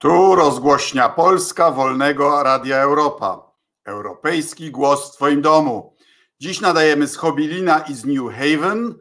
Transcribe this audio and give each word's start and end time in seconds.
Tu 0.00 0.34
rozgłośnia 0.34 1.08
Polska 1.08 1.70
Wolnego 1.70 2.42
Radia 2.42 2.76
Europa. 2.76 3.52
Europejski 3.84 4.70
głos 4.70 5.08
w 5.08 5.12
Twoim 5.16 5.42
domu. 5.42 5.96
Dziś 6.40 6.60
nadajemy 6.60 7.06
z 7.06 7.16
Hobilina 7.16 7.78
i 7.78 7.94
z 7.94 8.04
New 8.04 8.32
Haven, 8.32 8.94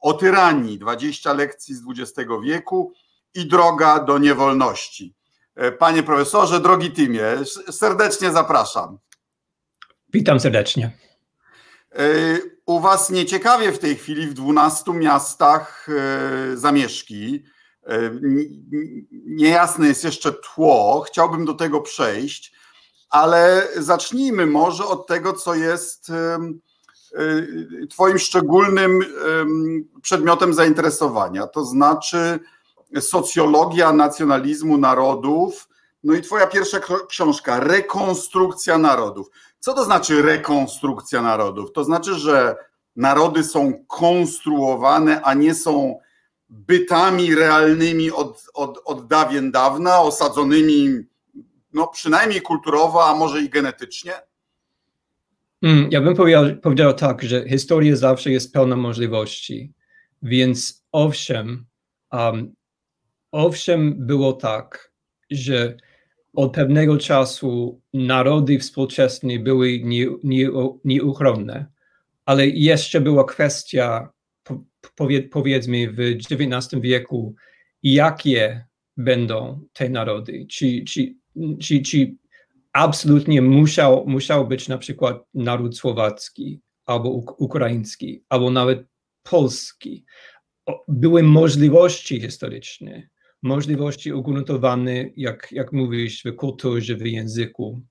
o 0.00 0.12
tyranii, 0.12 0.78
20 0.78 1.32
lekcji 1.32 1.74
z 1.74 1.82
XX 1.88 2.30
wieku 2.42 2.92
i 3.34 3.46
droga 3.46 3.98
do 3.98 4.18
niewolności. 4.18 5.14
E, 5.54 5.72
panie 5.72 6.02
profesorze, 6.02 6.60
drogi 6.60 6.90
Timie, 6.90 7.24
serdecznie 7.70 8.32
zapraszam. 8.32 8.98
Witam 10.12 10.40
serdecznie. 10.40 10.90
E, 11.92 12.04
u 12.66 12.80
Was 12.80 13.10
nieciekawie 13.10 13.72
w 13.72 13.78
tej 13.78 13.96
chwili 13.96 14.26
w 14.26 14.34
12 14.34 14.92
miastach 14.92 15.88
e, 15.88 16.56
zamieszki. 16.56 17.44
Niejasne 19.26 19.88
jest 19.88 20.04
jeszcze 20.04 20.32
tło, 20.32 21.04
chciałbym 21.06 21.44
do 21.44 21.54
tego 21.54 21.80
przejść 21.80 22.52
ale 23.10 23.68
zacznijmy 23.76 24.46
może 24.46 24.86
od 24.86 25.06
tego, 25.06 25.32
co 25.32 25.54
jest 25.54 26.10
y, 26.10 27.86
Twoim 27.90 28.18
szczególnym 28.18 29.00
przedmiotem 30.02 30.54
zainteresowania, 30.54 31.46
to 31.46 31.64
znaczy 31.64 32.40
socjologia 33.00 33.92
nacjonalizmu 33.92 34.78
narodów. 34.78 35.68
No 36.04 36.14
i 36.14 36.22
Twoja 36.22 36.46
pierwsza 36.46 36.80
książka, 37.08 37.60
Rekonstrukcja 37.60 38.78
narodów. 38.78 39.30
Co 39.58 39.74
to 39.74 39.84
znaczy 39.84 40.22
rekonstrukcja 40.22 41.22
narodów? 41.22 41.72
To 41.72 41.84
znaczy, 41.84 42.14
że 42.14 42.56
narody 42.96 43.44
są 43.44 43.84
konstruowane, 43.86 45.22
a 45.22 45.34
nie 45.34 45.54
są 45.54 45.98
bytami 46.48 47.34
realnymi 47.34 48.10
od, 48.10 48.44
od, 48.54 48.82
od 48.84 49.06
dawien 49.06 49.50
dawna, 49.50 50.00
osadzonymi 50.00 51.04
no 51.72 51.88
przynajmniej 51.88 52.42
kulturowo, 52.42 53.04
a 53.04 53.14
może 53.14 53.42
i 53.42 53.48
genetycznie? 53.48 54.12
Mm, 55.62 55.88
ja 55.90 56.00
bym 56.00 56.16
powiedział, 56.16 56.44
powiedział 56.62 56.94
tak, 56.94 57.22
że 57.22 57.48
historia 57.48 57.96
zawsze 57.96 58.30
jest 58.30 58.52
pełna 58.52 58.76
możliwości, 58.76 59.72
więc 60.22 60.84
owszem, 60.92 61.66
um, 62.12 62.54
owszem 63.32 64.06
było 64.06 64.32
tak, 64.32 64.92
że 65.30 65.76
od 66.34 66.52
pewnego 66.52 66.98
czasu 66.98 67.80
narody 67.94 68.58
współczesne 68.58 69.38
były 69.38 69.80
nie, 69.82 70.06
nie, 70.24 70.48
nieuchronne, 70.84 71.66
ale 72.24 72.46
jeszcze 72.46 73.00
była 73.00 73.24
kwestia, 73.24 74.12
powie, 74.94 75.22
powiedzmy, 75.22 75.92
w 75.92 76.00
XIX 76.00 76.82
wieku, 76.82 77.34
jakie 77.82 78.64
będą 78.96 79.60
te 79.72 79.88
narody, 79.88 80.46
czy, 80.50 80.84
czy 80.84 81.14
czy, 81.60 81.82
czy 81.82 82.14
absolutnie 82.72 83.42
musiał, 83.42 84.04
musiał 84.06 84.48
być 84.48 84.68
na 84.68 84.78
przykład 84.78 85.24
naród 85.34 85.78
słowacki, 85.78 86.60
albo 86.86 87.10
ukraiński, 87.38 88.24
albo 88.28 88.50
nawet 88.50 88.86
polski. 89.22 90.04
Były 90.88 91.22
możliwości 91.22 92.20
historyczne, 92.20 93.08
możliwości 93.42 94.12
ugruntowane, 94.12 95.04
jak, 95.16 95.48
jak 95.52 95.72
mówisz, 95.72 96.22
w 96.24 96.36
kulturze, 96.36 96.96
w 96.96 97.06
języku, 97.06 97.82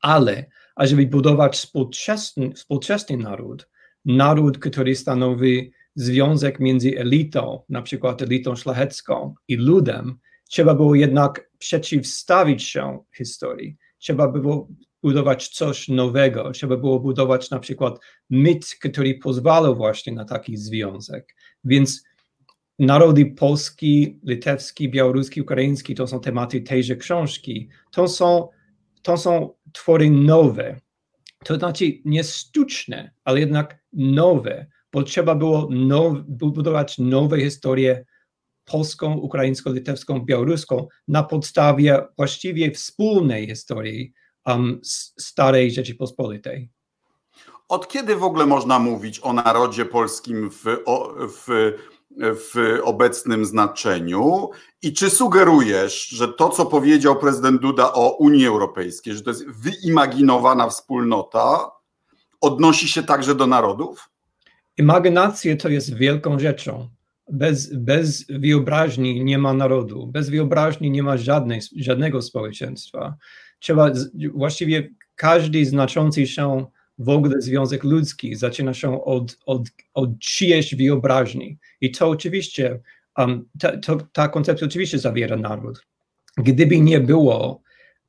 ale 0.00 0.46
ażeby 0.76 1.06
budować 1.06 1.56
współczesny, 1.56 2.52
współczesny 2.52 3.16
naród, 3.16 3.68
naród, 4.04 4.58
który 4.58 4.96
stanowi 4.96 5.72
związek 5.94 6.60
między 6.60 6.98
elitą, 6.98 7.62
na 7.68 7.82
przykład 7.82 8.22
elitą 8.22 8.56
szlachecką 8.56 9.34
i 9.48 9.56
ludem, 9.56 10.18
trzeba 10.52 10.74
było 10.74 10.94
jednak 10.94 11.50
przeciwstawić 11.58 12.62
się 12.62 13.04
historii. 13.16 13.76
Trzeba 13.98 14.28
było 14.28 14.68
budować 15.02 15.48
coś 15.48 15.88
nowego, 15.88 16.50
trzeba 16.50 16.76
było 16.76 17.00
budować 17.00 17.50
na 17.50 17.58
przykład 17.58 17.98
mit, 18.30 18.66
który 18.80 19.14
pozwalał 19.14 19.76
właśnie 19.76 20.12
na 20.12 20.24
taki 20.24 20.56
związek. 20.56 21.36
Więc 21.64 22.04
narody 22.78 23.26
polski, 23.26 24.20
litewski, 24.22 24.90
białoruski, 24.90 25.42
ukraiński 25.42 25.94
to 25.94 26.06
są 26.06 26.20
tematy 26.20 26.60
tejże 26.60 26.96
książki. 26.96 27.68
To 27.90 28.08
są, 28.08 28.48
to 29.02 29.16
są 29.16 29.54
twory 29.72 30.10
nowe. 30.10 30.80
To 31.44 31.56
znaczy 31.56 31.84
nie 32.04 32.24
sztuczne, 32.24 33.10
ale 33.24 33.40
jednak 33.40 33.78
nowe, 33.92 34.66
bo 34.92 35.02
trzeba 35.02 35.34
było 35.34 35.68
now, 35.70 36.14
budować 36.28 36.98
nowe 36.98 37.40
historie 37.40 38.04
polską, 38.64 39.14
ukraińską, 39.14 39.72
litewską, 39.72 40.20
białoruską 40.20 40.86
na 41.08 41.22
podstawie 41.22 42.00
właściwie 42.16 42.70
wspólnej 42.70 43.46
historii 43.46 44.12
um, 44.46 44.80
starej 45.18 45.72
Rzeczypospolitej. 45.72 46.70
Od 47.68 47.88
kiedy 47.88 48.16
w 48.16 48.24
ogóle 48.24 48.46
można 48.46 48.78
mówić 48.78 49.20
o 49.20 49.32
narodzie 49.32 49.84
polskim 49.84 50.50
w, 50.50 50.64
w, 51.28 51.72
w 52.20 52.78
obecnym 52.82 53.44
znaczeniu? 53.44 54.50
I 54.82 54.92
czy 54.92 55.10
sugerujesz, 55.10 56.08
że 56.08 56.28
to, 56.28 56.48
co 56.48 56.66
powiedział 56.66 57.18
prezydent 57.18 57.62
Duda 57.62 57.92
o 57.92 58.16
Unii 58.16 58.46
Europejskiej, 58.46 59.14
że 59.14 59.22
to 59.22 59.30
jest 59.30 59.46
wyimaginowana 59.50 60.68
wspólnota, 60.68 61.70
odnosi 62.40 62.88
się 62.88 63.02
także 63.02 63.34
do 63.34 63.46
narodów? 63.46 64.10
Imaginacja 64.76 65.56
to 65.56 65.68
jest 65.68 65.94
wielką 65.94 66.38
rzeczą 66.38 66.88
bez, 67.30 67.74
bez 67.74 68.26
wyobraźni 68.28 69.24
nie 69.24 69.38
ma 69.38 69.54
narodu, 69.54 70.06
bez 70.06 70.30
wyobraźni 70.30 70.90
nie 70.90 71.02
ma 71.02 71.16
żadnej, 71.16 71.60
żadnego 71.76 72.22
społeczeństwa. 72.22 73.16
Trzeba, 73.58 73.90
właściwie 74.34 74.88
każdy 75.14 75.66
znaczący 75.66 76.26
się 76.26 76.66
w 76.98 77.08
ogóle 77.08 77.40
związek 77.40 77.84
ludzki 77.84 78.34
zaczyna 78.34 78.74
się 78.74 79.04
od, 79.04 79.38
od, 79.46 79.62
od 79.94 80.18
czyjejś 80.18 80.74
wyobraźni. 80.74 81.58
I 81.80 81.90
to 81.90 82.08
oczywiście, 82.08 82.80
um, 83.18 83.48
ta, 83.58 83.76
to, 83.76 83.98
ta 84.12 84.28
koncepcja 84.28 84.66
oczywiście 84.66 84.98
zawiera 84.98 85.36
naród. 85.36 85.86
Gdyby 86.36 86.80
nie 86.80 87.00
było 87.00 87.62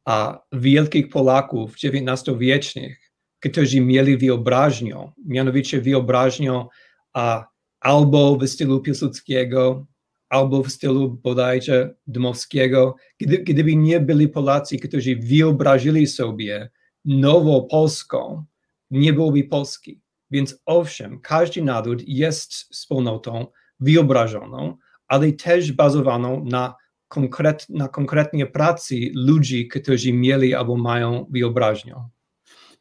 a, 0.06 0.40
wielkich 0.52 1.10
Polaków 1.10 1.76
XIX-wiecznych, 1.84 3.12
którzy 3.40 3.82
mieli 3.82 4.18
wyobraźnię, 4.18 5.12
mianowicie 5.26 5.82
wyobraźnię 5.82 6.66
a, 7.14 7.46
albo 7.84 8.38
w 8.38 8.48
stylu 8.48 8.80
Piłsudskiego, 8.80 9.86
albo 10.30 10.64
w 10.64 10.72
stylu 10.72 11.10
bodajże 11.10 11.96
Dmowskiego, 12.08 12.96
gdy, 13.20 13.38
gdyby 13.38 13.76
nie 13.76 14.00
byli 14.00 14.28
Polacy, 14.30 14.80
którzy 14.80 15.16
wyobrazili 15.16 16.08
sobie 16.08 16.70
nową 17.06 17.68
Polską, 17.72 18.46
nie 18.92 19.14
byłoby 19.14 19.44
Polski. 19.44 20.02
Więc 20.32 20.62
owszem, 20.66 21.20
każdy 21.20 21.62
naród 21.62 22.04
jest 22.08 22.54
wspólnotą 22.54 23.48
wyobrażoną, 23.80 24.78
ale 25.08 25.32
też 25.32 25.72
bazowaną 25.72 26.46
na, 26.46 26.76
konkret, 27.08 27.66
na 27.70 27.88
konkretnie 27.88 28.46
pracy 28.46 28.96
ludzi, 29.16 29.68
którzy 29.68 30.14
mieli 30.14 30.56
albo 30.56 30.78
mają 30.78 31.26
wyobraźnię. 31.30 31.96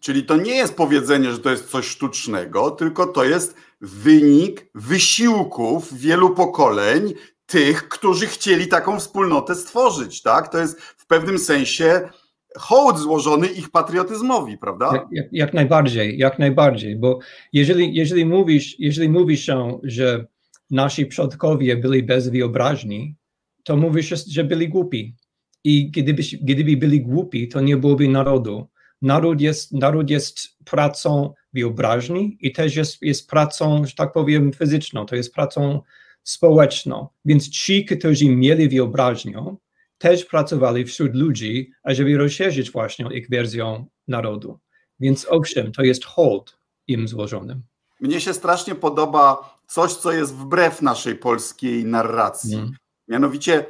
Czyli 0.00 0.24
to 0.24 0.36
nie 0.36 0.54
jest 0.54 0.76
powiedzenie, 0.76 1.32
że 1.32 1.38
to 1.38 1.50
jest 1.50 1.70
coś 1.70 1.86
sztucznego, 1.86 2.70
tylko 2.70 3.06
to 3.06 3.24
jest 3.24 3.56
wynik 3.82 4.70
wysiłków 4.74 5.98
wielu 5.98 6.34
pokoleń 6.34 7.12
tych, 7.46 7.88
którzy 7.88 8.26
chcieli 8.26 8.66
taką 8.66 8.98
wspólnotę 9.00 9.54
stworzyć, 9.54 10.22
tak? 10.22 10.48
To 10.52 10.58
jest 10.58 10.80
w 10.80 11.06
pewnym 11.06 11.38
sensie 11.38 12.08
hołd 12.56 12.98
złożony 12.98 13.46
ich 13.46 13.70
patriotyzmowi, 13.70 14.58
prawda? 14.58 15.08
Jak, 15.12 15.26
jak, 15.32 15.54
najbardziej, 15.54 16.18
jak 16.18 16.38
najbardziej, 16.38 16.96
bo 16.96 17.18
jeżeli, 17.52 17.94
jeżeli, 17.94 18.26
mówisz, 18.26 18.76
jeżeli 18.78 19.08
mówisz 19.08 19.46
się, 19.46 19.78
że 19.82 20.26
nasi 20.70 21.06
przodkowie 21.06 21.76
byli 21.76 22.02
bez 22.02 22.28
wyobraźni, 22.28 23.16
to 23.64 23.76
mówisz, 23.76 24.26
że 24.28 24.44
byli 24.44 24.68
głupi. 24.68 25.16
I 25.64 25.90
gdyby, 25.90 26.22
gdyby 26.42 26.76
byli 26.76 27.00
głupi, 27.00 27.48
to 27.48 27.60
nie 27.60 27.76
byłoby 27.76 28.08
narodu 28.08 28.68
naród 29.02 29.40
jest, 29.40 29.72
naród 29.72 30.10
jest 30.10 30.64
pracą 30.64 31.34
wyobraźni 31.52 32.36
i 32.40 32.52
też 32.52 32.76
jest, 32.76 33.02
jest 33.02 33.30
pracą, 33.30 33.86
że 33.86 33.94
tak 33.94 34.12
powiem, 34.12 34.52
fizyczną, 34.52 35.06
to 35.06 35.16
jest 35.16 35.34
pracą 35.34 35.80
społeczną. 36.22 37.08
Więc 37.24 37.48
ci, 37.48 37.84
którzy 37.84 38.28
mieli 38.28 38.68
wyobraźnię, 38.68 39.56
też 39.98 40.24
pracowali 40.24 40.84
wśród 40.84 41.14
ludzi, 41.14 41.70
ażeby 41.82 42.16
rozszerzyć 42.16 42.70
właśnie 42.70 43.08
ich 43.14 43.28
wersję 43.30 43.84
narodu. 44.08 44.58
Więc 45.00 45.26
owszem, 45.30 45.72
to 45.72 45.82
jest 45.82 46.04
hold, 46.04 46.58
im 46.86 47.08
złożonym. 47.08 47.62
Mnie 48.00 48.20
się 48.20 48.34
strasznie 48.34 48.74
podoba 48.74 49.58
coś, 49.66 49.94
co 49.94 50.12
jest 50.12 50.34
wbrew 50.34 50.82
naszej 50.82 51.16
polskiej 51.16 51.84
narracji. 51.84 52.54
Mm. 52.54 52.76
Mianowicie 53.08 53.66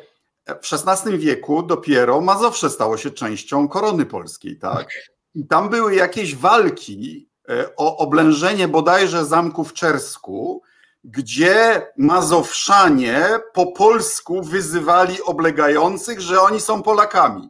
w 0.46 0.72
XVI 0.72 1.18
wieku 1.18 1.62
dopiero 1.62 2.20
Mazowsze 2.20 2.70
stało 2.70 2.96
się 2.96 3.10
częścią 3.10 3.68
korony 3.68 4.06
polskiej, 4.06 4.58
tak? 4.58 4.88
I 5.34 5.46
tam 5.46 5.68
były 5.68 5.94
jakieś 5.94 6.36
walki 6.36 7.28
e, 7.28 7.31
o 7.76 7.96
oblężenie 7.96 8.68
bodajże 8.68 9.24
zamku 9.24 9.64
w 9.64 9.72
Czersku, 9.72 10.62
gdzie 11.04 11.86
Mazowszanie 11.96 13.24
po 13.54 13.72
polsku 13.72 14.42
wyzywali 14.42 15.22
oblegających, 15.22 16.20
że 16.20 16.40
oni 16.40 16.60
są 16.60 16.82
Polakami. 16.82 17.48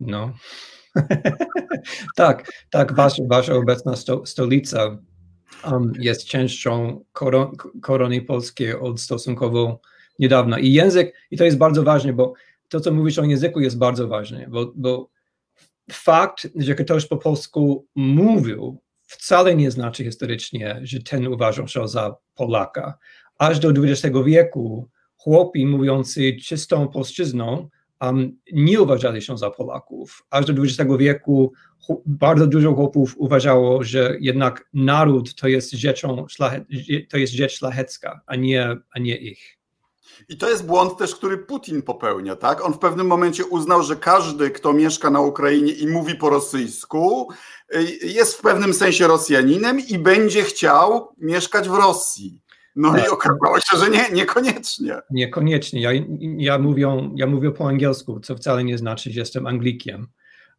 No. 0.00 0.32
tak, 2.16 2.52
tak, 2.70 2.94
wasza, 2.94 3.22
wasza 3.28 3.54
obecna 3.54 3.96
sto, 3.96 4.26
stolica 4.26 4.98
um, 5.64 5.92
jest 5.98 6.26
częścią 6.26 7.04
koron, 7.12 7.56
korony 7.82 8.22
polskiej 8.22 8.74
od 8.74 9.00
stosunkowo 9.00 9.80
niedawna. 10.18 10.58
I 10.58 10.72
język, 10.72 11.14
i 11.30 11.36
to 11.36 11.44
jest 11.44 11.58
bardzo 11.58 11.82
ważne, 11.82 12.12
bo 12.12 12.32
to, 12.68 12.80
co 12.80 12.92
mówisz 12.92 13.18
o 13.18 13.24
języku, 13.24 13.60
jest 13.60 13.78
bardzo 13.78 14.08
ważne, 14.08 14.46
bo, 14.48 14.72
bo 14.76 15.08
fakt, 15.92 16.48
że 16.56 16.74
ktoś 16.74 17.06
po 17.06 17.16
polsku 17.16 17.86
mówił, 17.94 18.80
wcale 19.06 19.56
nie 19.56 19.70
znaczy 19.70 20.04
historycznie, 20.04 20.80
że 20.82 21.02
ten 21.02 21.26
uważał 21.26 21.68
się 21.68 21.88
za 21.88 22.16
Polaka. 22.34 22.98
Aż 23.38 23.58
do 23.58 23.70
XX 23.70 24.16
wieku 24.24 24.88
chłopi 25.16 25.66
mówiący 25.66 26.36
czystą 26.44 26.88
polszczyzną 26.88 27.68
um, 28.00 28.38
nie 28.52 28.80
uważali 28.80 29.22
się 29.22 29.38
za 29.38 29.50
Polaków. 29.50 30.22
Aż 30.30 30.46
do 30.46 30.62
XX 30.62 30.90
wieku 30.98 31.52
bardzo 32.06 32.46
dużo 32.46 32.74
chłopów 32.74 33.14
uważało, 33.18 33.82
że 33.82 34.16
jednak 34.20 34.68
naród 34.74 35.34
to 35.34 35.48
jest 35.48 35.72
rzeczą, 35.72 36.26
to 37.08 37.18
jest 37.18 37.32
rzecz 37.32 37.52
szlachecka, 37.52 38.20
a 38.26 38.36
nie, 38.36 38.76
a 38.90 38.98
nie 38.98 39.16
ich. 39.16 39.55
I 40.28 40.36
to 40.36 40.50
jest 40.50 40.66
błąd 40.66 40.98
też, 40.98 41.14
który 41.14 41.38
Putin 41.38 41.82
popełnia, 41.82 42.36
tak? 42.36 42.64
On 42.64 42.72
w 42.72 42.78
pewnym 42.78 43.06
momencie 43.06 43.44
uznał, 43.44 43.82
że 43.82 43.96
każdy, 43.96 44.50
kto 44.50 44.72
mieszka 44.72 45.10
na 45.10 45.20
Ukrainie 45.20 45.72
i 45.72 45.86
mówi 45.86 46.14
po 46.14 46.30
rosyjsku, 46.30 47.28
y, 47.74 47.82
jest 48.02 48.34
w 48.34 48.40
pewnym 48.40 48.74
sensie 48.74 49.06
Rosjaninem 49.06 49.80
i 49.80 49.98
będzie 49.98 50.42
chciał 50.42 51.14
mieszkać 51.18 51.68
w 51.68 51.74
Rosji. 51.74 52.40
No 52.76 52.92
tak. 52.92 53.06
i 53.06 53.08
okazało 53.08 53.60
się, 53.60 53.78
że 53.78 53.90
nie, 53.90 54.10
niekoniecznie. 54.12 54.98
Niekoniecznie. 55.10 55.80
Ja, 55.80 55.90
ja, 56.36 56.58
mówię, 56.58 57.10
ja 57.14 57.26
mówię 57.26 57.50
po 57.50 57.68
angielsku, 57.68 58.20
co 58.20 58.36
wcale 58.36 58.64
nie 58.64 58.78
znaczy, 58.78 59.10
że 59.10 59.20
jestem 59.20 59.46
Anglikiem. 59.46 60.08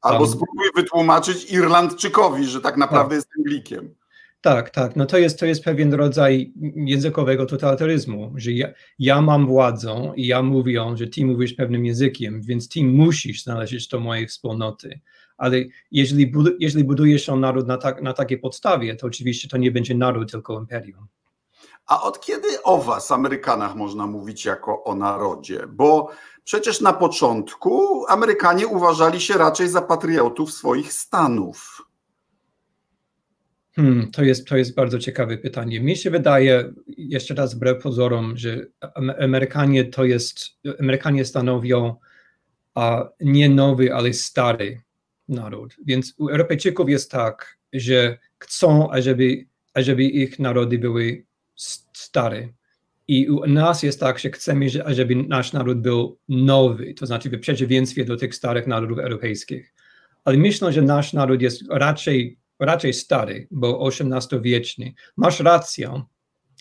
Albo 0.02 0.24
um, 0.24 0.28
spróbuj 0.28 0.70
wytłumaczyć 0.76 1.52
Irlandczykowi, 1.52 2.46
że 2.46 2.62
tak 2.62 2.78
naprawdę 2.78 3.10
tak. 3.10 3.16
jest 3.16 3.30
Anglikiem. 3.38 3.96
Tak, 4.42 4.70
tak. 4.70 4.96
No 4.96 5.06
to 5.06 5.18
jest, 5.18 5.40
to 5.40 5.46
jest 5.46 5.64
pewien 5.64 5.94
rodzaj 5.94 6.54
językowego 6.76 7.46
totalitaryzmu, 7.46 8.34
że 8.36 8.52
ja, 8.52 8.68
ja 9.00 9.22
mam 9.22 9.48
władzę 9.48 10.14
i 10.16 10.28
ja 10.28 10.44
mówię, 10.44 10.86
że 10.96 11.08
ty 11.08 11.26
mówisz 11.26 11.54
pewnym 11.54 11.86
językiem, 11.86 12.42
więc 12.42 12.70
ty 12.70 12.84
musisz 12.84 13.46
należeć 13.46 13.88
do 13.88 14.00
mojej 14.00 14.28
wspólnoty. 14.28 15.00
Ale 15.38 15.58
jeżeli, 15.92 16.34
jeżeli 16.60 16.86
budujesz 16.86 17.26
się 17.26 17.36
naród 17.36 17.68
na, 17.68 17.78
tak, 17.78 18.02
na 18.02 18.14
takiej 18.14 18.40
podstawie, 18.40 18.96
to 18.96 19.08
oczywiście 19.08 19.48
to 19.48 19.58
nie 19.58 19.72
będzie 19.72 19.96
naród, 19.96 20.32
tylko 20.32 20.60
imperium. 20.60 21.08
A 21.88 22.04
od 22.04 22.20
kiedy 22.20 22.64
o 22.64 22.78
was, 22.78 23.12
Amerykanach, 23.12 23.76
można 23.76 24.08
mówić 24.08 24.46
jako 24.46 24.84
o 24.84 24.96
narodzie? 24.96 25.68
Bo 25.68 26.10
przecież 26.44 26.82
na 26.82 26.94
początku 26.94 28.06
Amerykanie 28.08 28.68
uważali 28.68 29.22
się 29.22 29.34
raczej 29.34 29.70
za 29.70 29.82
patriotów 29.82 30.54
swoich 30.54 30.94
stanów. 30.94 31.87
Hmm, 33.78 34.12
to, 34.12 34.24
jest, 34.24 34.48
to 34.48 34.58
jest 34.58 34.76
bardzo 34.76 35.00
ciekawe 35.00 35.38
pytanie. 35.38 35.80
Mi 35.80 35.96
się 35.96 36.10
wydaje, 36.10 36.74
jeszcze 36.88 37.34
raz 37.34 37.56
wbrew 37.56 37.84
pozorom, 37.84 38.38
że 38.38 38.66
Amerykanie 39.20 39.86
to 39.86 40.06
jest, 40.06 40.40
Amerykanie 40.80 41.26
stanowią 41.26 41.96
a, 42.76 43.10
nie 43.22 43.50
nowy, 43.50 43.94
ale 43.94 44.14
stary 44.14 44.82
naród. 45.30 45.76
Więc 45.86 46.14
u 46.18 46.28
Europejczyków 46.30 46.90
jest 46.90 47.12
tak, 47.12 47.58
że 47.74 48.18
chcą, 48.40 48.92
ażeby, 48.92 49.46
ażeby 49.74 50.04
ich 50.04 50.40
narody 50.40 50.80
były 50.80 51.26
stare. 51.94 52.48
I 53.08 53.30
u 53.30 53.48
nas 53.48 53.84
jest 53.84 54.00
tak, 54.00 54.20
że 54.20 54.30
chcemy, 54.30 54.68
ażeby 54.86 55.16
nasz 55.16 55.54
naród 55.54 55.82
był 55.82 56.18
nowy, 56.30 56.94
to 56.94 57.06
znaczy 57.06 57.30
w 57.30 57.40
przeciwieństwie 57.40 58.06
do 58.06 58.18
tych 58.18 58.36
starych 58.36 58.68
narodów 58.68 59.00
europejskich. 59.00 59.74
Ale 60.26 60.38
myślę, 60.38 60.74
że 60.74 60.82
nasz 60.82 61.14
naród 61.14 61.42
jest 61.42 61.64
raczej 61.70 62.38
raczej 62.60 62.94
stary, 62.94 63.48
bo 63.52 63.88
XVIII-wieczny. 63.88 64.94
Masz 65.18 65.40
rację, 65.40 66.02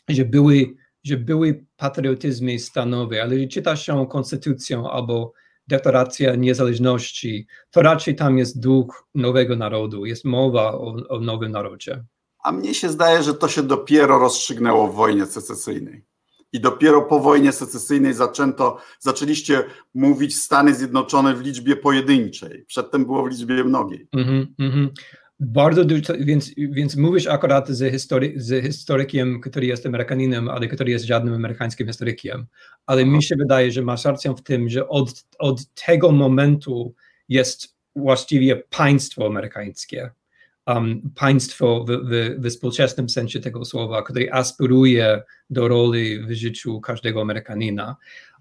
że 0.08 0.24
były, 0.24 0.74
że 1.04 1.16
były 1.16 1.64
patriotyzmy 1.76 2.58
stanowe, 2.58 3.22
ale 3.22 3.34
jeśli 3.34 3.48
czytasz 3.48 3.86
się 3.86 4.06
konstytucją 4.10 4.90
albo 4.90 5.32
deklaracja 5.68 6.34
niezależności, 6.34 7.46
to 7.70 7.82
raczej 7.82 8.16
tam 8.16 8.38
jest 8.38 8.60
duch 8.60 9.08
nowego 9.14 9.56
narodu, 9.56 10.06
jest 10.06 10.24
mowa 10.24 10.72
o, 10.72 10.96
o 11.08 11.20
nowym 11.20 11.52
narodzie. 11.52 12.04
A 12.44 12.52
mnie 12.52 12.74
się 12.74 12.88
zdaje, 12.88 13.22
że 13.22 13.34
to 13.34 13.48
się 13.48 13.62
dopiero 13.62 14.18
rozstrzygnęło 14.18 14.88
w 14.88 14.94
wojnie 14.94 15.26
secesyjnej. 15.26 16.04
I 16.52 16.60
dopiero 16.60 17.02
po 17.02 17.20
wojnie 17.20 17.52
secesyjnej 17.52 18.14
zaczęto, 18.14 18.78
zaczęliście 19.00 19.64
mówić 19.94 20.36
Stany 20.36 20.74
Zjednoczone 20.74 21.34
w 21.34 21.40
liczbie 21.40 21.76
pojedynczej. 21.76 22.64
Przedtem 22.66 23.04
było 23.04 23.22
w 23.22 23.30
liczbie 23.30 23.64
mnogiej. 23.64 24.08
Mm 24.12 24.46
-hmm, 24.58 24.88
bardzo 25.40 25.84
dużo, 25.84 26.12
więc, 26.20 26.50
więc 26.56 26.96
mówisz 26.96 27.26
akurat 27.26 27.68
z, 27.68 27.92
history, 27.92 28.32
z 28.36 28.64
historykiem, 28.64 29.40
który 29.40 29.66
jest 29.66 29.86
Amerykaninem, 29.86 30.48
ale 30.48 30.68
który 30.68 30.90
jest 30.90 31.04
żadnym 31.04 31.34
amerykańskim 31.34 31.86
historykiem. 31.86 32.46
Ale 32.86 33.02
Aha. 33.02 33.10
mi 33.10 33.22
się 33.22 33.36
wydaje, 33.36 33.72
że 33.72 33.82
masz 33.82 34.04
rację 34.04 34.34
w 34.34 34.42
tym, 34.42 34.68
że 34.68 34.88
od, 34.88 35.24
od 35.38 35.74
tego 35.74 36.12
momentu 36.12 36.94
jest 37.28 37.76
właściwie 37.96 38.56
państwo 38.56 39.26
amerykańskie. 39.26 40.10
Um, 40.66 41.10
państwo 41.14 41.84
w, 41.84 41.90
w, 41.90 42.36
w 42.38 42.50
współczesnym 42.50 43.08
sensie 43.08 43.40
tego 43.40 43.64
słowa, 43.64 44.02
które 44.02 44.34
aspiruje 44.34 45.22
do 45.50 45.68
roli 45.68 46.20
w 46.20 46.32
życiu 46.32 46.80
każdego 46.80 47.20
Amerykanina. 47.20 47.96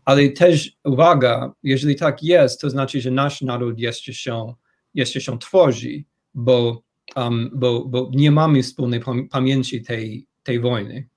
Ale 0.06 0.30
też 0.30 0.78
uwaga, 0.84 1.54
jeżeli 1.64 1.96
tak 1.96 2.24
jest, 2.24 2.62
to 2.62 2.70
znaczy, 2.70 3.02
że 3.02 3.12
nasz 3.12 3.42
naród 3.42 3.80
jeszcze 3.80 4.14
się, 4.14 4.54
jeszcze 4.94 5.22
się 5.22 5.40
tworzy, 5.40 6.04
bo 6.34 6.85
um, 7.16 7.50
bo, 7.54 7.86
bo 7.86 8.10
nie 8.14 8.32
mamy 8.32 8.64
wspólnej 8.64 9.02
pamięci 9.32 9.84
tej, 9.84 10.28
tej 10.44 10.60
wojny. 10.60 11.08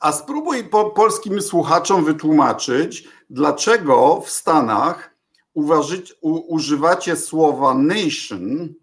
A 0.00 0.12
spróbuj 0.12 0.64
po 0.64 0.90
polskim 0.90 1.42
słuchaczom 1.42 2.04
wytłumaczyć, 2.04 3.08
dlaczego 3.30 4.20
w 4.20 4.30
Stanach 4.30 5.14
uważyć, 5.54 6.14
u, 6.20 6.54
używacie 6.54 7.16
słowa 7.16 7.74
nation 7.74 8.74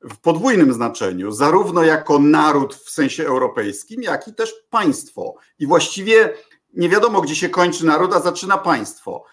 w 0.00 0.18
podwójnym 0.18 0.72
znaczeniu, 0.72 1.32
zarówno 1.32 1.82
jako 1.82 2.18
naród 2.18 2.74
w 2.74 2.90
sensie 2.90 3.26
europejskim, 3.26 4.02
jak 4.02 4.28
i 4.28 4.34
też 4.34 4.54
państwo. 4.70 5.34
I 5.58 5.66
właściwie 5.66 6.34
nie 6.74 6.88
wiadomo, 6.88 7.20
gdzie 7.20 7.36
się 7.36 7.48
kończy 7.48 7.86
naród, 7.86 8.14
a 8.14 8.20
zaczyna 8.20 8.58
państwo. 8.58 9.24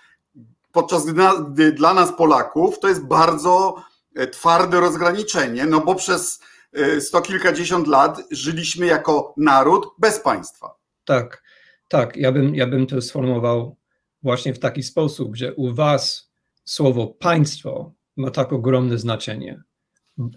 Podczas 0.71 1.05
gdy, 1.05 1.23
gdy 1.49 1.71
dla 1.71 1.93
nas, 1.93 2.13
Polaków, 2.17 2.79
to 2.79 2.87
jest 2.87 3.05
bardzo 3.05 3.83
twarde 4.25 4.79
rozgraniczenie, 4.79 5.65
no 5.65 5.81
bo 5.81 5.95
przez 5.95 6.39
e, 6.73 7.01
sto 7.01 7.21
kilkadziesiąt 7.21 7.87
lat 7.87 8.21
żyliśmy 8.31 8.85
jako 8.85 9.33
naród 9.37 9.87
bez 9.99 10.19
państwa. 10.19 10.75
Tak, 11.05 11.43
tak. 11.87 12.17
Ja 12.17 12.31
bym, 12.31 12.55
ja 12.55 12.67
bym 12.67 12.87
to 12.87 13.01
sformułował 13.01 13.77
właśnie 14.23 14.53
w 14.53 14.59
taki 14.59 14.83
sposób, 14.83 15.35
że 15.35 15.53
u 15.53 15.73
Was 15.73 16.31
słowo 16.65 17.07
państwo 17.07 17.93
ma 18.17 18.31
tak 18.31 18.53
ogromne 18.53 18.97
znaczenie. 18.97 19.61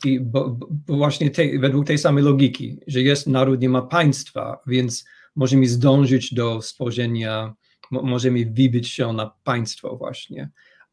I 0.05 0.21
bo, 0.21 0.51
bo 0.87 0.97
właśnie 0.97 1.31
według 1.59 1.87
tej 1.87 1.99
samej 1.99 2.25
logiki, 2.25 2.81
że 2.87 3.01
jest 3.01 3.27
naród, 3.27 3.61
nie 3.61 3.69
ma 3.69 3.83
państwa, 3.83 4.59
więc 4.67 5.05
możemy 5.37 5.69
zdążyć 5.69 6.35
do 6.35 6.63
stworzenia, 6.63 7.55
możemy 7.91 8.45
wybić 8.45 8.89
się 8.89 9.13
na 9.13 9.35
państwo 9.45 9.97
właśnie 9.97 10.51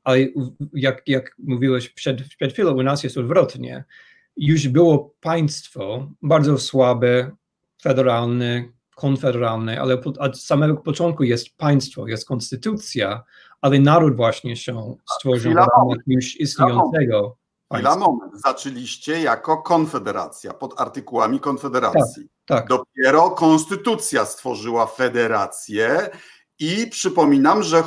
ale 0.08 0.18
jak, 0.74 1.02
jak 1.08 1.36
mówiłeś 1.38 1.90
przed, 1.90 2.22
przed 2.38 2.54
chwilą, 2.54 2.72
u 2.74 2.84
nas 2.84 3.04
jest 3.04 3.18
odwrotnie. 3.18 3.84
Już 4.38 4.68
było 4.68 5.14
państwo 5.20 6.12
bardzo 6.22 6.58
słabe, 6.58 7.32
federalne, 7.82 8.64
konfederalne, 8.96 9.82
ale 9.82 10.02
od 10.20 10.40
samego 10.42 10.78
początku 10.78 11.24
jest 11.24 11.58
państwo, 11.58 12.08
jest 12.08 12.28
konstytucja, 12.28 13.24
ale 13.62 13.80
naród 13.80 14.16
właśnie 14.16 14.56
się 14.56 14.96
stworzył 15.16 15.52
w 15.52 15.56
ramach 15.56 15.98
już 16.08 16.40
istniejącego 16.40 17.38
Chwila, 17.74 17.96
moment. 17.96 18.34
Zaczęliście 18.46 19.22
jako 19.22 19.58
konfederacja, 19.58 20.54
pod 20.54 20.82
artykułami 20.82 21.40
konfederacji. 21.40 22.30
Tak, 22.46 22.60
tak. 22.60 22.68
Dopiero 22.68 23.30
konstytucja 23.30 24.26
stworzyła 24.26 24.86
federację 24.86 26.10
i 26.60 26.88
przypominam, 26.92 27.64
że 27.64 27.78
e, 27.78 27.84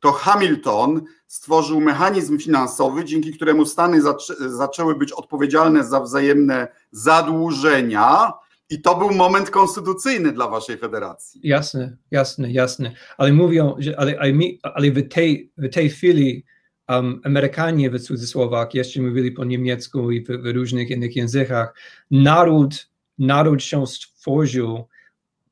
to 0.00 0.12
Hamilton 0.12 1.04
stworzył 1.28 1.80
mechanizm 1.80 2.38
finansowy, 2.38 3.04
dzięki 3.04 3.32
któremu 3.32 3.66
Stany 3.66 4.02
zaczę 4.02 4.34
zaczęły 4.50 4.94
być 4.94 5.12
odpowiedzialne 5.12 5.84
za 5.84 6.00
wzajemne 6.00 6.68
zadłużenia 6.92 8.32
I 8.70 8.82
to 8.82 8.98
był 8.98 9.10
moment 9.10 9.50
konstytucyjny 9.50 10.32
dla 10.32 10.48
waszej 10.48 10.78
federacji. 10.78 11.40
Jasne, 11.44 11.96
jasne, 12.10 12.52
jasne. 12.52 12.92
Ale 13.18 13.32
mówią, 13.32 13.74
że 13.78 14.00
ale, 14.00 14.18
ale 14.62 14.90
w, 14.90 15.08
tej, 15.08 15.52
w 15.58 15.68
tej 15.68 15.90
chwili 15.90 16.44
um, 16.88 17.20
Amerykanie 17.24 17.90
w 17.90 18.00
cudzysłowach 18.00 18.74
jeszcze 18.74 19.00
mówili 19.02 19.32
po 19.32 19.44
niemiecku 19.44 20.10
i 20.10 20.24
w, 20.24 20.26
w, 20.26 20.54
różnych 20.54 20.90
innych 20.90 21.16
językach. 21.16 21.74
Naród, 22.10 22.90
naród 23.18 23.62
się 23.62 23.86
stworzył 23.86 24.88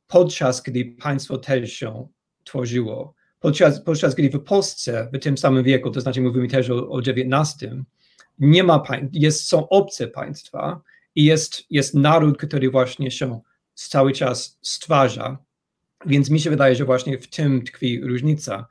podczas 0.06 0.62
gdy 0.62 0.84
państwo 0.84 1.38
też 1.38 1.72
się 1.72 2.08
tworzyło. 2.44 3.15
Podczas, 3.40 3.80
podczas 3.80 4.14
gdy 4.14 4.30
w 4.30 4.44
Polsce 4.44 5.08
w 5.12 5.18
tym 5.18 5.38
samym 5.38 5.64
wieku, 5.64 5.90
to 5.90 6.00
znaczy 6.00 6.20
mówimy 6.20 6.48
też 6.48 6.70
o, 6.70 6.88
o 6.88 6.98
XIX, 6.98 7.72
nie 8.38 8.62
ma 8.62 8.82
jest, 9.12 9.48
są 9.48 9.68
obce 9.68 10.08
państwa 10.08 10.80
i 11.14 11.24
jest, 11.24 11.64
jest 11.70 11.94
naród, 11.94 12.38
który 12.38 12.70
właśnie 12.70 13.10
się 13.10 13.40
cały 13.74 14.12
czas 14.12 14.58
stwarza. 14.62 15.38
Więc 16.06 16.30
mi 16.30 16.40
się 16.40 16.50
wydaje, 16.50 16.74
że 16.74 16.84
właśnie 16.84 17.18
w 17.18 17.30
tym 17.30 17.64
tkwi 17.64 18.00
różnica. 18.00 18.66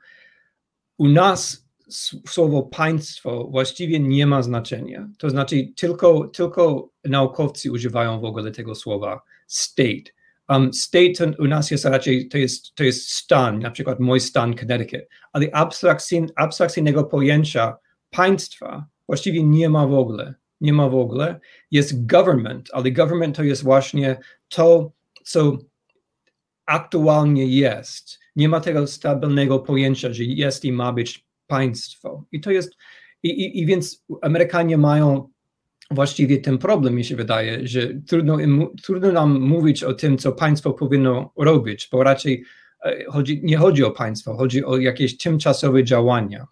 U 0.98 1.08
nas 1.08 1.66
słowo 2.28 2.62
państwo 2.62 3.48
właściwie 3.50 4.00
nie 4.00 4.26
ma 4.26 4.42
znaczenia. 4.42 5.08
To 5.18 5.30
znaczy 5.30 5.68
tylko, 5.76 6.28
tylko 6.28 6.90
naukowcy 7.04 7.72
używają 7.72 8.20
w 8.20 8.24
ogóle 8.24 8.50
tego 8.50 8.74
słowa 8.74 9.22
state. 9.46 10.15
Um, 10.48 10.72
state 10.72 11.32
u 11.38 11.44
nas 11.44 11.70
jest 11.70 11.84
raczej, 11.84 12.28
to 12.28 12.38
jest, 12.38 12.74
to 12.74 12.84
jest 12.84 13.12
stan, 13.12 13.58
na 13.58 13.70
przykład 13.70 14.00
mój 14.00 14.20
stan 14.20 14.54
Connecticut, 14.54 15.08
ale 15.32 15.46
abstrakcyjn, 15.52 16.26
abstrakcyjnego 16.36 17.04
pojęcia 17.04 17.76
państwa 18.10 18.86
właściwie 19.06 19.42
nie 19.42 19.68
ma 19.68 19.86
w 19.86 19.94
ogóle. 19.94 20.34
Nie 20.60 20.72
ma 20.72 20.88
w 20.88 20.94
ogóle. 20.94 21.40
Jest 21.70 22.06
government, 22.06 22.68
ale 22.72 22.90
government 22.90 23.36
to 23.36 23.42
jest 23.42 23.62
właśnie 23.62 24.18
to, 24.48 24.92
co 25.24 25.58
aktualnie 26.66 27.46
jest. 27.46 28.18
Nie 28.36 28.48
ma 28.48 28.60
tego 28.60 28.86
stabilnego 28.86 29.58
pojęcia, 29.58 30.12
że 30.12 30.24
jest 30.24 30.64
i 30.64 30.72
ma 30.72 30.92
być 30.92 31.26
państwo. 31.46 32.24
I 32.32 32.40
to 32.40 32.50
jest, 32.50 32.76
i, 33.22 33.28
i, 33.28 33.60
i 33.60 33.66
więc 33.66 34.04
Amerykanie 34.22 34.78
mają 34.78 35.28
właściwie 35.90 36.38
ten 36.38 36.58
problem, 36.58 36.94
mi 36.94 37.04
się 37.04 37.16
wydaje, 37.16 37.68
że 37.68 37.88
trudno, 38.06 38.38
im, 38.38 38.68
trudno 38.82 39.12
nam 39.12 39.40
mówić 39.40 39.84
o 39.84 39.94
tym, 39.94 40.18
co 40.18 40.32
państwo 40.32 40.72
powinno 40.72 41.32
robić, 41.36 41.88
bo 41.92 42.02
raczej 42.02 42.44
e, 42.84 43.04
chodzi, 43.04 43.40
nie 43.44 43.58
chodzi 43.58 43.84
o 43.84 43.90
państwo, 43.90 44.36
chodzi 44.36 44.64
o 44.64 44.76
jakieś 44.76 45.16
tymczasowe 45.16 45.84
działania. 45.84 46.46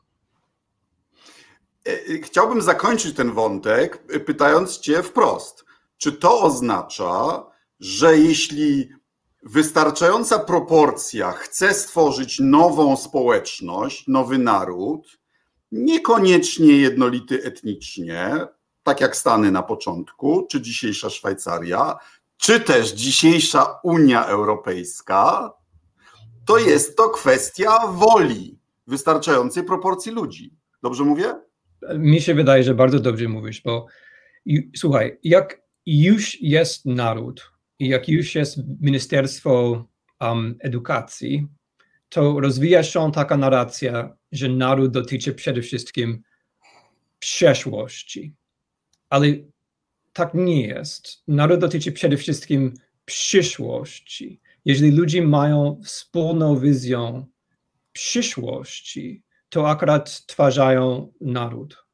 E, 1.89 1.91
e, 1.91 2.19
chciałbym 2.23 2.63
zakończyć 2.63 3.17
ten 3.17 3.33
wątek, 3.33 4.03
pytając 4.27 4.79
Cię 4.79 5.03
wprost. 5.03 5.65
Czy 5.97 6.13
to 6.13 6.41
oznacza, 6.41 7.47
że 7.81 8.19
jeśli 8.19 8.89
wystarczająca 9.43 10.39
proporcja 10.39 11.33
chce 11.33 11.75
stworzyć 11.75 12.41
nową 12.41 12.97
społeczność, 12.97 14.07
nowy 14.09 14.39
naród, 14.39 15.19
niekoniecznie 15.73 16.77
jednolity 16.77 17.43
etnicznie, 17.43 18.47
tak 18.85 19.01
jak 19.01 19.17
Stany 19.17 19.51
na 19.51 19.63
początku, 19.63 20.47
czy 20.51 20.61
dzisiejsza 20.61 21.11
Szwajcaria, 21.11 21.97
czy 22.37 22.61
też 22.61 22.93
dzisiejsza 22.93 23.81
Unia 23.83 24.27
Europejska, 24.27 25.53
to 26.47 26.59
jest 26.59 26.97
to 26.97 27.09
kwestia 27.09 27.79
woli 27.87 28.59
wystarczającej 28.87 29.65
proporcji 29.65 30.13
ludzi. 30.13 30.55
Dobrze 30.83 31.05
mówię? 31.05 31.35
Mi 31.99 32.21
się 32.21 32.35
wydaje, 32.35 32.63
że 32.63 32.75
bardzo 32.75 32.99
dobrze 32.99 33.29
mówisz, 33.29 33.63
bo 33.63 33.87
słuchaj, 34.77 35.19
jak 35.23 35.63
już 35.87 36.41
jest 36.41 36.87
naród, 36.87 37.55
i 37.79 37.89
jak 37.89 38.09
już 38.09 38.35
jest 38.35 38.59
Ministerstwo 38.81 39.85
um, 40.21 40.57
Edukacji, 40.61 41.49
to 42.09 42.41
rozwija 42.41 42.83
się 42.83 43.13
taka 43.13 43.37
narracja, 43.37 44.17
że 44.33 44.49
naród 44.49 44.91
dotyczy 44.91 45.35
przede 45.35 45.63
wszystkim 45.63 46.23
przeszłości. 47.19 48.35
Ale 49.15 49.27
tak 50.13 50.35
nie 50.35 50.67
jest. 50.67 51.09
Naród 51.29 51.61
dotyczy 51.61 51.93
przede 51.93 52.17
wszystkim 52.17 52.75
przyszłości. 53.05 54.41
Jeżeli 54.65 54.91
ludzie 54.97 55.23
mają 55.23 55.81
wspólną 55.85 56.59
wizję 56.59 57.27
przyszłości, 57.93 59.23
to 59.49 59.71
akurat 59.71 60.11
stwarzają 60.11 61.13
naród. 61.21 61.87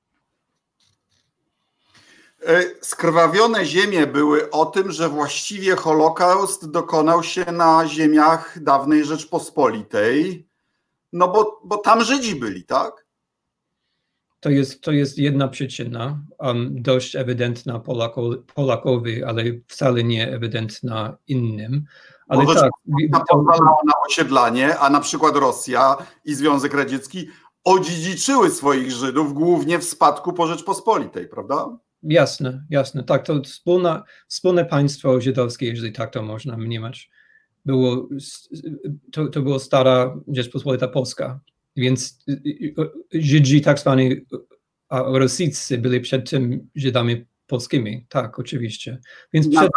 E, 2.46 2.62
skrwawione 2.82 3.64
ziemie 3.64 4.06
były 4.06 4.50
o 4.50 4.66
tym, 4.66 4.92
że 4.92 5.08
właściwie 5.08 5.76
Holokaust 5.76 6.70
dokonał 6.70 7.22
się 7.22 7.44
na 7.44 7.88
ziemiach 7.88 8.62
dawnej 8.62 9.04
Rzeczpospolitej, 9.04 10.48
no 11.12 11.28
bo, 11.28 11.60
bo 11.64 11.76
tam 11.76 12.04
Żydzi 12.04 12.36
byli, 12.36 12.64
tak? 12.64 13.09
To 14.40 14.50
jest, 14.50 14.80
to 14.80 14.92
jest 14.92 15.18
jedna 15.18 15.48
przyczyna, 15.48 16.20
um, 16.38 16.82
dość 16.82 17.16
ewidentna 17.16 17.78
Polako, 17.78 18.30
Polakowi, 18.54 19.24
ale 19.24 19.42
wcale 19.68 20.04
nie 20.04 20.32
ewidentna 20.32 21.16
innym. 21.26 21.84
Ale 22.28 22.46
tak, 22.46 22.70
na 23.86 23.92
osiedlanie, 24.08 24.78
a 24.78 24.90
na 24.90 25.00
przykład 25.00 25.36
Rosja 25.36 25.96
i 26.24 26.34
Związek 26.34 26.74
Radziecki 26.74 27.28
odziedziczyły 27.64 28.50
swoich 28.50 28.90
Żydów 28.90 29.34
głównie 29.34 29.78
w 29.78 29.84
spadku 29.84 30.32
po 30.32 30.46
Rzeczpospolitej, 30.46 31.28
prawda? 31.28 31.78
Jasne, 32.02 32.64
jasne. 32.70 33.04
Tak, 33.04 33.26
to 33.26 33.42
wspólne, 33.42 34.02
wspólne 34.28 34.64
państwo 34.64 35.20
żydowskie, 35.20 35.66
jeżeli 35.66 35.92
tak 35.92 36.10
to 36.10 36.22
można 36.22 36.56
mniemać, 36.56 37.10
było, 37.64 38.08
to, 39.12 39.26
to 39.26 39.42
było 39.42 39.58
stara 39.58 40.16
Rzeczpospolita 40.28 40.88
Polska, 40.88 41.40
więc 41.76 42.18
y, 42.28 42.32
y, 42.32 42.74
y, 43.14 43.22
Żydzi 43.22 43.60
tak 43.60 43.78
zwani 43.78 44.26
rosyjscy 44.90 45.78
byli 45.78 46.00
przed 46.00 46.30
tym 46.30 46.68
Żydami 46.74 47.26
polskimi, 47.46 48.06
tak, 48.08 48.38
oczywiście. 48.38 49.00
Więc 49.32 49.48
przed, 49.48 49.70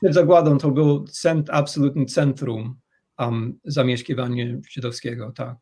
przed 0.00 0.14
zagładą 0.14 0.58
to 0.58 0.70
było 0.70 1.04
cent, 1.04 1.50
absolutnym 1.50 2.06
centrum 2.06 2.78
um, 3.18 3.58
zamieszkiwania 3.64 4.44
żydowskiego, 4.70 5.32
tak. 5.36 5.56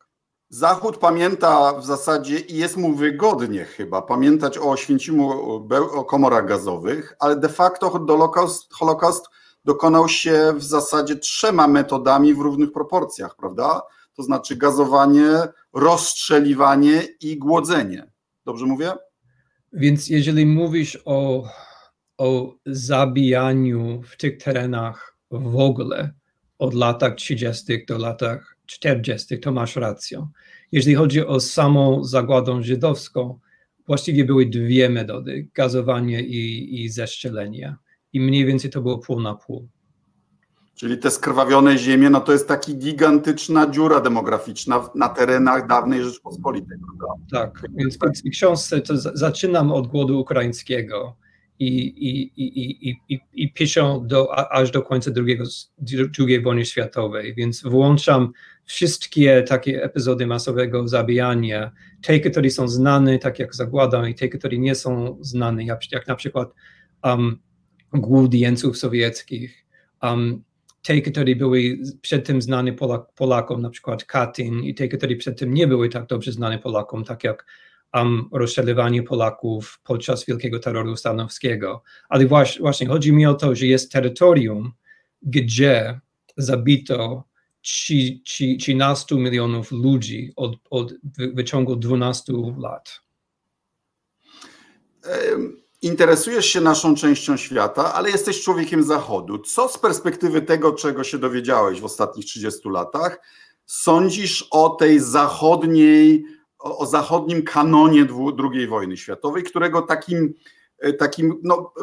Zachód 0.51 0.97
pamięta 0.97 1.73
w 1.73 1.85
zasadzie 1.85 2.39
i 2.39 2.57
jest 2.57 2.77
mu 2.77 2.93
wygodnie 2.93 3.65
chyba 3.65 4.01
pamiętać 4.01 4.57
o 4.57 4.77
Święcimu, 4.77 5.53
o 5.93 6.05
komorach 6.05 6.47
gazowych, 6.47 7.15
ale 7.19 7.35
de 7.35 7.49
facto 7.49 7.89
Holokaust, 7.89 8.73
Holokaust 8.73 9.25
dokonał 9.65 10.09
się 10.09 10.53
w 10.55 10.63
zasadzie 10.63 11.15
trzema 11.15 11.67
metodami 11.67 12.33
w 12.33 12.39
równych 12.39 12.71
proporcjach, 12.71 13.35
prawda? 13.35 13.81
To 14.19 14.23
znaczy 14.23 14.55
gazowanie, 14.55 15.29
rozstrzeliwanie 15.73 17.03
i 17.21 17.37
głodzenie. 17.37 18.11
Dobrze 18.45 18.65
mówię? 18.65 18.91
Więc 19.73 20.09
jeżeli 20.09 20.45
mówisz 20.45 20.99
o, 21.05 21.49
o 22.17 22.55
zabijaniu 22.65 24.01
w 24.01 24.17
tych 24.17 24.37
terenach 24.37 25.17
w 25.31 25.55
ogóle 25.55 26.13
od 26.57 26.73
latach 26.73 27.15
30. 27.15 27.85
do 27.87 27.97
latach 27.97 28.57
40., 28.65 29.39
to 29.39 29.51
masz 29.51 29.75
rację. 29.75 30.27
Jeżeli 30.71 30.95
chodzi 30.95 31.25
o 31.25 31.39
samą 31.39 32.03
zagładę 32.03 32.63
żydowską, 32.63 33.39
właściwie 33.87 34.25
były 34.25 34.45
dwie 34.45 34.89
metody, 34.89 35.47
gazowanie 35.53 36.21
i, 36.21 36.75
i 36.83 36.89
zestrzelenie. 36.89 37.75
I 38.13 38.19
mniej 38.19 38.45
więcej 38.45 38.71
to 38.71 38.81
było 38.81 38.97
pół 38.97 39.19
na 39.19 39.35
pół. 39.35 39.67
Czyli 40.79 40.97
te 40.97 41.11
skrwawione 41.11 41.77
ziemie, 41.77 42.09
no 42.09 42.21
to 42.21 42.31
jest 42.31 42.47
taka 42.47 42.73
gigantyczna 42.73 43.69
dziura 43.69 44.01
demograficzna 44.01 44.89
na 44.95 45.09
terenach 45.09 45.67
dawnej 45.67 46.03
Rzeczpospolitej, 46.03 46.77
prawda? 46.97 47.23
Tak, 47.31 47.67
więc 47.75 47.97
w 47.97 48.29
książce 48.31 48.81
to 48.81 48.97
zaczynam 48.97 49.71
od 49.71 49.87
głodu 49.87 50.19
ukraińskiego 50.19 51.15
i, 51.59 51.67
i, 51.77 52.31
i, 52.43 52.89
i, 52.89 52.97
i, 53.09 53.19
i 53.33 53.53
piszę 53.53 54.01
do, 54.05 54.51
aż 54.51 54.71
do 54.71 54.81
końca 54.81 55.11
drugiego, 55.11 55.43
II 56.19 56.41
wojny 56.41 56.65
światowej, 56.65 57.35
więc 57.35 57.63
włączam 57.63 58.31
wszystkie 58.65 59.43
takie 59.43 59.83
epizody 59.83 60.27
masowego 60.27 60.87
zabijania, 60.87 61.71
te, 62.01 62.19
które 62.19 62.49
są 62.49 62.67
znane, 62.67 63.19
tak 63.19 63.39
jak 63.39 63.55
zagłada, 63.55 64.07
i 64.07 64.15
te, 64.15 64.29
które 64.29 64.57
nie 64.57 64.75
są 64.75 65.17
znane, 65.21 65.63
jak, 65.63 65.91
jak 65.91 66.07
na 66.07 66.15
przykład 66.15 66.53
um, 67.03 67.39
głód 67.93 68.33
jeńców 68.33 68.77
sowieckich, 68.77 69.65
um, 70.01 70.43
te, 70.81 71.01
które 71.01 71.35
były 71.35 71.79
przed 72.01 72.25
tym 72.25 72.41
znane 72.41 72.73
Polak, 72.73 73.13
Polakom, 73.15 73.61
na 73.61 73.69
przykład 73.69 74.05
Katyn, 74.05 74.63
i 74.63 74.73
te, 74.73 74.87
które 74.87 75.15
przed 75.15 75.39
tym 75.39 75.53
nie 75.53 75.67
były 75.67 75.89
tak 75.89 76.05
dobrze 76.05 76.31
znane 76.31 76.59
Polakom, 76.59 77.03
tak 77.03 77.23
jak 77.23 77.45
um, 77.93 78.29
rozstrzeliwanie 78.31 79.03
Polaków 79.03 79.79
podczas 79.83 80.25
wielkiego 80.25 80.59
terroru 80.59 80.95
stanowskiego. 80.95 81.83
Ale 82.09 82.25
właśnie, 82.25 82.61
właśnie 82.61 82.87
chodzi 82.87 83.13
mi 83.13 83.25
o 83.25 83.33
to, 83.33 83.55
że 83.55 83.65
jest 83.65 83.91
terytorium, 83.91 84.71
gdzie 85.21 85.99
zabito 86.37 87.23
13 87.61 89.15
milionów 89.15 89.71
ludzi 89.71 90.33
od, 90.35 90.55
od, 90.69 90.93
w, 90.93 91.35
w 91.35 91.43
ciągu 91.43 91.75
12 91.75 92.33
lat. 92.57 93.01
Interesujesz 95.81 96.45
się 96.45 96.61
naszą 96.61 96.95
częścią 96.95 97.37
świata, 97.37 97.93
ale 97.93 98.09
jesteś 98.09 98.43
człowiekiem 98.43 98.83
Zachodu. 98.83 99.39
Co 99.39 99.69
z 99.69 99.77
perspektywy 99.77 100.41
tego, 100.41 100.73
czego 100.73 101.03
się 101.03 101.17
dowiedziałeś 101.17 101.81
w 101.81 101.85
ostatnich 101.85 102.25
30 102.25 102.69
latach, 102.69 103.19
sądzisz 103.65 104.47
o 104.51 104.69
tej 104.69 104.99
zachodniej, 104.99 106.25
o, 106.59 106.85
zachodnim 106.85 107.43
kanonie 107.43 108.07
II 108.53 108.67
wojny 108.67 108.97
światowej, 108.97 109.43
którego 109.43 109.81
takim, 109.81 110.33
e, 110.79 110.93
takim 110.93 111.39
no, 111.43 111.73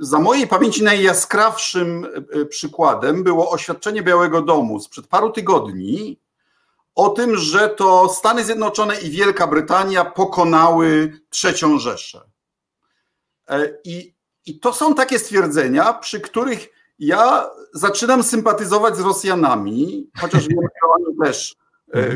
za 0.00 0.18
mojej 0.18 0.46
pamięci 0.46 0.82
najjaskrawszym 0.82 2.06
e, 2.32 2.44
przykładem 2.44 3.24
było 3.24 3.50
oświadczenie 3.50 4.02
Białego 4.02 4.42
Domu 4.42 4.80
sprzed 4.80 5.06
paru 5.06 5.30
tygodni 5.30 6.20
o 6.94 7.08
tym, 7.08 7.36
że 7.36 7.68
to 7.68 8.08
Stany 8.08 8.44
Zjednoczone 8.44 9.00
i 9.00 9.10
Wielka 9.10 9.46
Brytania 9.46 10.04
pokonały 10.04 11.20
trzecią 11.30 11.78
Rzeszę. 11.78 12.20
E, 13.48 13.68
I, 13.84 14.14
I 14.46 14.60
to 14.60 14.72
są 14.72 14.94
takie 14.94 15.18
stwierdzenia, 15.18 15.92
przy 15.92 16.20
których 16.20 16.68
ja 16.98 17.50
zaczynam 17.74 18.22
sympatyzować 18.22 18.96
z 18.96 19.00
Rosjanami, 19.00 20.10
chociaż 20.20 20.48
wiem, 20.48 20.58
że 20.60 20.88
oni 20.88 21.16
też 21.24 21.56
e, 21.94 22.10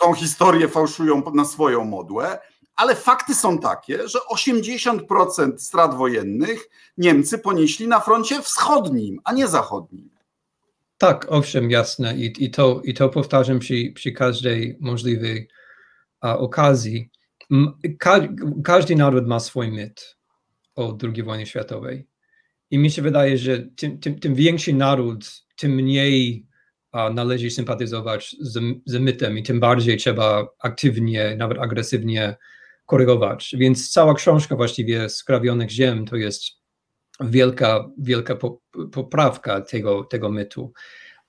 tą 0.00 0.14
historię 0.14 0.68
fałszują 0.68 1.22
na 1.34 1.44
swoją 1.44 1.84
modłę, 1.84 2.38
ale 2.76 2.96
fakty 2.96 3.34
są 3.34 3.58
takie, 3.58 4.08
że 4.08 4.18
80% 4.34 5.58
strat 5.58 5.94
wojennych 5.94 6.68
Niemcy 6.98 7.38
ponieśli 7.38 7.88
na 7.88 8.00
froncie 8.00 8.42
wschodnim, 8.42 9.20
a 9.24 9.32
nie 9.32 9.48
zachodnim. 9.48 10.10
Tak, 10.98 11.26
owszem, 11.28 11.70
jasne. 11.70 12.16
I, 12.16 12.44
i, 12.44 12.50
to, 12.50 12.80
i 12.84 12.94
to 12.94 13.08
powtarzam 13.08 13.58
przy, 13.58 13.92
przy 13.94 14.12
każdej 14.12 14.76
możliwej 14.80 15.48
a, 16.20 16.38
okazji. 16.38 17.10
Ka, 17.98 18.20
każdy 18.64 18.96
naród 18.96 19.26
ma 19.26 19.40
swój 19.40 19.70
mit 19.70 20.19
o 20.80 20.98
II 21.02 21.22
wojnie 21.22 21.46
światowej. 21.46 22.06
I 22.70 22.78
mi 22.78 22.90
się 22.90 23.02
wydaje, 23.02 23.38
że 23.38 23.58
tym, 23.58 23.98
tym, 23.98 24.18
tym 24.18 24.34
większy 24.34 24.72
naród, 24.72 25.44
tym 25.56 25.72
mniej 25.72 26.46
a, 26.92 27.10
należy 27.10 27.50
sympatyzować 27.50 28.36
z, 28.40 28.58
z 28.86 28.98
mitem 28.98 29.38
i 29.38 29.42
tym 29.42 29.60
bardziej 29.60 29.96
trzeba 29.96 30.48
aktywnie, 30.58 31.36
nawet 31.38 31.58
agresywnie 31.58 32.36
korygować. 32.86 33.54
Więc 33.58 33.90
cała 33.90 34.14
książka 34.14 34.56
właściwie 34.56 35.08
Skrawionych 35.08 35.70
Ziem 35.70 36.04
to 36.04 36.16
jest 36.16 36.42
wielka, 37.20 37.90
wielka 37.98 38.36
poprawka 38.92 39.60
tego, 39.60 40.04
tego 40.04 40.30
mitu. 40.30 40.72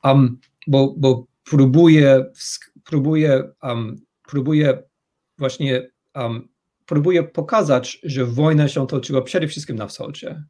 Um, 0.04 0.40
bo, 0.68 0.96
bo 0.98 1.26
próbuje, 1.44 2.26
próbuje, 2.84 3.44
um, 3.64 3.96
próbuje 4.28 4.84
właśnie 5.38 5.90
um, 6.16 6.48
próbuje 6.92 7.24
pokazać, 7.24 8.00
że 8.04 8.26
wojna 8.26 8.68
się 8.68 8.88
toczyła 8.88 9.22
przede 9.22 9.48
wszystkim 9.48 9.76
na 9.76 9.88
wschodzie. 9.88 10.44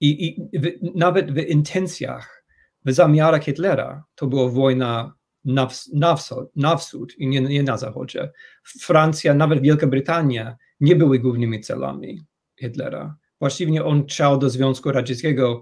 I, 0.00 0.26
i 0.26 0.58
w, 0.58 0.72
nawet 0.94 1.32
w 1.32 1.36
intencjach, 1.36 2.44
w 2.84 2.92
zamiarach 2.92 3.44
Hitlera 3.44 4.04
to 4.14 4.26
była 4.26 4.48
wojna 4.48 5.14
na, 5.44 5.68
na, 5.92 6.16
wschód, 6.16 6.50
na 6.56 6.76
wschód 6.76 7.18
i 7.18 7.28
nie, 7.28 7.40
nie 7.40 7.62
na 7.62 7.76
zachodzie. 7.78 8.32
Francja, 8.80 9.34
nawet 9.34 9.60
Wielka 9.62 9.86
Brytania 9.86 10.56
nie 10.80 10.96
były 10.96 11.18
głównymi 11.18 11.60
celami 11.60 12.26
Hitlera. 12.60 13.16
Właściwie 13.40 13.84
on 13.84 14.06
chciał 14.06 14.38
do 14.38 14.50
Związku 14.50 14.92
Radzieckiego 14.92 15.60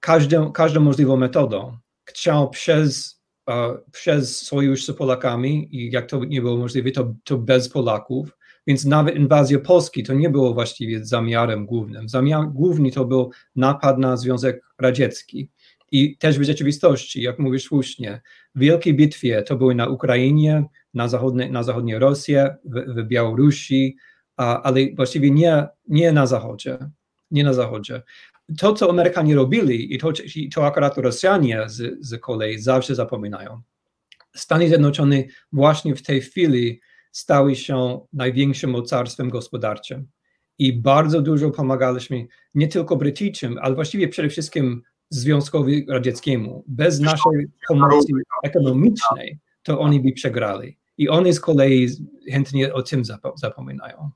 każdą, 0.00 0.52
każdą 0.52 0.80
możliwą 0.80 1.16
metodą. 1.16 1.76
Chciał 2.04 2.50
przez, 2.50 3.20
uh, 3.46 3.90
przez 3.92 4.42
sojusz 4.42 4.86
z 4.86 4.92
Polakami 4.92 5.76
i 5.76 5.90
jak 5.90 6.06
to 6.06 6.24
nie 6.24 6.40
było 6.40 6.56
możliwe, 6.56 6.90
to, 6.90 7.14
to 7.24 7.38
bez 7.38 7.68
Polaków, 7.68 8.36
więc 8.66 8.84
nawet 8.84 9.16
inwazja 9.16 9.58
Polski 9.58 10.02
to 10.02 10.14
nie 10.14 10.30
było 10.30 10.54
właściwie 10.54 11.04
zamiarem 11.04 11.66
głównym. 11.66 12.08
Zamiar 12.08 12.48
główny 12.48 12.90
to 12.90 13.04
był 13.04 13.30
napad 13.56 13.98
na 13.98 14.16
Związek 14.16 14.64
Radziecki. 14.78 15.48
I 15.92 16.16
też 16.18 16.38
w 16.38 16.42
rzeczywistości, 16.42 17.22
jak 17.22 17.38
mówisz 17.38 17.64
słusznie, 17.64 18.20
w 18.54 18.60
wielkiej 18.60 18.94
bitwie 18.94 19.42
to 19.42 19.56
były 19.56 19.74
na 19.74 19.88
Ukrainie, 19.88 20.64
na 20.94 21.08
na 21.50 21.62
zachodniej 21.62 21.98
Rosji, 21.98 22.34
w, 22.64 22.94
w 22.94 23.06
Białorusi, 23.06 23.96
a, 24.36 24.62
ale 24.62 24.80
właściwie 24.96 25.30
nie, 25.30 25.66
nie 25.88 26.12
na 26.12 26.26
zachodzie. 26.26 26.78
Nie 27.30 27.44
na 27.44 27.52
zachodzie. 27.52 28.02
To, 28.58 28.72
co 28.72 28.90
Amerykanie 28.90 29.34
robili, 29.34 29.94
i 29.94 29.98
to, 29.98 30.12
i 30.34 30.48
to 30.48 30.66
akurat 30.66 30.98
Rosjanie 30.98 31.62
z, 31.66 32.06
z 32.06 32.20
kolei 32.20 32.58
zawsze 32.58 32.94
zapominają. 32.94 33.62
Stany 34.36 34.68
Zjednoczone 34.68 35.22
właśnie 35.52 35.96
w 35.96 36.02
tej 36.02 36.20
chwili 36.20 36.80
stały 37.12 37.56
się 37.56 38.00
największym 38.12 38.70
mocarstwem 38.70 39.30
gospodarczym. 39.30 40.08
I 40.58 40.72
bardzo 40.80 41.20
dużo 41.20 41.50
pomagaliśmy 41.50 42.26
nie 42.54 42.68
tylko 42.68 42.96
Brytyjczykom, 42.96 43.58
ale 43.62 43.74
właściwie 43.74 44.08
przede 44.08 44.28
wszystkim 44.28 44.82
Związkowi 45.10 45.86
Radzieckiemu. 45.88 46.64
Bez 46.66 47.00
naszej 47.00 47.46
pomocy 47.68 48.12
ekonomicznej 48.42 49.38
to 49.62 49.80
oni 49.80 50.00
by 50.00 50.12
przegrali. 50.12 50.78
I 50.98 51.08
oni 51.08 51.32
z 51.32 51.40
kolei 51.40 51.88
chętnie 52.30 52.74
o 52.74 52.82
tym 52.82 53.02
zapominają. 53.34 54.10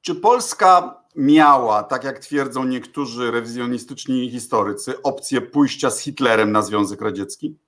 Czy 0.00 0.14
Polska 0.14 1.02
miała, 1.16 1.82
tak 1.82 2.04
jak 2.04 2.18
twierdzą 2.18 2.64
niektórzy 2.64 3.30
rewizjonistyczni 3.30 4.30
historycy, 4.30 5.02
opcję 5.02 5.40
pójścia 5.40 5.90
z 5.90 6.00
Hitlerem 6.00 6.52
na 6.52 6.62
Związek 6.62 7.00
Radziecki? 7.00 7.58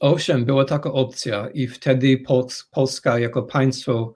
Owszem, 0.00 0.44
była 0.44 0.64
taka 0.64 0.92
opcja 0.92 1.48
i 1.48 1.66
wtedy 1.66 2.22
Polska 2.70 3.18
jako 3.18 3.42
państwo 3.42 4.14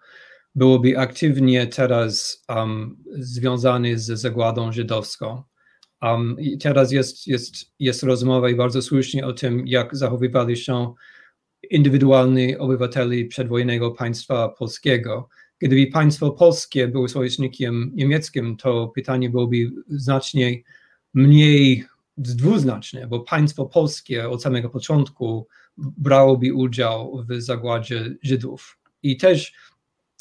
byłoby 0.54 0.98
aktywnie 0.98 1.66
teraz 1.66 2.44
um, 2.48 2.96
związane 3.10 3.98
z 3.98 4.06
zagładą 4.06 4.72
żydowską. 4.72 5.42
Um, 6.02 6.36
teraz 6.60 6.92
jest, 6.92 7.26
jest, 7.26 7.54
jest 7.78 8.02
rozmowa 8.02 8.50
i 8.50 8.54
bardzo 8.54 8.82
słusznie 8.82 9.26
o 9.26 9.32
tym, 9.32 9.66
jak 9.66 9.96
zachowywali 9.96 10.56
się 10.56 10.94
indywidualni 11.70 12.56
obywatele 12.56 13.24
przedwojennego 13.24 13.90
państwa 13.90 14.48
polskiego. 14.48 15.28
Gdyby 15.58 15.86
państwo 15.86 16.30
polskie 16.30 16.88
było 16.88 17.08
sojusznikiem 17.08 17.90
niemieckim, 17.94 18.56
to 18.56 18.88
pytanie 18.88 19.30
byłoby 19.30 19.56
znacznie 19.88 20.62
mniej 21.14 21.84
dwuznaczne, 22.18 23.06
bo 23.06 23.20
państwo 23.20 23.66
polskie 23.66 24.28
od 24.28 24.42
samego 24.42 24.70
początku 24.70 25.46
brałoby 25.76 26.54
udział 26.54 27.24
w 27.28 27.42
zagładzie 27.42 28.14
Żydów. 28.22 28.78
I 29.02 29.16
też 29.16 29.52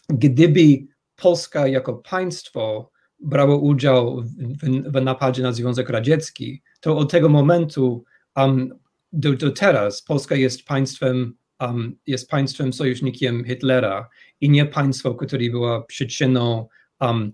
gdyby 0.09 0.87
Polska 1.15 1.67
jako 1.67 1.93
państwo 1.93 2.91
brało 3.19 3.57
udział 3.57 4.21
w, 4.21 4.91
w 4.91 5.01
napadzie 5.01 5.43
na 5.43 5.53
Związek 5.53 5.89
Radziecki, 5.89 6.61
to 6.79 6.97
od 6.97 7.11
tego 7.11 7.29
momentu 7.29 8.03
um, 8.35 8.79
do, 9.13 9.33
do, 9.33 9.51
teraz 9.51 10.01
Polska 10.01 10.35
jest 10.35 10.65
państwem, 10.65 11.33
um, 11.59 11.97
jest 12.07 12.29
państwem 12.29 12.73
sojusznikiem 12.73 13.45
Hitlera 13.45 14.09
i 14.41 14.49
nie 14.49 14.65
państwo, 14.65 15.15
które 15.15 15.49
było 15.49 15.81
przyczyną, 15.81 16.67
um, 17.01 17.33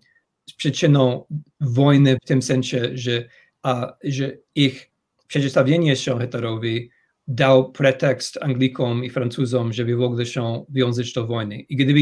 przyczyną 0.58 1.26
wojny 1.62 2.15
w 2.15 2.28
tym 2.28 2.41
sensie, 2.41 2.89
że 2.93 3.28
a, 3.63 3.93
że 4.04 4.32
ich 4.56 4.91
przeciwstawienie 5.28 5.95
się 5.95 6.19
Hitlerowi 6.19 6.89
dał 7.28 7.71
pretekst 7.71 8.38
Anglikom 8.41 9.04
i 9.04 9.10
Francuzom, 9.10 9.73
żeby 9.73 9.95
w 9.95 10.02
ogóle 10.02 10.26
się 10.26 10.65
wiązać 10.69 11.13
do 11.13 11.28
wojny. 11.28 11.60
I 11.60 11.76
gdyby, 11.76 11.99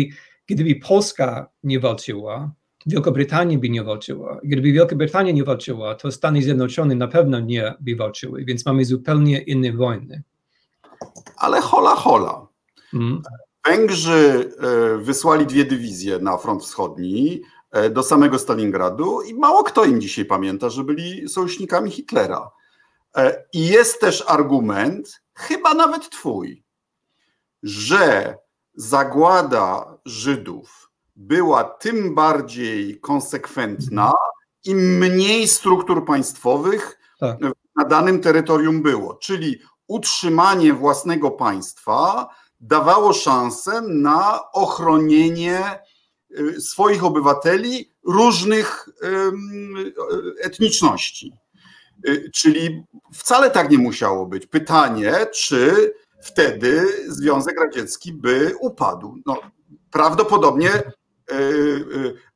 gdyby 0.47 0.75
Polska 0.75 1.49
nie 1.63 1.79
walczyła, 1.79 2.51
Wielka 2.85 3.11
Brytania 3.11 3.57
by 3.57 3.69
nie 3.69 3.83
walczyła. 3.83 4.39
Gdyby 4.43 4.71
Wielka 4.71 4.95
Brytania 4.95 5.31
nie 5.31 5.43
walczyła, 5.43 5.95
to 5.95 6.11
Stany 6.11 6.41
Zjednoczone 6.41 6.95
na 6.95 7.07
pewno 7.07 7.39
nie 7.39 7.73
by 7.79 7.95
walczyły, 7.95 8.45
więc 8.45 8.65
mamy 8.65 8.85
zupełnie 8.85 9.41
inne 9.41 9.73
wojny. 9.73 10.23
Ale 11.37 11.61
hola, 11.61 11.95
hola. 11.95 12.47
Hmm. 12.91 13.21
Węgrzy 13.67 14.51
e, 14.59 14.97
wysłali 14.97 15.45
dwie 15.45 15.65
dywizje 15.65 16.19
na 16.19 16.37
front 16.37 16.63
wschodni, 16.63 17.41
do 17.91 18.03
samego 18.03 18.39
Stalingradu 18.39 19.21
i 19.21 19.33
mało 19.33 19.63
kto 19.63 19.85
im 19.85 20.01
dzisiaj 20.01 20.25
pamięta, 20.25 20.69
że 20.69 20.83
byli 20.83 21.29
sojusznikami 21.29 21.91
Hitlera. 21.91 22.51
E, 23.17 23.45
I 23.53 23.67
jest 23.67 24.01
też 24.01 24.23
argument, 24.27 25.21
chyba 25.33 25.73
nawet 25.73 26.09
twój, 26.09 26.63
że 27.63 28.37
zagłada 28.73 29.97
Żydów 30.05 30.91
była 31.15 31.63
tym 31.63 32.15
bardziej 32.15 32.99
konsekwentna, 32.99 34.13
im 34.63 34.77
mniej 34.77 35.47
struktur 35.47 36.05
państwowych 36.05 36.99
tak. 37.19 37.37
na 37.75 37.85
danym 37.85 38.21
terytorium 38.21 38.81
było. 38.81 39.15
Czyli 39.15 39.59
utrzymanie 39.87 40.73
własnego 40.73 41.31
państwa 41.31 42.29
dawało 42.59 43.13
szansę 43.13 43.81
na 43.81 44.51
ochronienie 44.51 45.79
swoich 46.59 47.03
obywateli 47.03 47.91
różnych 48.05 48.89
etniczności. 50.41 51.33
Y, 52.07 52.31
czyli 52.33 52.83
wcale 53.13 53.51
tak 53.51 53.69
nie 53.71 53.77
musiało 53.77 54.25
być. 54.25 54.47
Pytanie, 54.47 55.13
czy 55.33 55.93
wtedy 56.21 56.87
Związek 57.07 57.59
Radziecki 57.59 58.13
by 58.13 58.55
upadł. 58.59 59.15
No, 59.25 59.41
prawdopodobnie 59.91 60.69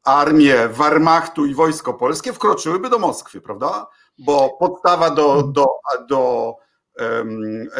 armię 0.04 0.68
Wehrmachtu 0.68 1.46
i 1.46 1.56
wojsko 1.56 1.94
polskie 1.94 2.34
wkroczyłyby 2.34 2.90
do 2.90 3.00
Moskwy, 3.00 3.42
prawda? 3.42 3.88
Bo 4.18 4.58
podstawa 4.60 5.10
do, 5.10 5.44
do, 5.44 5.68
do 6.10 6.54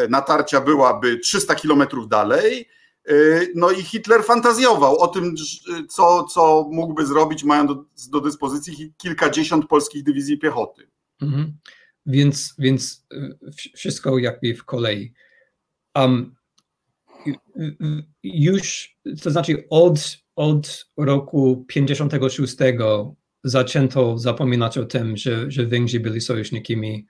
natarcia 0.08 0.60
byłaby 0.60 1.18
300 1.18 1.54
kilometrów 1.54 2.08
dalej. 2.08 2.68
No 3.54 3.70
i 3.70 3.82
Hitler 3.82 4.24
fantazjował 4.24 4.98
o 4.98 5.08
tym, 5.08 5.34
co, 5.88 6.24
co 6.24 6.68
mógłby 6.72 7.06
zrobić, 7.06 7.44
mając 7.44 7.68
do, 7.68 7.84
do 8.10 8.20
dyspozycji 8.20 8.92
kilkadziesiąt 8.96 9.66
polskich 9.66 10.02
dywizji 10.02 10.38
piechoty. 10.38 10.88
Mhm. 11.22 11.56
Więc, 12.06 12.54
więc 12.58 13.06
wszystko 13.74 14.18
jakby 14.18 14.54
w 14.54 14.64
kolei. 14.64 15.12
Um, 15.94 16.34
już, 18.22 18.96
to 19.22 19.30
znaczy 19.30 19.64
od, 19.70 20.18
od 20.36 20.86
roku 20.96 21.64
56 21.68 22.56
zaczęto 23.44 24.18
zapominać 24.18 24.78
o 24.78 24.84
tym, 24.84 25.16
że, 25.16 25.50
że 25.50 25.66
Węgrzy 25.66 26.00
byli 26.00 26.20
sojusznikami 26.20 27.06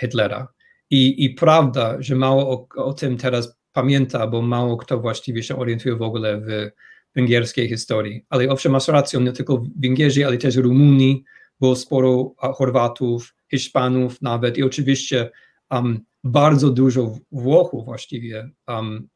Hitlera. 0.00 0.48
I, 0.90 1.24
I 1.24 1.30
prawda, 1.30 1.96
że 1.98 2.16
mało 2.16 2.50
o, 2.50 2.84
o 2.84 2.92
tym 2.92 3.16
teraz 3.16 3.56
pamięta, 3.74 4.26
bo 4.26 4.42
mało 4.42 4.76
kto 4.76 5.00
właściwie 5.00 5.42
się 5.42 5.56
orientuje 5.56 5.96
w 5.96 6.02
ogóle 6.02 6.40
w 6.40 6.70
węgierskiej 7.14 7.68
historii. 7.68 8.24
Ale 8.28 8.48
owszem, 8.48 8.72
masz 8.72 8.88
rację, 8.88 9.20
nie 9.20 9.32
tylko 9.32 9.62
Węgierzy, 9.76 10.26
ale 10.26 10.38
też 10.38 10.56
Rumuni, 10.56 11.24
było 11.60 11.76
sporo 11.76 12.34
Chorwatów, 12.36 13.34
Hiszpanów 13.50 14.22
nawet 14.22 14.58
i 14.58 14.62
oczywiście 14.62 15.30
um, 15.70 16.00
bardzo 16.24 16.70
dużo 16.70 17.18
Włochów 17.32 17.84
właściwie 17.84 18.50
um, 18.68 19.08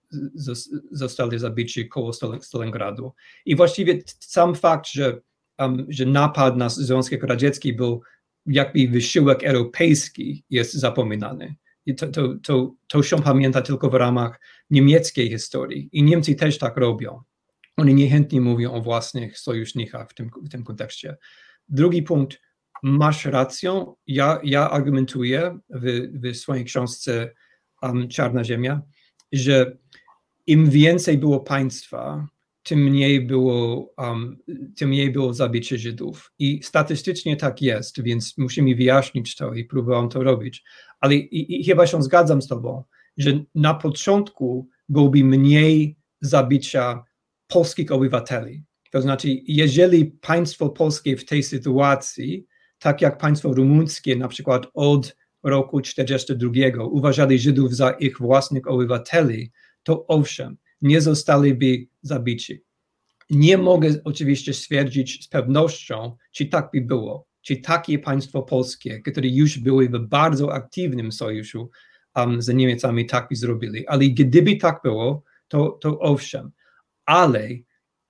zostali 0.91 1.39
zabici 1.39 1.89
koło 1.89 2.13
Stalingradu. 2.41 3.13
I 3.47 3.57
właściwie 3.57 3.99
sam 4.21 4.55
fakt, 4.55 4.87
że, 4.89 5.21
um, 5.59 5.87
że 5.89 6.07
napad 6.07 6.57
na 6.57 6.69
Związek 6.69 7.23
Radziecki 7.23 7.73
był 7.73 8.03
jakby 8.47 8.89
wysiłek 8.89 9.45
europejski 9.45 10.45
jest 10.51 10.73
zapominany. 10.75 11.55
To, 11.97 12.09
to, 12.09 12.35
to, 12.43 12.75
to 12.87 13.03
się 13.03 13.23
pamięta 13.23 13.63
tylko 13.63 13.91
w 13.91 13.95
ramach 13.95 14.41
niemieckiej 14.71 15.31
historii. 15.31 15.89
I 15.93 16.03
Niemcy 16.03 16.35
też 16.35 16.59
tak 16.59 16.77
robią. 16.77 17.23
Oni 17.77 17.95
niechętnie 17.95 18.41
mówią 18.41 18.73
o 18.73 18.83
własnych 18.83 19.39
sojusznikach 19.39 20.11
w 20.11 20.15
tym, 20.15 20.31
w 20.43 20.49
tym 20.49 20.65
kontekście. 20.65 21.17
Drugi 21.69 22.03
punkt, 22.03 22.41
masz 22.83 23.25
rację. 23.25 23.85
Ja, 24.07 24.41
ja 24.45 24.71
argumentuję 24.71 25.59
w, 25.71 26.09
w 26.23 26.37
swojej 26.37 26.65
książce 26.65 27.35
um, 27.83 28.09
Czarna 28.09 28.45
Ziemia, 28.45 28.83
że 29.33 29.77
im 30.47 30.71
więcej 30.71 31.19
było 31.19 31.41
państwa, 31.41 32.27
tym 32.63 32.79
mniej 32.79 33.27
było, 33.27 33.93
um, 33.99 34.39
tym 34.77 34.89
mniej 34.89 35.13
było 35.13 35.35
zabicie 35.35 35.79
Żydów. 35.79 36.33
I 36.39 36.63
statystycznie 36.63 37.37
tak 37.37 37.63
jest, 37.63 38.03
więc 38.03 38.39
musimy 38.39 38.75
wyjaśnić 38.75 39.37
to 39.37 39.55
i 39.55 39.65
próbowałem 39.65 40.09
to 40.09 40.23
robić. 40.23 40.65
Ale 41.01 41.15
i, 41.15 41.61
i 41.61 41.65
chyba 41.65 41.87
się 41.87 42.03
zgadzam 42.03 42.43
z 42.43 42.47
Tobą, 42.47 42.85
że 43.17 43.45
na 43.55 43.75
początku 43.75 44.69
byłoby 44.89 45.25
mniej 45.25 45.99
zabicia 46.21 47.05
polskich 47.47 47.93
obywateli. 47.93 48.65
To 48.91 49.03
znaczy, 49.03 49.29
jeżeli 49.47 50.07
państwo 50.07 50.69
polskie 50.69 51.17
w 51.17 51.25
tej 51.25 51.43
sytuacji, 51.43 52.47
tak 52.79 53.03
jak 53.03 53.19
państwo 53.19 53.53
rumuńskie, 53.53 54.17
na 54.17 54.29
przykład 54.29 54.67
od 54.75 55.17
roku 55.43 55.81
1942 55.81 56.85
uważali 56.85 57.39
Żydów 57.39 57.75
za 57.75 57.91
ich 57.91 58.19
własnych 58.19 58.69
obywateli, 58.69 59.53
to 59.83 60.07
owszem, 60.07 60.57
nie 60.83 61.01
zostaliby 61.01 61.87
zabici. 62.03 62.63
Nie 63.31 63.59
mogę 63.59 63.95
oczywiście 64.05 64.55
stwierdzić 64.55 65.25
z 65.25 65.29
pewnością, 65.29 66.17
czy 66.33 66.47
tak 66.47 66.71
by 66.73 66.81
było, 66.81 67.28
czy 67.49 67.57
takie 67.57 67.99
państwo 67.99 68.43
polskie, 68.43 69.01
które 69.01 69.29
już 69.29 69.59
były 69.59 69.89
w 69.89 69.99
bardzo 69.99 70.55
aktywnym 70.55 71.13
sojuszu 71.13 71.71
um, 72.17 72.43
z 72.43 72.49
Niemcami, 72.49 73.07
tak 73.07 73.29
by 73.29 73.37
zrobili. 73.37 73.87
Ale 73.87 74.05
gdyby 74.05 74.57
tak 74.57 74.81
było, 74.85 75.23
to, 75.49 75.71
to 75.71 75.99
owszem. 75.99 76.51
Ale 77.07 77.49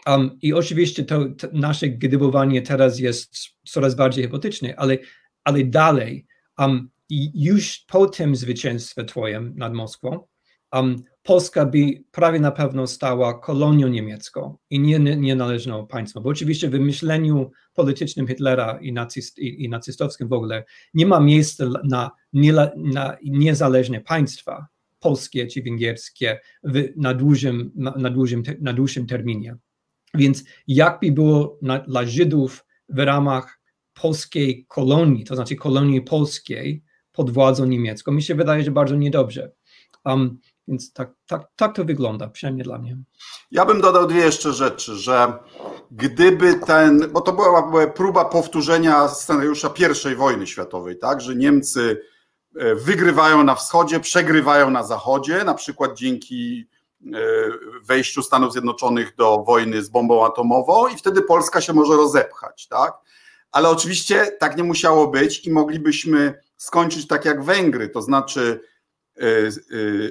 um, 0.06 0.38
i 0.42 0.52
oczywiście 0.52 1.04
to, 1.04 1.28
to, 1.28 1.48
nasze 1.52 1.88
gdybowanie 1.88 2.62
teraz 2.62 2.98
jest 2.98 3.36
coraz 3.64 3.94
bardziej 3.94 4.24
hipotyczne, 4.24 4.76
ale, 4.76 4.98
ale 5.44 5.64
dalej, 5.64 6.26
um, 6.58 6.90
już 7.34 7.78
po 7.78 8.06
tym 8.06 8.36
zwycięstwie 8.36 9.04
Twoim 9.04 9.54
nad 9.56 9.74
Moskwą, 9.74 10.26
um, 10.72 10.96
Polska 11.28 11.66
by 11.66 12.04
prawie 12.10 12.40
na 12.40 12.50
pewno 12.50 12.86
stała 12.86 13.38
kolonią 13.38 13.88
niemiecką 13.88 14.56
i 14.70 14.80
nie, 14.80 14.98
nie, 14.98 15.16
nienależną 15.16 15.86
państwem. 15.86 16.22
Bo 16.22 16.30
oczywiście 16.30 16.70
w 16.70 16.80
myśleniu 16.80 17.50
politycznym 17.74 18.26
Hitlera 18.26 18.78
i, 18.80 18.92
nacyst, 18.92 19.38
i, 19.38 19.64
i 19.64 19.70
w 20.20 20.32
ogóle 20.32 20.64
nie 20.94 21.06
ma 21.06 21.20
miejsca 21.20 21.64
na, 21.84 22.10
nie, 22.32 22.52
na 22.76 23.16
niezależne 23.24 24.00
państwa 24.00 24.66
polskie 25.00 25.46
czy 25.46 25.62
węgierskie 25.62 26.40
w, 26.64 26.88
na, 26.96 27.14
dużym, 27.14 27.72
na, 27.74 27.90
na, 27.90 28.10
na 28.60 28.72
dłuższym 28.72 29.06
terminie. 29.06 29.56
Więc 30.14 30.44
jakby 30.66 31.12
było 31.12 31.58
na, 31.62 31.78
dla 31.78 32.06
Żydów 32.06 32.64
w 32.88 32.98
ramach 32.98 33.60
polskiej 33.94 34.64
kolonii, 34.68 35.24
to 35.24 35.34
znaczy 35.34 35.56
kolonii 35.56 36.02
polskiej 36.02 36.82
pod 37.12 37.30
władzą 37.30 37.66
niemiecką, 37.66 38.12
mi 38.12 38.22
się 38.22 38.34
wydaje, 38.34 38.64
że 38.64 38.70
bardzo 38.70 38.96
niedobrze. 38.96 39.52
Um, 40.04 40.38
więc 40.68 40.92
tak, 40.92 41.10
tak, 41.26 41.42
tak 41.56 41.74
to 41.74 41.84
wygląda, 41.84 42.28
przynajmniej 42.28 42.64
dla 42.64 42.78
mnie. 42.78 42.96
Ja 43.50 43.64
bym 43.64 43.80
dodał 43.80 44.06
dwie 44.06 44.20
jeszcze 44.20 44.52
rzeczy, 44.52 44.94
że 44.94 45.32
gdyby 45.90 46.54
ten, 46.54 47.10
bo 47.12 47.20
to 47.20 47.32
była, 47.32 47.62
była 47.62 47.86
próba 47.86 48.24
powtórzenia 48.24 49.08
scenariusza 49.08 49.72
I 50.12 50.14
wojny 50.14 50.46
światowej, 50.46 50.98
tak, 50.98 51.20
że 51.20 51.36
Niemcy 51.36 52.02
e, 52.56 52.74
wygrywają 52.74 53.44
na 53.44 53.54
wschodzie, 53.54 54.00
przegrywają 54.00 54.70
na 54.70 54.82
zachodzie, 54.82 55.44
na 55.44 55.54
przykład 55.54 55.96
dzięki 55.96 56.68
e, 57.06 57.18
wejściu 57.84 58.22
Stanów 58.22 58.52
Zjednoczonych 58.52 59.16
do 59.16 59.44
wojny 59.46 59.82
z 59.82 59.88
bombą 59.88 60.26
atomową 60.26 60.88
i 60.88 60.96
wtedy 60.96 61.22
Polska 61.22 61.60
się 61.60 61.72
może 61.72 61.96
rozepchać, 61.96 62.68
tak? 62.68 62.92
Ale 63.52 63.68
oczywiście 63.68 64.26
tak 64.40 64.56
nie 64.56 64.64
musiało 64.64 65.06
być 65.06 65.46
i 65.46 65.50
moglibyśmy 65.50 66.40
skończyć 66.56 67.06
tak 67.06 67.24
jak 67.24 67.44
Węgry, 67.44 67.88
to 67.88 68.02
znaczy 68.02 68.60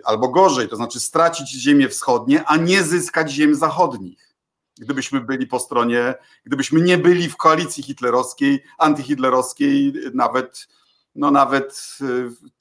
albo 0.03 0.27
gorzej, 0.27 0.69
to 0.69 0.75
znaczy 0.75 0.99
stracić 0.99 1.49
ziemię 1.51 1.89
wschodnie, 1.89 2.43
a 2.45 2.57
nie 2.57 2.83
zyskać 2.83 3.31
ziem 3.31 3.55
zachodnich. 3.55 4.35
Gdybyśmy 4.79 5.21
byli 5.21 5.47
po 5.47 5.59
stronie, 5.59 6.15
gdybyśmy 6.45 6.81
nie 6.81 6.97
byli 6.97 7.29
w 7.29 7.37
koalicji 7.37 7.83
hitlerowskiej, 7.83 8.63
antyhitlerowskiej, 8.77 9.93
nawet, 10.13 10.67
no 11.15 11.31
nawet 11.31 11.97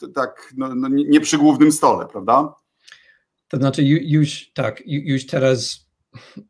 y, 0.03 0.13
tak, 0.13 0.53
no, 0.57 0.75
no 0.75 0.89
nie 0.89 1.21
przy 1.21 1.39
głównym 1.39 1.73
stole, 1.73 2.07
prawda? 2.07 2.55
To 3.49 3.57
znaczy 3.57 3.83
już 3.85 4.51
tak, 4.55 4.83
już 4.87 5.27
teraz 5.27 5.87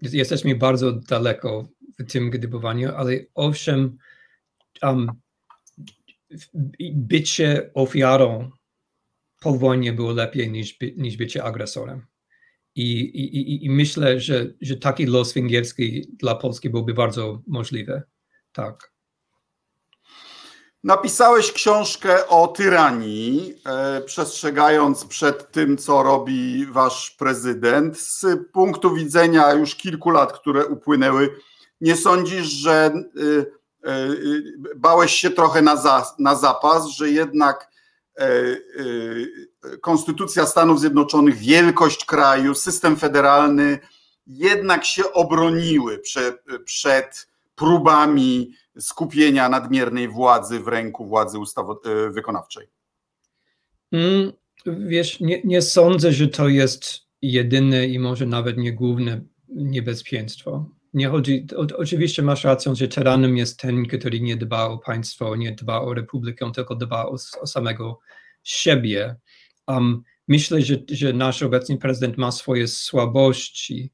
jesteśmy 0.02 0.54
bardzo 0.54 0.92
daleko 0.92 1.68
w 1.98 2.12
tym 2.12 2.30
gdybowaniu, 2.30 2.94
ale 2.96 3.12
owszem, 3.34 3.98
um, 4.82 5.10
bycie 6.94 7.70
ofiarą 7.74 8.50
po 9.40 9.58
wojnie 9.58 9.92
było 9.92 10.12
lepiej 10.12 10.50
niż, 10.50 10.78
niż 10.96 11.16
bycie 11.16 11.44
agresorem. 11.44 12.06
I, 12.74 13.00
i, 13.00 13.64
I 13.64 13.70
myślę, 13.70 14.20
że, 14.20 14.46
że 14.60 14.76
taki 14.76 15.06
los 15.06 15.32
węgierski 15.32 16.16
dla 16.18 16.34
Polski 16.34 16.70
byłby 16.70 16.94
bardzo 16.94 17.42
możliwy. 17.46 18.02
Tak. 18.52 18.92
Napisałeś 20.84 21.52
książkę 21.52 22.28
o 22.28 22.48
tyranii, 22.48 23.54
e, 23.66 24.00
przestrzegając 24.00 25.04
przed 25.04 25.52
tym, 25.52 25.76
co 25.76 26.02
robi 26.02 26.66
wasz 26.66 27.10
prezydent. 27.10 27.98
Z 27.98 28.26
punktu 28.52 28.94
widzenia 28.94 29.52
już 29.52 29.74
kilku 29.74 30.10
lat, 30.10 30.32
które 30.32 30.66
upłynęły, 30.66 31.36
nie 31.80 31.96
sądzisz, 31.96 32.46
że 32.46 32.74
e, 32.74 33.90
e, 33.90 34.08
bałeś 34.76 35.12
się 35.12 35.30
trochę 35.30 35.62
na, 35.62 35.76
za, 35.76 36.14
na 36.18 36.34
zapas, 36.34 36.86
że 36.86 37.10
jednak 37.10 37.75
konstytucja 39.80 40.46
Stanów 40.46 40.80
Zjednoczonych, 40.80 41.36
wielkość 41.36 42.04
kraju, 42.04 42.54
system 42.54 42.96
federalny 42.96 43.78
jednak 44.26 44.84
się 44.84 45.12
obroniły 45.12 45.98
przed, 45.98 46.44
przed 46.64 47.28
próbami 47.54 48.52
skupienia 48.78 49.48
nadmiernej 49.48 50.08
władzy 50.08 50.60
w 50.60 50.68
ręku 50.68 51.06
władzy 51.06 51.38
ustawo- 51.38 51.80
e, 51.84 52.10
wykonawczej? 52.10 52.66
Mm, 53.92 54.32
wiesz, 54.66 55.20
nie, 55.20 55.42
nie 55.44 55.62
sądzę, 55.62 56.12
że 56.12 56.28
to 56.28 56.48
jest 56.48 57.00
jedyne 57.22 57.86
i 57.86 57.98
może 57.98 58.26
nawet 58.26 58.56
nie 58.56 58.72
główne 58.72 59.20
niebezpieczeństwo 59.48 60.70
nie 60.94 61.08
chodzi, 61.08 61.46
o, 61.56 61.66
oczywiście 61.76 62.22
masz 62.22 62.44
rację, 62.44 62.74
że 62.74 62.88
tyranem 62.88 63.36
jest 63.36 63.60
ten, 63.60 63.86
który 63.86 64.20
nie 64.20 64.36
dba 64.36 64.64
o 64.64 64.78
państwo, 64.78 65.36
nie 65.36 65.52
dba 65.52 65.80
o 65.80 65.94
republikę, 65.94 66.52
tylko 66.54 66.74
dba 66.74 67.06
o, 67.06 67.16
o 67.40 67.46
samego 67.46 68.00
siebie. 68.42 69.16
Um, 69.66 70.02
myślę, 70.28 70.62
że, 70.62 70.76
że 70.90 71.12
nasz 71.12 71.42
obecny 71.42 71.78
prezydent 71.78 72.18
ma 72.18 72.32
swoje 72.32 72.68
słabości, 72.68 73.92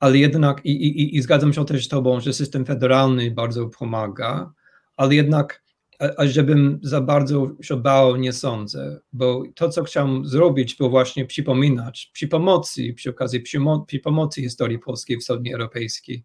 ale 0.00 0.18
jednak 0.18 0.64
i, 0.64 0.70
i, 0.70 1.16
i 1.16 1.22
zgadzam 1.22 1.52
się 1.52 1.64
też 1.64 1.84
z 1.84 1.88
Tobą, 1.88 2.20
że 2.20 2.32
system 2.32 2.66
federalny 2.66 3.30
bardzo 3.30 3.66
pomaga, 3.66 4.52
ale 4.96 5.14
jednak, 5.14 5.63
a, 5.98 6.26
żebym 6.26 6.80
za 6.82 7.00
bardzo 7.00 7.50
się 7.62 7.76
bał, 7.76 8.16
nie 8.16 8.32
sądzę, 8.32 9.00
bo 9.12 9.42
to, 9.54 9.68
co 9.68 9.84
chciałem 9.84 10.26
zrobić, 10.26 10.74
było 10.74 10.90
właśnie 10.90 11.26
przypominać 11.26 12.10
przy 12.12 12.28
pomocy, 12.28 12.94
przy 12.96 13.10
okazji 13.10 13.40
przy, 13.40 13.58
przy 13.86 13.98
pomocy 13.98 14.42
historii 14.42 14.78
polskiej, 14.78 15.18
wschodnioeuropejskiej, 15.18 16.24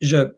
że, 0.00 0.30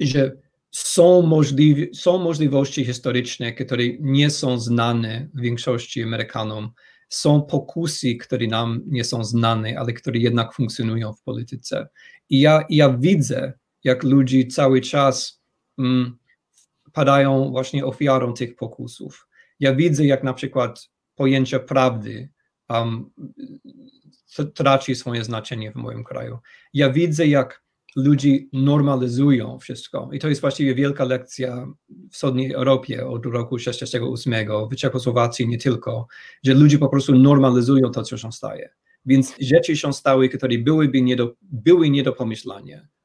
że 0.00 0.36
są, 0.70 1.22
możliwi, 1.22 1.94
są 1.94 2.18
możliwości 2.18 2.84
historyczne, 2.84 3.52
które 3.52 3.84
nie 4.00 4.30
są 4.30 4.58
znane 4.58 5.28
większości 5.34 6.02
Amerykanom. 6.02 6.70
Są 7.08 7.42
pokusy, 7.42 8.16
które 8.16 8.46
nam 8.46 8.82
nie 8.86 9.04
są 9.04 9.24
znane, 9.24 9.78
ale 9.78 9.92
które 9.92 10.18
jednak 10.18 10.54
funkcjonują 10.54 11.12
w 11.12 11.22
polityce. 11.22 11.88
I 12.30 12.40
ja, 12.40 12.64
ja 12.70 12.90
widzę, 12.98 13.52
jak 13.84 14.04
ludzie 14.04 14.46
cały 14.46 14.80
czas 14.80 15.40
mm, 15.78 16.18
padają 16.98 17.50
właśnie 17.50 17.86
ofiarą 17.86 18.34
tych 18.34 18.56
pokusów. 18.56 19.28
Ja 19.60 19.74
widzę, 19.74 20.06
jak 20.06 20.22
na 20.24 20.34
przykład 20.34 20.90
pojęcie 21.14 21.60
prawdy 21.60 22.28
um, 22.68 23.10
traci 24.54 24.94
swoje 24.94 25.24
znaczenie 25.24 25.72
w 25.72 25.74
moim 25.74 26.04
kraju. 26.04 26.38
Ja 26.74 26.90
widzę, 26.90 27.26
jak 27.26 27.62
ludzi 27.96 28.48
normalizują 28.52 29.58
wszystko. 29.58 30.10
I 30.12 30.18
to 30.18 30.28
jest 30.28 30.40
właściwie 30.40 30.74
wielka 30.74 31.04
lekcja 31.04 31.66
w 31.88 32.14
wschodniej 32.14 32.52
Europie 32.52 33.06
od 33.06 33.26
roku 33.26 33.58
68, 33.58 34.34
w 34.70 34.76
Czechosłowacji 34.76 35.48
nie 35.48 35.58
tylko, 35.58 36.06
że 36.44 36.54
ludzie 36.54 36.78
po 36.78 36.88
prostu 36.88 37.14
normalizują 37.14 37.90
to, 37.90 38.02
co 38.02 38.18
się 38.18 38.32
staje. 38.32 38.70
Więc 39.06 39.34
rzeczy 39.40 39.76
się 39.76 39.92
stały, 39.92 40.28
które 40.28 40.58
byłyby 40.58 41.02
nie 41.02 41.16
do, 41.16 41.34
były 41.42 41.90
nie 41.90 42.02
do 42.02 42.12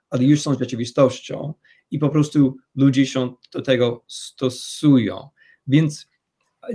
ale 0.09 0.23
już 0.23 0.41
są 0.41 0.53
rzeczywistością 0.59 1.53
i 1.93 1.99
po 1.99 2.09
prostu 2.09 2.57
ludzie 2.75 3.05
się 3.05 3.33
do 3.51 3.61
tego 3.61 4.03
stosują. 4.07 5.29
Więc 5.67 6.07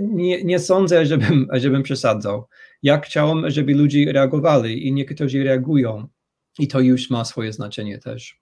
nie, 0.01 0.43
nie 0.43 0.59
sądzę, 0.59 1.05
żebym, 1.05 1.47
żebym 1.53 1.83
przesadzał. 1.83 2.47
Ja 2.83 2.99
chciałem, 2.99 3.49
żeby 3.49 3.73
ludzie 3.73 4.11
reagowali 4.11 4.87
i 4.87 4.93
niektórzy 4.93 5.43
reagują 5.43 6.07
i 6.59 6.67
to 6.67 6.79
już 6.79 7.09
ma 7.09 7.25
swoje 7.25 7.53
znaczenie 7.53 7.97
też. 7.97 8.41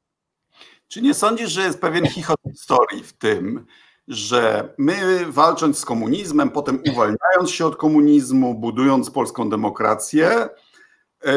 Czy 0.87 1.01
nie 1.01 1.13
sądzisz, 1.13 1.51
że 1.51 1.61
jest 1.61 1.81
pewien 1.81 2.07
chichot 2.07 2.39
historii 2.51 3.03
w 3.03 3.13
tym, 3.13 3.65
że 4.07 4.73
my 4.77 5.25
walcząc 5.31 5.77
z 5.77 5.85
komunizmem, 5.85 6.49
potem 6.49 6.81
uwalniając 6.91 7.51
się 7.51 7.65
od 7.65 7.75
komunizmu, 7.75 8.59
budując 8.59 9.11
polską 9.11 9.49
demokrację, 9.49 10.49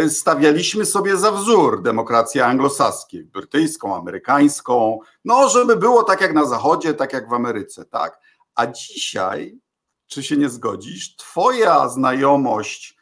stawialiśmy 0.09 0.87
sobie 0.87 1.17
za 1.17 1.33
wzór 1.33 1.83
demokrację 1.83 2.47
anglosaskiej, 2.47 3.25
brytyjską, 3.25 3.97
amerykańską, 3.97 4.99
no 5.25 5.49
żeby 5.49 5.77
było 5.77 6.03
tak 6.03 6.21
jak 6.21 6.35
na 6.35 6.45
Zachodzie, 6.45 6.95
tak 6.95 7.13
jak 7.13 7.29
w 7.29 7.33
Ameryce, 7.33 7.85
tak? 7.85 8.19
A 8.55 8.67
dzisiaj, 8.67 9.59
czy 10.07 10.23
się 10.23 10.37
nie 10.37 10.49
zgodzisz, 10.49 11.17
twoja 11.17 11.89
znajomość 11.89 12.97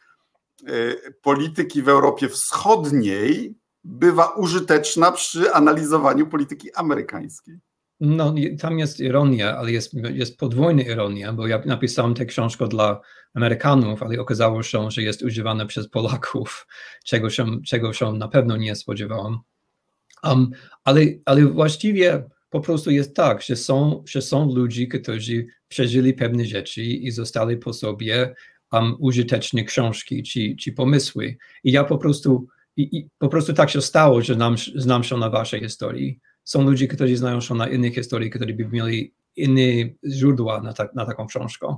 e, 0.66 0.72
polityki 1.10 1.82
w 1.82 1.88
Europie 1.88 2.28
Wschodniej 2.28 3.58
bywa 3.84 4.26
użyteczna 4.26 5.12
przy 5.12 5.54
analizowaniu 5.54 6.26
polityki 6.26 6.74
amerykańskiej. 6.74 7.58
No, 8.00 8.34
tam 8.60 8.78
jest 8.78 9.00
ironia, 9.00 9.56
ale 9.56 9.72
jest, 9.72 9.94
jest 9.94 10.36
podwójna 10.36 10.82
ironia, 10.82 11.32
bo 11.32 11.46
ja 11.46 11.62
napisałem 11.66 12.14
tę 12.14 12.26
książkę 12.26 12.68
dla 12.68 13.00
Amerykanów, 13.34 14.02
ale 14.02 14.20
okazało 14.20 14.62
się, 14.62 14.90
że 14.90 15.02
jest 15.02 15.22
używana 15.22 15.66
przez 15.66 15.88
Polaków, 15.88 16.66
czego 17.04 17.30
się, 17.30 17.46
czego 17.66 17.92
się 17.92 18.12
na 18.12 18.28
pewno 18.28 18.56
nie 18.56 18.76
spodziewałem. 18.76 19.38
Um, 20.22 20.50
ale, 20.84 21.00
ale 21.24 21.46
właściwie 21.46 22.24
po 22.50 22.60
prostu 22.60 22.90
jest 22.90 23.16
tak, 23.16 23.42
że 23.42 23.56
są, 23.56 24.04
że 24.08 24.22
są 24.22 24.54
ludzie, 24.54 24.86
którzy 24.86 25.46
przeżyli 25.68 26.14
pewne 26.14 26.44
rzeczy 26.44 26.82
i 26.82 27.10
zostali 27.10 27.56
po 27.56 27.72
sobie 27.72 28.34
um, 28.72 28.96
użyteczne 28.98 29.64
książki 29.64 30.22
czy, 30.22 30.56
czy 30.60 30.72
pomysły. 30.72 31.36
I 31.64 31.72
ja 31.72 31.84
po 31.84 31.98
prostu 31.98 32.46
i, 32.76 32.98
I, 32.98 33.08
po 33.18 33.28
prostu 33.28 33.52
tak 33.52 33.70
się 33.70 33.82
stało, 33.82 34.22
że 34.22 34.36
nam, 34.36 34.56
znam 34.76 35.04
się 35.04 35.16
na 35.16 35.30
waszej 35.30 35.60
historii. 35.60 36.20
Są 36.48 36.62
ludzie, 36.62 36.88
którzy 36.88 37.16
znają 37.16 37.40
się 37.40 37.54
na 37.54 37.68
innych 37.68 37.94
historii, 37.94 38.30
którzy 38.30 38.54
by 38.54 38.68
mieli 38.68 39.14
inne 39.36 39.94
źródła 40.06 40.60
na, 40.60 40.72
ta, 40.72 40.88
na 40.94 41.06
taką 41.06 41.26
książkę. 41.26 41.76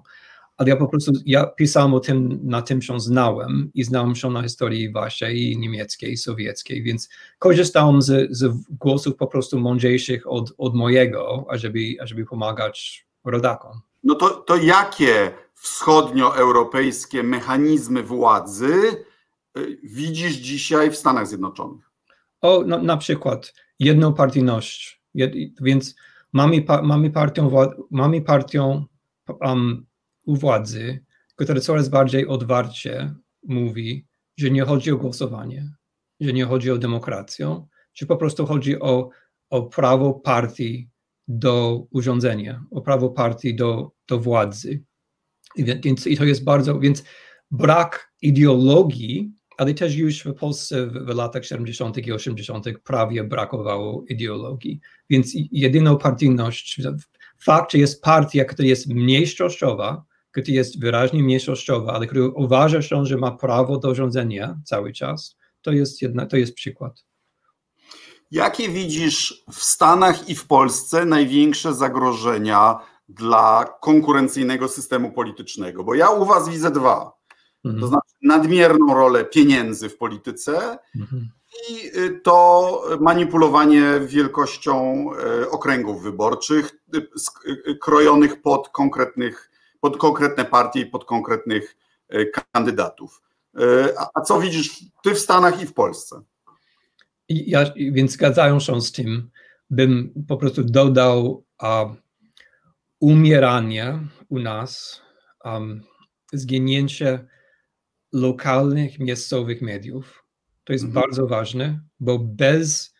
Ale 0.56 0.68
ja 0.68 0.76
po 0.76 0.88
prostu, 0.88 1.12
ja 1.26 1.46
pisałem 1.46 1.94
o 1.94 2.00
tym, 2.00 2.40
na 2.42 2.62
tym 2.62 2.82
się 2.82 3.00
znałem 3.00 3.70
i 3.74 3.84
znałem 3.84 4.14
się 4.14 4.30
na 4.30 4.42
historii 4.42 4.92
waszej, 4.92 5.58
niemieckiej, 5.58 6.16
sowieckiej, 6.16 6.82
więc 6.82 7.08
korzystałem 7.38 8.02
z, 8.02 8.36
z 8.36 8.52
głosów 8.70 9.16
po 9.16 9.26
prostu 9.26 9.60
mądrzejszych 9.60 10.30
od, 10.30 10.52
od 10.58 10.74
mojego, 10.74 11.46
ażeby, 11.48 11.80
ażeby 12.00 12.24
pomagać 12.24 13.06
rodakom. 13.24 13.80
No 14.04 14.14
to, 14.14 14.30
to 14.30 14.56
jakie 14.56 15.30
wschodnioeuropejskie 15.54 17.22
mechanizmy 17.22 18.02
władzy 18.02 19.04
Y, 19.58 19.78
widzisz 19.82 20.32
dzisiaj 20.32 20.90
w 20.90 20.96
Stanach 20.96 21.26
Zjednoczonych? 21.26 21.89
O, 22.40 22.64
no, 22.66 22.82
na 22.82 22.96
przykład 22.96 23.54
jednopartyjność. 23.78 25.02
Jed, 25.14 25.32
więc 25.60 25.94
mamy, 26.32 26.64
mamy 26.82 27.10
partią, 27.10 27.50
mamy 27.90 28.22
partią 28.22 28.84
um, 29.40 29.86
u 30.26 30.36
władzy, 30.36 31.04
która 31.36 31.60
coraz 31.60 31.88
bardziej 31.88 32.26
odwarcie 32.26 33.14
mówi, 33.42 34.06
że 34.36 34.50
nie 34.50 34.62
chodzi 34.62 34.92
o 34.92 34.96
głosowanie, 34.96 35.72
że 36.20 36.32
nie 36.32 36.44
chodzi 36.44 36.70
o 36.70 36.78
demokrację, 36.78 37.66
że 37.94 38.06
po 38.06 38.16
prostu 38.16 38.46
chodzi 38.46 38.80
o, 38.80 39.10
o 39.50 39.62
prawo 39.62 40.14
partii 40.14 40.90
do 41.28 41.86
urządzenia, 41.90 42.64
o 42.70 42.80
prawo 42.80 43.10
partii 43.10 43.54
do, 43.54 43.92
do 44.08 44.18
władzy. 44.18 44.82
I, 45.56 45.64
więc, 45.64 46.06
I 46.06 46.16
to 46.16 46.24
jest 46.24 46.44
bardzo, 46.44 46.78
więc 46.78 47.04
brak 47.50 48.12
ideologii 48.22 49.32
ale 49.60 49.74
też 49.74 49.94
już 49.94 50.24
w 50.24 50.34
Polsce 50.34 50.86
w, 50.86 50.92
w 50.92 51.08
latach 51.08 51.44
70. 51.44 52.06
i 52.06 52.12
80. 52.12 52.66
prawie 52.84 53.24
brakowało 53.24 54.04
ideologii. 54.08 54.80
Więc 55.10 55.32
jedyną 55.52 55.98
partyjność, 55.98 56.80
fakt, 57.38 57.72
że 57.72 57.78
jest 57.78 58.02
partia, 58.02 58.44
która 58.44 58.68
jest 58.68 58.86
mniejszościowa, 58.86 60.04
która 60.30 60.44
jest 60.48 60.80
wyraźnie 60.80 61.22
mniejszościowa, 61.22 61.92
ale 61.92 62.06
która 62.06 62.26
uważa 62.34 62.82
się, 62.82 63.06
że 63.06 63.16
ma 63.16 63.30
prawo 63.30 63.78
do 63.78 63.94
rządzenia 63.94 64.60
cały 64.64 64.92
czas, 64.92 65.36
to 65.62 65.72
jest, 65.72 66.02
jedna, 66.02 66.26
to 66.26 66.36
jest 66.36 66.54
przykład. 66.54 67.04
Jakie 68.30 68.68
widzisz 68.68 69.44
w 69.52 69.62
Stanach 69.62 70.28
i 70.28 70.34
w 70.34 70.46
Polsce 70.46 71.04
największe 71.04 71.74
zagrożenia 71.74 72.78
dla 73.08 73.74
konkurencyjnego 73.80 74.68
systemu 74.68 75.12
politycznego? 75.12 75.84
Bo 75.84 75.94
ja 75.94 76.10
u 76.10 76.24
Was 76.24 76.48
widzę 76.48 76.70
dwa. 76.70 77.12
Mhm. 77.64 77.80
To 77.80 77.88
znaczy 77.88 78.09
nadmierną 78.22 78.94
rolę 78.94 79.24
pieniędzy 79.24 79.88
w 79.88 79.96
polityce 79.96 80.78
mhm. 80.96 81.28
i 81.70 81.98
y, 81.98 82.20
to 82.20 82.82
manipulowanie 83.00 84.00
wielkością 84.06 85.06
y, 85.42 85.50
okręgów 85.50 86.02
wyborczych, 86.02 86.70
y, 86.94 87.78
krojonych 87.80 88.42
pod 88.42 88.68
konkretnych, 88.68 89.50
pod 89.80 89.96
konkretne 89.96 90.44
partie 90.44 90.80
i 90.80 90.86
pod 90.86 91.04
konkretnych 91.04 91.76
kandydatów. 92.52 93.22
A, 93.98 94.10
a 94.14 94.20
co 94.20 94.40
widzisz 94.40 94.84
ty 95.02 95.14
w 95.14 95.18
Stanach 95.18 95.62
i 95.62 95.66
w 95.66 95.74
Polsce? 95.74 96.22
Ja, 97.28 97.64
więc 97.76 98.12
zgadzają 98.12 98.60
się 98.60 98.80
z 98.80 98.92
tym, 98.92 99.30
bym 99.70 100.24
po 100.28 100.36
prostu 100.36 100.64
dodał 100.64 101.44
um, 101.62 101.96
umieranie 103.00 103.98
u 104.28 104.38
nas, 104.38 105.02
um, 105.44 105.82
zginięcie 106.32 107.26
lokalnych, 108.12 108.98
miejscowych 108.98 109.62
mediów. 109.62 110.24
To 110.64 110.72
jest 110.72 110.84
mhm. 110.84 111.02
bardzo 111.02 111.26
ważne, 111.26 111.80
bo 112.00 112.18
bez, 112.18 112.94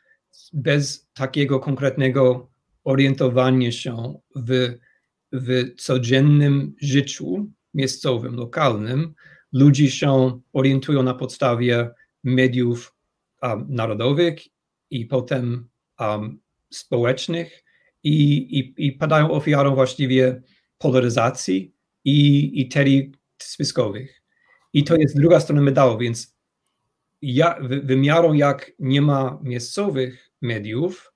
bez 0.53 1.09
takiego 1.15 1.61
konkretnego 1.61 2.51
orientowania 2.85 3.73
się 3.73 4.21
w, 4.37 4.79
w 5.33 5.75
codziennym 5.77 6.75
życiu 6.81 7.51
miejscowym, 7.75 8.35
lokalnym, 8.35 9.15
ludzie 9.53 9.91
się 9.91 10.41
orientują 10.53 11.03
na 11.03 11.15
podstawie 11.15 11.91
mediów 12.25 12.95
um, 13.43 13.67
narodowych 13.69 14.41
i 14.91 15.07
potem 15.07 15.69
um, 16.01 16.41
społecznych 16.71 17.65
i, 18.03 18.37
i, 18.59 18.87
i 18.87 18.93
padają 18.93 19.31
ofiarą 19.31 19.75
właściwie 19.75 20.43
polaryzacji 20.79 21.75
i, 22.05 22.51
i 22.61 22.69
teorii 22.69 23.13
spiskowych. 23.39 24.20
I 24.73 24.85
to 24.85 24.97
jest 24.97 25.17
druga 25.17 25.41
strona 25.41 25.63
medalu, 25.63 25.99
więc 25.99 26.37
ja, 27.23 27.59
wymiarą 27.63 28.33
jak 28.33 28.73
nie 28.79 29.03
ma 29.03 29.39
miejscowych 29.43 30.31
mediów, 30.43 31.13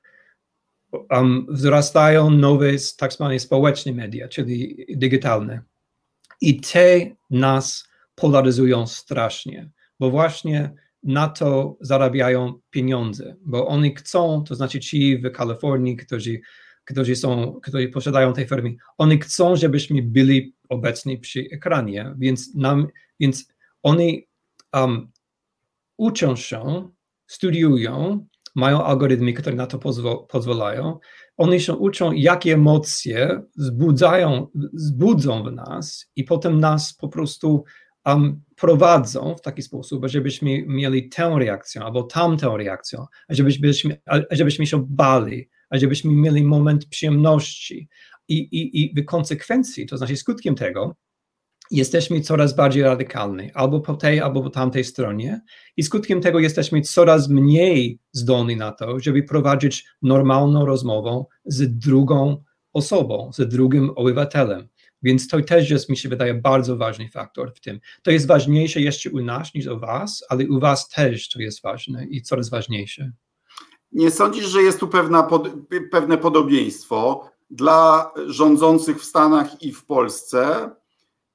um, 1.11 1.47
wzrastają 1.49 2.31
nowe 2.31 2.71
tak 2.99 3.12
zwane 3.12 3.38
społeczne 3.38 3.93
media, 3.93 4.29
czyli 4.29 4.87
digitalne. 4.88 5.62
I 6.40 6.61
te 6.61 7.17
nas 7.31 7.88
polaryzują 8.14 8.87
strasznie, 8.87 9.71
bo 10.01 10.11
właśnie 10.11 10.75
na 11.03 11.29
to 11.29 11.77
zarabiają 11.81 12.61
pieniądze, 12.71 13.37
bo 13.40 13.67
oni 13.67 13.95
chcą, 13.95 14.45
to 14.45 14.55
znaczy 14.55 14.81
ci 14.81 15.19
w 15.19 15.31
Kalifornii, 15.31 15.97
którzy, 15.97 16.40
którzy, 16.85 17.17
są, 17.17 17.61
którzy 17.62 17.88
posiadają 17.88 18.33
te 18.33 18.47
firmy, 18.47 18.75
oni 18.99 19.21
chcą, 19.21 19.57
żebyśmy 19.57 20.03
byli 20.03 20.55
obecni 20.69 21.19
przy 21.19 21.49
ekranie, 21.53 22.14
więc, 22.19 22.55
nam, 22.55 22.87
więc 23.20 23.48
oni 23.83 24.27
um, 24.72 25.11
uczą 25.96 26.37
się, 26.37 26.88
studiują, 27.27 28.27
mają 28.55 28.85
algorytmy, 28.85 29.33
które 29.33 29.57
na 29.57 29.66
to 29.66 29.79
pozwalają. 30.29 30.98
Oni 31.37 31.61
się 31.61 31.72
uczą, 31.72 32.12
jakie 32.12 32.55
emocje 32.55 33.42
zbudzają, 33.57 34.46
zbudzą 34.72 35.42
w 35.44 35.53
nas 35.53 36.11
i 36.16 36.24
potem 36.24 36.61
nas 36.61 36.94
po 36.94 37.09
prostu 37.09 37.64
um, 38.05 38.42
prowadzą 38.57 39.35
w 39.38 39.40
taki 39.40 39.62
sposób, 39.62 40.07
żebyśmy 40.07 40.64
mieli 40.66 41.09
tę 41.09 41.37
reakcję 41.38 41.83
albo 41.83 42.03
tamtą 42.03 42.57
reakcję, 42.57 42.98
żebyśmy, 43.29 44.00
żebyśmy 44.31 44.66
się 44.66 44.87
bali, 44.88 45.48
żebyśmy 45.70 46.12
mieli 46.12 46.44
moment 46.44 46.87
przyjemności. 46.87 47.88
I, 48.29 48.38
i, 48.38 48.83
I 48.83 49.03
w 49.03 49.05
konsekwencji, 49.05 49.87
to 49.87 49.96
znaczy 49.96 50.16
skutkiem 50.16 50.55
tego, 50.55 50.96
jesteśmy 51.76 52.20
coraz 52.20 52.56
bardziej 52.56 52.82
radykalni, 52.82 53.52
albo 53.52 53.80
po 53.80 53.94
tej, 53.94 54.20
albo 54.20 54.42
po 54.42 54.50
tamtej 54.50 54.84
stronie, 54.84 55.40
i 55.76 55.82
skutkiem 55.82 56.20
tego 56.20 56.40
jesteśmy 56.40 56.80
coraz 56.80 57.28
mniej 57.28 57.98
zdolni 58.12 58.56
na 58.56 58.72
to, 58.72 59.00
żeby 59.00 59.22
prowadzić 59.22 59.87
normalną 60.02 60.66
rozmowę 60.66 61.24
z 61.44 61.78
drugą 61.78 62.42
osobą, 62.72 63.30
z 63.34 63.48
drugim 63.48 63.90
obywatelem. 63.90 64.68
Więc 65.02 65.28
to 65.28 65.40
też 65.40 65.70
jest, 65.70 65.88
mi 65.88 65.96
się 65.96 66.08
wydaje, 66.08 66.34
bardzo 66.34 66.76
ważny 66.76 67.08
faktor 67.08 67.54
w 67.54 67.60
tym. 67.60 67.80
To 68.02 68.10
jest 68.10 68.26
ważniejsze 68.26 68.80
jeszcze 68.80 69.10
u 69.10 69.20
nas 69.20 69.54
niż 69.54 69.66
u 69.66 69.78
Was, 69.78 70.24
ale 70.28 70.48
u 70.48 70.60
Was 70.60 70.88
też 70.88 71.28
to 71.28 71.40
jest 71.40 71.62
ważne 71.62 72.06
i 72.06 72.22
coraz 72.22 72.50
ważniejsze. 72.50 73.12
Nie 73.92 74.10
sądzisz, 74.10 74.46
że 74.46 74.62
jest 74.62 74.80
tu 74.80 74.88
pewna 74.88 75.28
pewne 75.90 76.18
podobieństwo 76.18 77.30
dla 77.50 78.12
rządzących 78.26 79.00
w 79.00 79.04
Stanach 79.04 79.62
i 79.62 79.72
w 79.72 79.84
Polsce? 79.84 80.70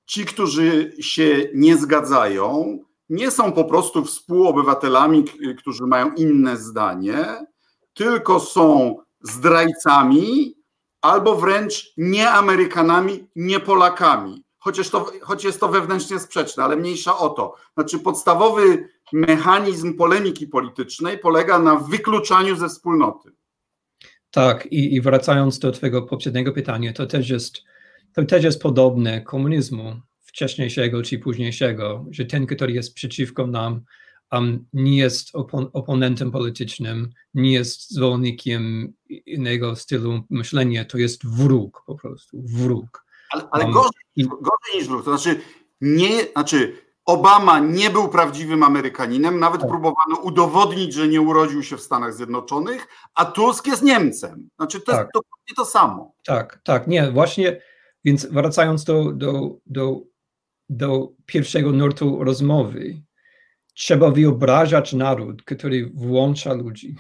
Ci, 0.10 0.26
którzy 0.26 0.94
się 1.00 1.50
nie 1.54 1.78
zgadzają, 1.78 2.80
nie 3.10 3.32
są 3.32 3.52
po 3.52 3.64
prostu 3.64 4.06
współobywatelami, 4.06 5.26
którzy 5.58 5.84
mają 5.84 6.14
inne 6.14 6.58
zdanie, 6.58 7.46
tylko 7.94 8.40
są 8.40 8.96
zdrajcami 9.22 10.56
albo 11.02 11.36
wręcz 11.36 11.94
nie 11.98 12.32
Amerykanami, 12.32 13.28
nie 13.36 13.60
Polakami. 13.60 14.44
Chociaż 14.60 14.90
to, 14.90 15.12
choć 15.22 15.44
jest 15.44 15.60
to 15.60 15.68
wewnętrznie 15.68 16.20
sprzeczne, 16.20 16.64
ale 16.64 16.76
mniejsza 16.76 17.18
o 17.18 17.30
to. 17.30 17.56
Znaczy, 17.74 18.00
podstawowy 18.00 18.90
mechanizm 19.14 19.98
polemiki 19.98 20.48
politycznej 20.48 21.18
polega 21.18 21.60
na 21.60 21.76
wykluczaniu 21.76 22.56
ze 22.56 22.70
wspólnoty. 22.70 23.32
Tak, 24.32 24.66
i, 24.66 24.96
i 24.96 25.02
wracając 25.02 25.60
do 25.60 25.72
Twojego 25.72 26.02
poprzedniego 26.02 26.54
pytania, 26.54 26.94
to 26.94 27.06
też 27.06 27.30
jest, 27.30 27.58
to 28.16 28.26
też 28.26 28.44
jest 28.44 28.62
podobne 28.62 29.22
komunizmu 29.22 30.02
wcześniejszego 30.22 31.04
czy 31.04 31.20
późniejszego, 31.20 32.06
że 32.12 32.26
ten, 32.26 32.46
który 32.46 32.74
jest 32.74 32.94
przeciwko 32.94 33.48
nam, 33.48 33.82
um, 34.32 34.66
nie 34.74 34.98
jest 34.98 35.36
opon 35.36 35.70
oponentem 35.74 36.32
politycznym, 36.32 37.10
nie 37.34 37.54
jest 37.54 37.92
zwolennikiem 37.94 38.94
innego 39.26 39.76
stylu 39.76 40.24
myślenia, 40.30 40.86
to 40.86 40.98
jest 40.98 41.28
wróg 41.28 41.84
po 41.86 41.96
prostu, 41.96 42.42
wróg. 42.44 43.06
Ale, 43.32 43.44
ale 43.52 43.64
um, 43.64 43.74
gorzej, 43.74 44.02
i... 44.16 44.24
gorzej 44.24 44.76
niż 44.76 44.88
wróg, 44.88 45.06
to 45.06 45.18
znaczy 45.18 45.42
nie, 45.82 46.24
znaczy 46.32 46.74
Obama 47.10 47.60
nie 47.60 47.90
był 47.90 48.10
prawdziwym 48.10 48.64
Amerykaninem, 48.64 49.40
nawet 49.40 49.62
tak. 49.62 49.70
próbowano 49.70 50.18
udowodnić, 50.24 50.94
że 50.94 51.08
nie 51.08 51.22
urodził 51.22 51.64
się 51.64 51.78
w 51.78 51.82
Stanach 51.82 52.14
Zjednoczonych, 52.14 52.88
a 53.16 53.26
Tusk 53.26 53.68
jest 53.68 53.84
Niemcem. 53.84 54.50
Znaczy 54.56 54.80
to 54.80 54.92
tak. 54.92 54.96
jest 54.96 55.12
dokładnie 55.14 55.56
to 55.56 55.66
samo. 55.66 56.12
Tak, 56.26 56.60
tak, 56.64 56.88
nie, 56.88 57.12
właśnie, 57.12 57.62
więc 58.06 58.26
wracając 58.26 58.84
do, 58.84 59.12
do, 59.12 59.58
do, 59.66 60.04
do 60.70 61.14
pierwszego 61.26 61.72
nurtu 61.72 62.24
rozmowy, 62.24 63.02
trzeba 63.74 64.12
wyobrażać 64.12 64.94
naród, 64.94 65.44
który 65.44 65.92
włącza 65.94 66.54
ludzi. 66.54 66.96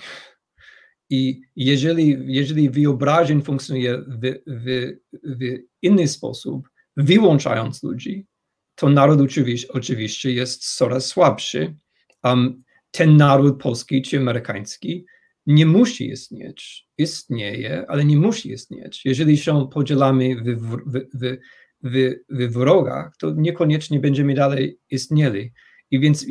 I 1.09 1.41
jeżeli, 1.55 2.17
jeżeli 2.25 2.69
wyobrażenie 2.69 3.41
funkcjonuje 3.41 3.97
w, 3.97 4.21
w, 4.47 4.91
w 5.23 5.57
inny 5.81 6.07
sposób, 6.07 6.69
wyłączając 6.97 7.83
ludzi, 7.83 8.27
to 8.75 8.89
naród 8.89 9.21
oczywiście, 9.21 9.67
oczywiście 9.67 10.31
jest 10.31 10.75
coraz 10.75 11.05
słabszy. 11.05 11.75
Um, 12.23 12.63
ten 12.91 13.17
naród 13.17 13.61
polski 13.61 14.01
czy 14.01 14.17
amerykański 14.17 15.05
nie 15.49 15.65
musi 15.65 16.09
istnieć. 16.09 16.87
Istnieje, 16.97 17.85
ale 17.87 18.05
nie 18.05 18.17
musi 18.17 18.51
istnieć. 18.51 19.05
Jeżeli 19.05 19.37
się 19.37 19.69
podzielamy 19.73 20.35
w, 20.35 20.43
w, 20.43 20.77
w, 21.13 21.37
w, 21.83 22.13
w 22.29 22.53
wrogach, 22.53 23.17
to 23.17 23.31
niekoniecznie 23.31 23.99
będziemy 23.99 24.33
dalej 24.33 24.79
istnieli. 24.89 25.51
I 25.91 25.99
więc, 25.99 26.25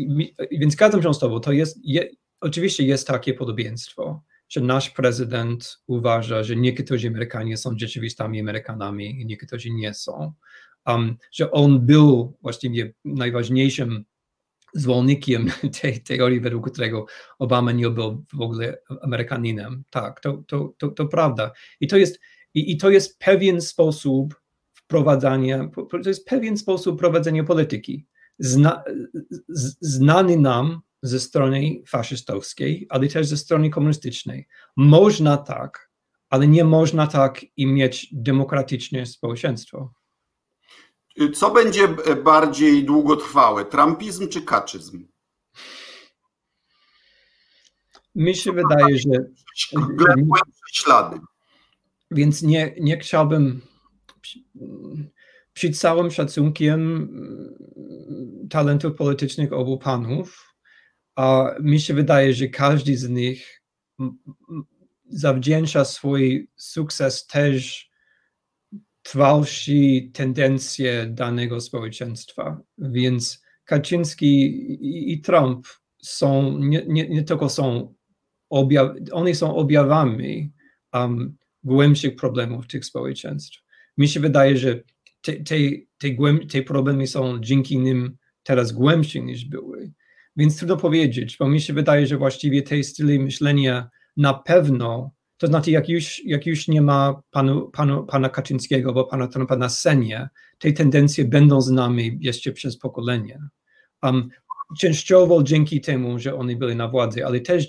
więc 0.50 0.72
zgadzam 0.72 1.02
się 1.02 1.14
z 1.14 1.18
Tobą, 1.18 1.40
to 1.40 1.52
jest, 1.52 1.78
je, 1.84 2.08
oczywiście 2.40 2.84
jest 2.84 3.06
takie 3.06 3.34
podobieństwo, 3.34 4.22
że 4.48 4.60
nasz 4.60 4.90
prezydent 4.90 5.78
uważa, 5.86 6.42
że 6.42 6.56
niektórzy 6.56 7.08
Amerykanie 7.08 7.56
są 7.56 7.78
rzeczywistymi 7.78 8.40
Amerykanami 8.40 9.20
i 9.20 9.26
niektórzy 9.26 9.70
nie 9.70 9.94
są. 9.94 10.32
Um, 10.86 11.16
że 11.32 11.50
on 11.50 11.86
był 11.86 12.36
właściwie 12.42 12.94
najważniejszym 13.04 14.04
zwolennikiem 14.74 15.50
tej 15.80 16.00
teorii, 16.00 16.40
według 16.40 16.70
którego 16.70 17.06
Obama 17.38 17.72
nie 17.72 17.90
był 17.90 18.24
w 18.32 18.40
ogóle 18.40 18.78
Amerykaninem. 19.02 19.84
Tak, 19.90 20.20
to, 20.20 20.42
to, 20.46 20.74
to, 20.78 20.88
to 20.88 21.06
prawda. 21.06 21.52
I 21.80 21.86
to, 21.86 21.96
jest, 21.96 22.20
i, 22.54 22.72
I 22.72 22.76
to 22.76 22.90
jest 22.90 23.18
pewien 23.18 23.60
sposób 23.60 24.34
wprowadzania, 24.74 25.70
to 26.02 26.08
jest 26.08 26.26
pewien 26.26 26.56
sposób 26.56 26.98
prowadzenia 26.98 27.44
polityki 27.44 28.06
zna, 28.38 28.84
znany 29.80 30.36
nam 30.36 30.80
ze 31.02 31.20
strony 31.20 31.82
faszystowskiej, 31.86 32.86
ale 32.90 33.08
też 33.08 33.26
ze 33.26 33.36
strony 33.36 33.70
komunistycznej. 33.70 34.48
Można 34.76 35.36
tak, 35.36 35.90
ale 36.30 36.48
nie 36.48 36.64
można 36.64 37.06
tak 37.06 37.44
i 37.56 37.66
mieć 37.66 38.08
demokratyczne 38.12 39.06
społeczeństwo. 39.06 39.92
Co 41.34 41.50
będzie 41.50 41.88
bardziej 42.24 42.84
długotrwałe, 42.84 43.64
trumpizm 43.64 44.28
czy 44.28 44.42
kaczyzm? 44.42 45.06
Mi 48.14 48.36
się 48.36 48.52
wydaje, 48.52 48.98
że. 48.98 49.10
ślady. 50.72 51.20
Więc 52.10 52.42
nie, 52.42 52.74
nie 52.80 52.98
chciałbym 52.98 53.60
przy 55.52 55.70
całym 55.70 56.10
szacunkiem 56.10 57.08
talentów 58.50 58.94
politycznych 58.94 59.52
obu 59.52 59.78
panów, 59.78 60.54
a 61.16 61.54
mi 61.60 61.80
się 61.80 61.94
wydaje, 61.94 62.34
że 62.34 62.48
każdy 62.48 62.96
z 62.96 63.08
nich 63.08 63.62
zawdzięcza 65.08 65.84
swój 65.84 66.50
sukces 66.56 67.26
też 67.26 67.87
trwalsi 69.08 70.10
tendencje 70.14 71.06
danego 71.06 71.60
społeczeństwa. 71.60 72.60
Więc 72.78 73.42
Kaczyński 73.64 74.46
i, 75.12 75.20
Trump 75.20 75.66
są, 76.02 76.58
nie, 76.58 76.82
nie, 76.86 77.08
nie 77.08 77.22
tylko 77.22 77.48
są 77.48 77.94
objaw, 78.50 78.90
oni 79.12 79.34
są 79.34 79.56
objawami 79.56 80.52
um, 80.92 81.36
głębszych 81.64 82.16
problemów 82.16 82.66
tych 82.66 82.84
społeczeństw. 82.84 83.62
Mi 83.96 84.08
się 84.08 84.20
wydaje, 84.20 84.56
że 84.56 84.82
te, 85.20 85.32
te, 85.32 85.56
te, 85.98 86.08
te 86.50 86.62
problemy 86.62 87.06
są 87.06 87.40
dzięki 87.40 87.78
nim 87.78 88.16
teraz 88.42 88.72
głębsze 88.72 89.20
niż 89.20 89.44
były. 89.44 89.92
Więc 90.36 90.56
trudno 90.56 90.76
powiedzieć, 90.76 91.36
bo 91.40 91.48
mi 91.48 91.60
się 91.60 91.72
wydaje, 91.72 92.06
że 92.06 92.16
właściwie 92.16 92.62
tej 92.62 92.84
styli 92.84 93.18
myślenia 93.18 93.90
na 94.16 94.34
pewno, 94.34 95.10
to 95.38 95.46
znaczy 95.46 95.70
jak 95.70 95.88
już, 95.88 96.24
jak 96.24 96.46
już 96.46 96.68
nie 96.68 96.82
ma 96.82 97.22
panu, 97.30 97.70
panu, 97.70 98.04
pana 98.04 98.28
Kaczyńskiego, 98.28 98.92
bo 98.92 99.04
pana 99.04 99.28
Trumpa 99.28 99.56
na 99.56 99.68
scenie, 99.68 100.28
te 100.58 100.72
tendencje 100.72 101.24
będą 101.24 101.60
z 101.60 101.70
nami 101.70 102.18
jeszcze 102.20 102.52
przez 102.52 102.78
pokolenie. 102.78 103.40
Um, 104.02 104.28
częściowo 104.78 105.42
dzięki 105.42 105.80
temu, 105.80 106.18
że 106.18 106.34
oni 106.34 106.56
byli 106.56 106.76
na 106.76 106.88
władzy, 106.88 107.26
ale 107.26 107.40
też 107.40 107.68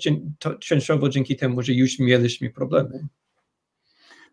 częściowo 0.60 1.08
dzięki 1.08 1.36
temu, 1.36 1.62
że 1.62 1.72
już 1.72 1.98
mieliśmy 1.98 2.50
problemy. 2.50 3.08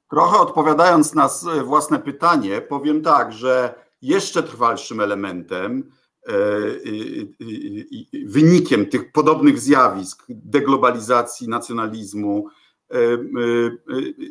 Trochę 0.09 0.37
odpowiadając 0.37 1.15
na 1.15 1.29
własne 1.65 1.99
pytanie, 1.99 2.61
powiem 2.61 3.01
tak, 3.01 3.33
że 3.33 3.75
jeszcze 4.01 4.43
trwalszym 4.43 4.99
elementem, 4.99 5.91
e, 6.27 6.33
wynikiem 8.25 8.85
tych 8.85 9.11
podobnych 9.11 9.59
zjawisk, 9.59 10.25
deglobalizacji, 10.29 11.47
nacjonalizmu, 11.49 12.47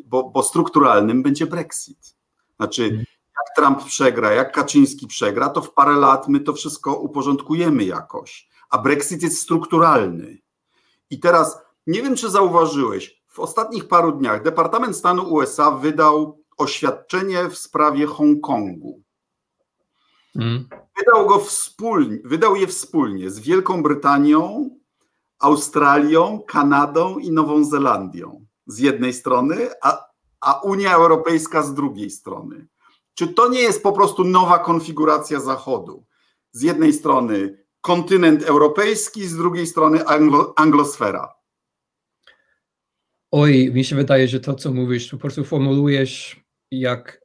bo, 0.05 0.31
bo 0.31 0.43
strukturalnym 0.43 1.23
będzie 1.23 1.47
Brexit. 1.47 2.17
Znaczy, 2.57 3.07
jak 3.37 3.57
Trump 3.57 3.85
przegra, 3.85 4.33
jak 4.33 4.53
Kaczyński 4.53 5.07
przegra, 5.07 5.49
to 5.49 5.63
w 5.63 5.73
parę 5.73 5.97
lat 5.97 6.29
my 6.29 6.41
to 6.41 6.53
wszystko 6.53 6.97
uporządkujemy 6.97 7.85
jakoś. 7.85 8.49
a 8.71 8.79
Brexit 8.79 9.23
jest 9.23 9.41
strukturalny. 9.41 10.39
I 11.11 11.21
teraz 11.21 11.59
nie 11.87 12.03
wiem, 12.03 12.17
czy 12.17 12.31
zauważyłeś, 12.31 13.23
w 13.29 13.41
ostatnich 13.41 13.89
paru 13.89 14.13
dniach 14.13 14.43
Departament 14.43 14.97
Stanu 14.97 15.33
USA 15.33 15.71
wydał 15.71 16.43
oświadczenie 16.57 17.49
w 17.49 17.59
sprawie 17.59 18.07
Hongkongu. 18.07 19.03
Mm. 20.37 20.69
Wydał, 20.99 21.27
go 21.27 21.39
wspólnie, 21.39 22.19
wydał 22.25 22.57
je 22.57 22.67
wspólnie 22.67 23.31
z 23.31 23.41
Wielką 23.41 23.83
Brytanią, 23.83 24.71
Australią, 25.39 26.41
Kanadą 26.47 27.19
i 27.19 27.31
Nową 27.31 27.65
Zelandią 27.65 28.46
z 28.67 28.79
jednej 28.79 29.13
strony, 29.13 29.69
a, 29.83 30.07
a 30.41 30.61
Unia 30.61 30.95
Europejska 30.95 31.63
z 31.63 31.75
drugiej 31.75 32.11
strony. 32.11 32.67
Czy 33.15 33.29
to 33.29 33.49
nie 33.49 33.61
jest 33.61 33.83
po 33.83 33.93
prostu 33.93 34.25
nowa 34.25 34.59
konfiguracja 34.59 35.41
Zachodu? 35.41 36.07
Z 36.53 36.63
jednej 36.63 36.93
strony 36.93 37.65
kontynent 37.81 38.43
europejski, 38.43 39.27
z 39.27 39.37
drugiej 39.37 39.67
strony 39.67 40.07
anglo, 40.07 40.53
anglosfera. 40.57 41.35
Oj, 43.31 43.71
mi 43.75 43.85
się 43.85 43.97
wydaje, 43.97 44.29
że 44.29 44.41
to, 44.41 44.55
co 44.55 44.73
mówisz, 44.73 45.11
po 45.11 45.17
prostu 45.17 45.45
formułujesz 45.45 46.47
jak 46.71 47.21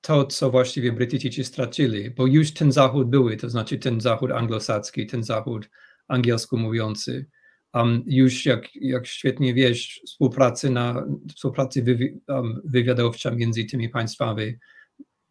to, 0.00 0.26
co 0.26 0.50
właściwie 0.50 0.92
Brytyjczycy 0.92 1.44
stracili, 1.44 2.10
bo 2.10 2.26
już 2.26 2.52
ten 2.52 2.72
zachód 2.72 3.10
były, 3.10 3.36
to 3.36 3.50
znaczy 3.50 3.78
ten 3.78 4.00
zachód 4.00 4.30
anglosacki, 4.30 5.06
ten 5.06 5.24
zachód 5.24 5.70
angielsko 6.08 6.56
mówiący, 6.56 7.26
um, 7.74 8.02
już 8.06 8.46
jak, 8.46 8.74
jak 8.74 9.06
świetnie 9.06 9.54
wiesz, 9.54 10.00
współpracy, 10.06 10.70
na, 10.70 11.06
współpracy 11.36 11.82
wywi, 11.82 12.20
um, 12.28 12.60
wywiadowcza 12.64 13.30
między 13.30 13.64
tymi 13.64 13.88
państwami 13.88 14.54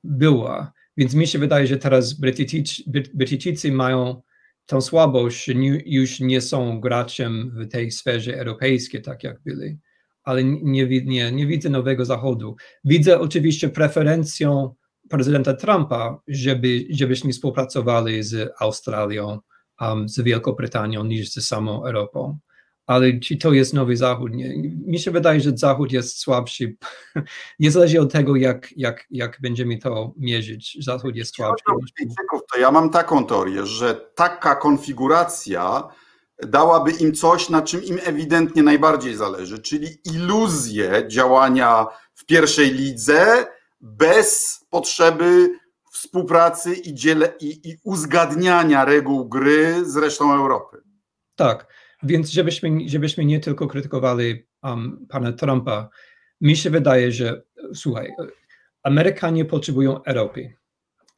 była. 0.03 0.73
Więc 0.97 1.13
mi 1.13 1.27
się 1.27 1.39
wydaje, 1.39 1.67
że 1.67 1.77
teraz 1.77 2.13
Brytyjczycy, 3.13 3.71
mają 3.71 4.21
tą 4.65 4.81
słabość, 4.81 5.47
nie, 5.47 5.81
już 5.85 6.19
nie 6.19 6.41
są 6.41 6.79
graczem 6.79 7.51
w 7.55 7.67
tej 7.67 7.91
sferze 7.91 8.39
europejskiej, 8.39 9.01
tak 9.01 9.23
jak 9.23 9.41
byli 9.43 9.77
ale 10.23 10.43
nie, 10.43 10.87
nie, 11.05 11.31
nie 11.31 11.47
widzę 11.47 11.69
nowego 11.69 12.05
zachodu. 12.05 12.55
Widzę 12.83 13.19
oczywiście 13.19 13.69
preferencją 13.69 14.75
prezydenta 15.09 15.53
Trumpa, 15.53 16.21
żeby, 16.27 16.85
żebyśmy 16.89 17.31
współpracowali 17.33 18.23
z 18.23 18.51
Australią, 18.59 19.39
um, 19.81 20.09
z 20.09 20.19
Wielką 20.19 20.51
Brytanią 20.51 21.03
niż 21.03 21.31
z 21.31 21.47
samą 21.47 21.85
Europą. 21.85 22.37
Ale 22.87 23.19
czy 23.19 23.37
to 23.37 23.53
jest 23.53 23.73
nowy 23.73 23.97
Zachód? 23.97 24.33
Nie. 24.33 24.57
Mi 24.85 24.99
się 24.99 25.11
wydaje, 25.11 25.41
że 25.41 25.57
Zachód 25.57 25.91
jest 25.91 26.19
słabszy. 26.19 26.75
Niezależnie 27.59 28.01
od 28.01 28.11
tego, 28.11 28.35
jak, 28.35 28.73
jak, 28.77 29.05
jak 29.11 29.37
będziemy 29.41 29.77
to 29.77 30.13
mierzyć, 30.17 30.77
Zachód 30.81 31.15
jest 31.15 31.35
słabszy. 31.35 31.63
To 32.53 32.59
ja 32.59 32.71
mam 32.71 32.89
taką 32.89 33.25
teorię, 33.25 33.65
że 33.65 33.95
taka 34.15 34.55
konfiguracja 34.55 35.89
dałaby 36.47 36.91
im 36.91 37.13
coś, 37.13 37.49
na 37.49 37.61
czym 37.61 37.83
im 37.83 37.99
ewidentnie 38.03 38.63
najbardziej 38.63 39.15
zależy, 39.15 39.59
czyli 39.59 39.87
iluzję 40.05 41.03
działania 41.07 41.85
w 42.15 42.25
pierwszej 42.25 42.71
lidze 42.73 43.47
bez 43.81 44.59
potrzeby 44.69 45.59
współpracy 46.01 46.73
i, 46.73 46.93
dziele, 46.93 47.33
i, 47.39 47.69
i 47.69 47.77
uzgadniania 47.83 48.85
reguł 48.85 49.29
gry 49.29 49.85
z 49.85 49.97
resztą 49.97 50.33
Europy. 50.33 50.77
Tak, 51.35 51.67
więc 52.03 52.29
żebyśmy, 52.29 52.89
żebyśmy 52.89 53.25
nie 53.25 53.39
tylko 53.39 53.67
krytykowali 53.67 54.45
um, 54.63 55.05
pana 55.09 55.31
Trumpa, 55.31 55.89
mi 56.41 56.57
się 56.57 56.69
wydaje, 56.69 57.11
że 57.11 57.41
słuchaj, 57.73 58.11
Amerykanie 58.83 59.45
potrzebują 59.45 60.03
Europy 60.03 60.53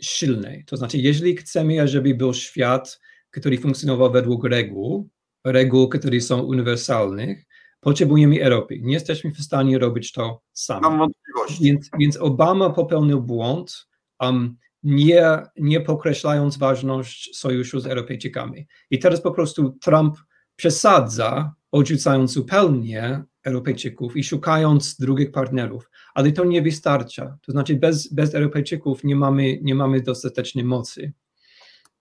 silnej. 0.01 0.65
To 0.65 0.77
znaczy, 0.77 0.97
jeżeli 0.97 1.35
chcemy, 1.37 1.87
żeby 1.87 2.15
był 2.15 2.33
świat, 2.33 2.99
który 3.31 3.57
funkcjonował 3.57 4.11
według 4.11 4.45
reguł, 4.45 5.09
reguł, 5.45 5.89
które 5.89 6.21
są 6.21 6.41
uniwersalne, 6.41 7.35
potrzebujemy 7.79 8.43
Europy. 8.43 8.79
Nie 8.81 8.93
jesteśmy 8.93 9.31
w 9.31 9.41
stanie 9.41 9.79
robić 9.79 10.11
to 10.11 10.41
sami. 10.53 10.81
Mam 10.81 10.97
wątpliwości. 10.97 11.63
Więc, 11.63 11.89
więc 11.99 12.17
Obama 12.17 12.69
popełnił 12.69 13.21
błąd, 13.21 13.87
um, 14.19 14.57
nie, 14.83 15.39
nie 15.57 15.81
pokreślając 15.81 16.57
ważność 16.57 17.37
sojuszu 17.37 17.79
z 17.79 17.87
Europejczykami. 17.87 18.67
I 18.89 18.99
teraz 18.99 19.21
po 19.21 19.31
prostu 19.31 19.77
Trump 19.81 20.17
przesadza, 20.55 21.53
odrzucając 21.71 22.31
zupełnie 22.31 23.23
Europejczyków 23.43 24.17
i 24.17 24.23
szukając 24.23 24.95
drugich 24.95 25.31
partnerów. 25.31 25.89
Ale 26.13 26.31
to 26.31 26.45
nie 26.45 26.61
wystarcza. 26.61 27.37
To 27.45 27.51
znaczy 27.51 27.75
bez, 27.75 28.13
bez 28.13 28.35
Europejczyków 28.35 29.03
nie 29.03 29.15
mamy, 29.15 29.59
nie 29.61 29.75
mamy 29.75 30.01
dostatecznej 30.01 30.65
mocy. 30.65 31.13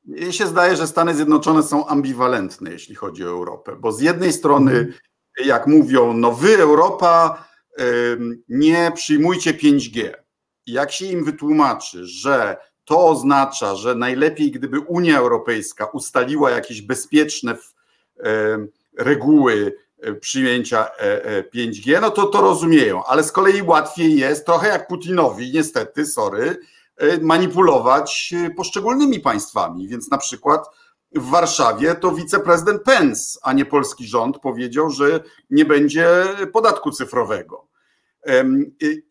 Mnie 0.04 0.32
się 0.32 0.46
zdaje, 0.46 0.76
że 0.76 0.86
Stany 0.86 1.14
Zjednoczone 1.14 1.62
są 1.62 1.86
ambiwalentne, 1.86 2.70
jeśli 2.70 2.94
chodzi 2.94 3.24
o 3.24 3.28
Europę, 3.28 3.76
bo 3.80 3.92
z 3.92 4.00
jednej 4.00 4.32
strony, 4.32 4.72
mhm. 4.72 4.94
jak 5.44 5.66
mówią, 5.66 6.12
no 6.12 6.32
wy, 6.32 6.58
Europa, 6.58 7.44
nie 8.48 8.92
przyjmujcie 8.94 9.54
5G. 9.54 10.10
I 10.66 10.72
jak 10.72 10.92
się 10.92 11.06
im 11.06 11.24
wytłumaczy, 11.24 12.06
że 12.06 12.56
to 12.92 13.06
oznacza, 13.06 13.76
że 13.76 13.94
najlepiej, 13.94 14.50
gdyby 14.50 14.80
Unia 14.80 15.18
Europejska 15.18 15.86
ustaliła 15.86 16.50
jakieś 16.50 16.82
bezpieczne 16.82 17.56
reguły 18.98 19.76
e, 20.02 20.14
przyjęcia 20.14 20.88
5G, 21.54 21.94
e, 21.94 21.98
e, 21.98 22.00
no 22.00 22.10
to 22.10 22.26
to 22.26 22.40
rozumieją, 22.40 23.04
ale 23.04 23.22
z 23.24 23.32
kolei 23.32 23.62
łatwiej 23.62 24.16
jest, 24.16 24.46
trochę 24.46 24.68
jak 24.68 24.88
Putinowi, 24.88 25.52
niestety, 25.52 26.06
sorry, 26.06 26.56
E, 27.02 27.18
manipulować 27.20 28.34
e, 28.36 28.50
poszczególnymi 28.50 29.20
państwami. 29.20 29.88
Więc 29.88 30.10
na 30.10 30.18
przykład 30.18 30.66
w 31.14 31.30
Warszawie 31.30 31.94
to 31.94 32.12
wiceprezydent 32.12 32.82
Pence, 32.82 33.38
a 33.42 33.52
nie 33.52 33.64
polski 33.64 34.06
rząd, 34.06 34.38
powiedział, 34.38 34.90
że 34.90 35.20
nie 35.50 35.64
będzie 35.64 36.24
podatku 36.52 36.90
cyfrowego. 36.90 37.66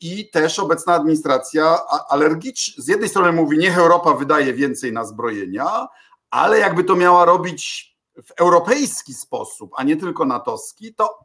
I 0.01 0.29
też 0.29 0.59
obecna 0.59 0.93
administracja 0.93 1.77
alergiczna, 2.09 2.83
z 2.83 2.87
jednej 2.87 3.09
strony 3.09 3.31
mówi, 3.31 3.57
niech 3.57 3.77
Europa 3.77 4.13
wydaje 4.13 4.53
więcej 4.53 4.93
na 4.93 5.05
zbrojenia, 5.05 5.87
ale 6.29 6.59
jakby 6.59 6.83
to 6.83 6.95
miała 6.95 7.25
robić 7.25 7.91
w 8.23 8.31
europejski 8.37 9.13
sposób, 9.13 9.71
a 9.75 9.83
nie 9.83 9.97
tylko 9.97 10.25
natowski, 10.25 10.93
to 10.95 11.19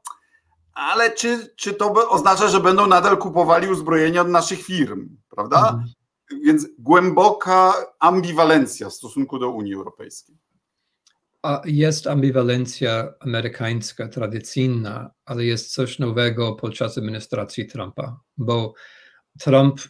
ale 0.74 1.10
czy, 1.10 1.54
czy 1.56 1.74
to 1.74 2.10
oznacza, 2.10 2.48
że 2.48 2.60
będą 2.60 2.86
nadal 2.86 3.18
kupowali 3.18 3.68
uzbrojenie 3.68 4.20
od 4.20 4.28
naszych 4.28 4.62
firm, 4.62 5.16
prawda? 5.30 5.58
Mhm 5.58 5.84
więc 6.30 6.66
głęboka 6.78 7.74
ambiwalencja 7.98 8.90
w 8.90 8.94
stosunku 8.94 9.38
do 9.38 9.50
Unii 9.50 9.74
Europejskiej. 9.74 10.36
Jest 11.64 12.06
ambiwalencja 12.06 13.12
amerykańska 13.20 14.08
tradycyjna, 14.08 15.10
ale 15.24 15.44
jest 15.44 15.72
coś 15.72 15.98
nowego 15.98 16.52
podczas 16.52 16.98
administracji 16.98 17.66
Trumpa, 17.66 18.20
bo 18.36 18.74
Trump, 19.40 19.80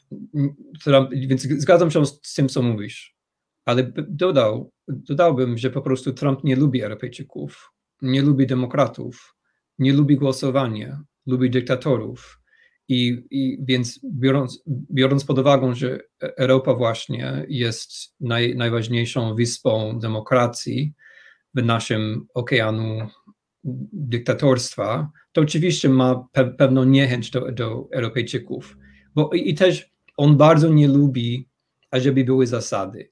Trump 0.84 1.10
więc 1.12 1.42
zgadzam 1.42 1.90
się 1.90 2.06
z 2.06 2.34
tym, 2.34 2.48
co 2.48 2.62
mówisz, 2.62 3.16
ale 3.64 3.92
dodał, 4.08 4.72
dodałbym, 4.88 5.58
że 5.58 5.70
po 5.70 5.82
prostu 5.82 6.12
Trump 6.12 6.44
nie 6.44 6.56
lubi 6.56 6.82
Europejczyków, 6.82 7.72
nie 8.02 8.22
lubi 8.22 8.46
demokratów, 8.46 9.34
nie 9.78 9.92
lubi 9.92 10.16
głosowania, 10.16 11.02
lubi 11.26 11.50
dyktatorów 11.50 12.40
i, 12.88 13.26
I, 13.30 13.58
więc 13.68 14.00
biorąc, 14.04 14.62
biorąc 14.90 15.24
pod 15.24 15.38
uwagę, 15.38 15.74
że 15.74 16.00
Europa 16.20 16.74
właśnie 16.74 17.46
jest 17.48 17.92
naj, 18.20 18.56
najważniejszą 18.56 19.34
wyspą 19.34 19.98
demokracji 19.98 20.94
naszym 21.62 22.26
okeanu 22.34 23.08
dyktatorstwa, 23.92 25.10
to 25.32 25.40
oczywiście 25.40 25.88
ma 25.88 26.28
pe, 26.32 26.44
pewną 26.44 26.84
niechęć 26.84 27.30
do, 27.30 27.52
do 27.52 27.88
Europejczyków. 27.92 28.76
Bo 29.14 29.30
i, 29.34 29.50
i 29.50 29.54
też 29.54 29.90
on 30.16 30.36
bardzo 30.36 30.68
nie 30.68 30.88
lubi, 30.88 31.48
ażeby 31.90 32.24
były 32.24 32.46
zasady. 32.46 33.08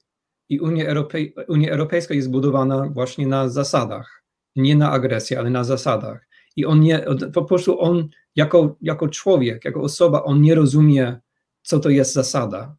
I 0.49 0.59
Unia, 0.59 0.85
Europej, 0.85 1.35
Unia 1.47 1.71
Europejska 1.71 2.13
jest 2.13 2.31
budowana 2.31 2.89
właśnie 2.89 3.27
na 3.27 3.49
zasadach. 3.49 4.23
Nie 4.55 4.75
na 4.75 4.91
agresji, 4.91 5.35
ale 5.35 5.49
na 5.49 5.63
zasadach. 5.63 6.27
I 6.55 6.65
on 6.65 6.79
nie, 6.79 7.05
po 7.33 7.45
prostu 7.45 7.81
on 7.81 8.09
jako, 8.35 8.77
jako 8.81 9.07
człowiek, 9.07 9.65
jako 9.65 9.81
osoba, 9.81 10.23
on 10.23 10.41
nie 10.41 10.55
rozumie, 10.55 11.19
co 11.61 11.79
to 11.79 11.89
jest 11.89 12.13
zasada. 12.13 12.75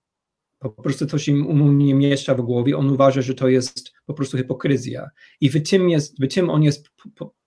Po 0.71 0.83
prostu 0.83 1.07
to 1.07 1.19
się 1.19 1.35
mu 1.35 1.73
nie 1.73 1.95
mieszcza 1.95 2.35
w 2.35 2.41
głowie, 2.41 2.77
on 2.77 2.91
uważa, 2.91 3.23
że 3.23 3.35
to 3.35 3.49
jest 3.49 3.93
po 4.07 4.15
prostu 4.15 4.37
hipokryzja. 4.37 5.11
I 5.41 5.51
w 5.51 5.71
tym, 5.71 5.91
jest, 5.91 6.25
w 6.25 6.35
tym 6.35 6.51
on 6.51 6.63
jest 6.63 6.91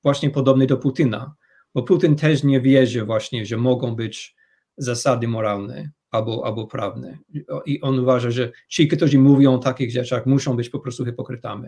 właśnie 0.04 0.30
podobny 0.30 0.68
do 0.68 0.78
Putina, 0.78 1.36
bo 1.76 1.84
Putin 1.84 2.16
też 2.16 2.44
nie 2.44 2.62
wierzy 2.62 3.06
właśnie, 3.06 3.46
że 3.46 3.58
mogą 3.58 3.96
być 3.96 4.36
zasady 4.78 5.28
moralne 5.28 5.92
albo, 6.12 6.46
albo 6.46 6.68
prawne. 6.68 7.18
I 7.66 7.82
on 7.82 8.00
uważa, 8.00 8.32
że 8.32 8.52
ci, 8.70 8.88
którzy 8.88 9.20
mówią 9.20 9.54
o 9.54 9.58
takich 9.58 9.92
rzeczach, 9.92 10.26
muszą 10.26 10.56
być 10.56 10.70
po 10.70 10.80
prostu 10.80 11.06
hipokrytami. 11.06 11.68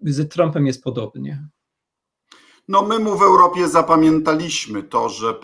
Z 0.00 0.30
Trumpem 0.30 0.66
jest 0.66 0.82
podobnie. 0.82 1.48
No 2.68 2.82
my 2.82 2.98
mu 2.98 3.18
w 3.18 3.22
Europie 3.22 3.68
zapamiętaliśmy 3.68 4.82
to, 4.82 5.08
że 5.08 5.34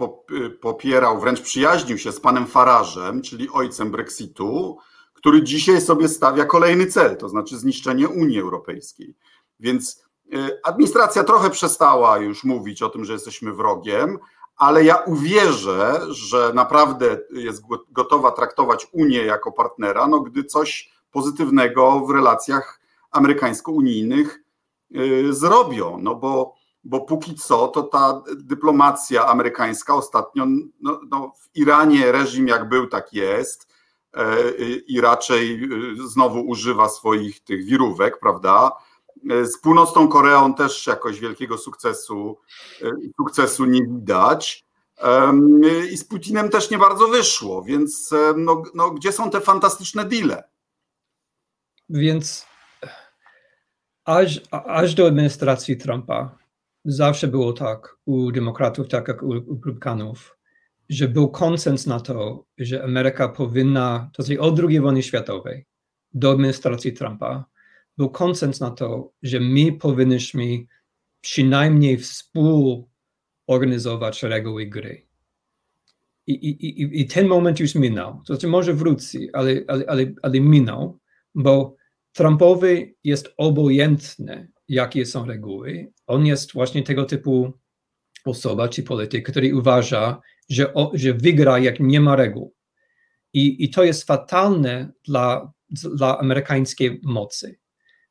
popierał, 0.61 1.21
wręcz 1.21 1.41
przyjaźnił 1.41 1.99
się 1.99 2.13
z 2.13 2.21
panem 2.21 2.47
Farażem, 2.47 3.23
czyli 3.23 3.49
ojcem 3.51 3.91
Brexitu, 3.91 4.79
który 5.19 5.43
dzisiaj 5.43 5.81
sobie 5.81 6.09
stawia 6.09 6.45
kolejny 6.45 6.87
cel, 6.87 7.17
to 7.17 7.29
znaczy 7.29 7.59
zniszczenie 7.59 8.09
Unii 8.09 8.41
Europejskiej. 8.41 9.15
Więc 9.61 10.09
administracja 10.65 11.25
trochę 11.25 11.51
przestała 11.51 12.19
już 12.19 12.45
mówić 12.45 12.83
o 12.83 12.89
tym, 12.89 13.05
że 13.05 13.13
jesteśmy 13.13 13.53
wrogiem, 13.53 14.19
ale 14.57 14.85
ja 14.85 14.97
uwierzę, 14.97 16.01
że 16.09 16.53
naprawdę 16.55 17.19
jest 17.31 17.63
gotowa 17.91 18.31
traktować 18.31 18.87
Unię 18.93 19.25
jako 19.25 19.53
partnera, 19.53 20.09
no 20.09 20.21
gdy 20.21 20.45
coś 20.45 20.93
pozytywnego 21.11 22.01
w 22.01 22.11
relacjach 22.11 22.81
amerykańsko-unijnych 23.11 24.43
y, 24.97 25.35
zrobią, 25.35 25.99
no 26.01 26.15
bo, 26.15 26.55
bo 26.85 27.01
póki 27.01 27.35
co 27.35 27.69
to 27.69 27.83
ta 27.83 28.23
dyplomacja 28.37 29.27
amerykańska 29.27 29.95
ostatnio 29.95 30.47
no, 30.81 31.01
no 31.11 31.33
w 31.41 31.57
Iranie 31.57 32.13
reżim 32.13 32.49
jak 32.49 32.69
był, 32.69 32.87
tak 32.87 33.13
jest 33.13 33.68
i 34.87 35.01
raczej 35.01 35.65
y, 35.65 36.09
znowu 36.09 36.41
używa 36.41 36.89
swoich 36.89 37.45
tych 37.45 37.65
wirówek, 37.65 38.21
prawda? 38.21 38.73
Z 39.45 39.59
północną 39.59 40.09
Koreą 40.09 40.55
też 40.55 40.87
jakoś 40.87 41.21
wielkiego 41.21 41.59
sukcesu, 41.59 42.39
e, 42.83 42.91
sukcesu 43.17 43.65
nie 43.65 43.83
widać. 43.83 44.69
I 45.93 45.97
z 45.97 46.05
Putinem 46.05 46.49
też 46.49 46.71
nie 46.71 46.79
bardzo 46.79 47.09
wyszło, 47.09 47.63
więc 47.63 48.13
e, 48.13 48.35
no, 48.37 48.63
no, 48.75 48.91
gdzie 48.91 49.13
są 49.13 49.31
te 49.31 49.41
fantastyczne 49.41 50.05
deale? 50.05 50.45
Więc 51.89 52.47
aż, 54.05 54.41
aż 54.51 54.95
do 54.95 55.07
administracji 55.07 55.77
Trumpa 55.77 56.39
zawsze 56.85 57.29
było 57.29 57.53
tak 57.53 57.97
u 58.05 58.33
demokratów, 58.33 58.89
tak 58.89 59.09
jak 59.09 59.23
u 59.23 59.35
republikanów, 59.35 60.38
że 60.89 61.09
był 61.09 61.29
konsens 61.29 61.87
na 61.87 62.01
to, 62.01 62.47
że 62.59 62.85
Ameryka 62.85 63.29
powinna, 63.29 64.11
to 64.15 64.23
znaczy 64.23 64.41
od 64.41 64.61
II 64.61 64.81
wojny 64.81 65.03
światowej 65.03 65.67
do 66.15 66.31
administracji 66.31 66.93
Trumpa, 66.93 67.45
był 67.97 68.11
konsens 68.11 68.61
na 68.61 68.71
to, 68.71 69.13
że 69.23 69.41
my 69.41 69.73
powinniśmy 69.73 70.45
przynajmniej 71.21 71.99
współorganizować 71.99 74.23
reguły 74.23 74.67
gry. 74.67 75.09
I, 76.27 76.33
i, 76.33 77.01
I 77.01 77.07
ten 77.07 77.27
moment 77.27 77.61
już 77.61 77.75
minął. 77.75 78.13
To 78.13 78.35
znaczy 78.35 78.47
może 78.47 78.75
wróci, 78.75 79.29
ale, 79.33 79.65
ale, 79.69 79.85
ale, 79.87 80.13
ale 80.23 80.41
minął, 80.41 80.99
bo 81.35 81.77
Trumpowi 82.13 82.95
jest 83.05 83.29
obojętne, 83.37 84.49
jakie 84.69 85.07
są 85.07 85.27
reguły. 85.27 85.93
On 86.07 86.27
jest 86.27 86.53
właśnie 86.53 86.83
tego 86.83 87.05
typu 87.05 87.53
osoba 88.25 88.69
czy 88.69 88.83
polityk, 88.83 89.31
który 89.31 89.57
uważa, 89.57 90.21
że, 90.49 90.75
o, 90.75 90.91
że 90.95 91.15
wygra, 91.15 91.59
jak 91.59 91.81
nie 91.81 92.01
ma 92.01 92.17
reguł. 92.17 92.55
I, 93.33 93.65
i 93.65 93.71
to 93.71 93.85
jest 93.85 94.05
fatalne 94.05 94.93
dla, 95.05 95.53
dla 95.95 96.19
amerykańskiej 96.19 97.01
mocy. 97.03 97.59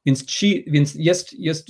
Więc, 0.05 0.25
ci, 0.25 0.65
więc 0.67 0.95
jest, 0.95 1.33
jest 1.33 1.69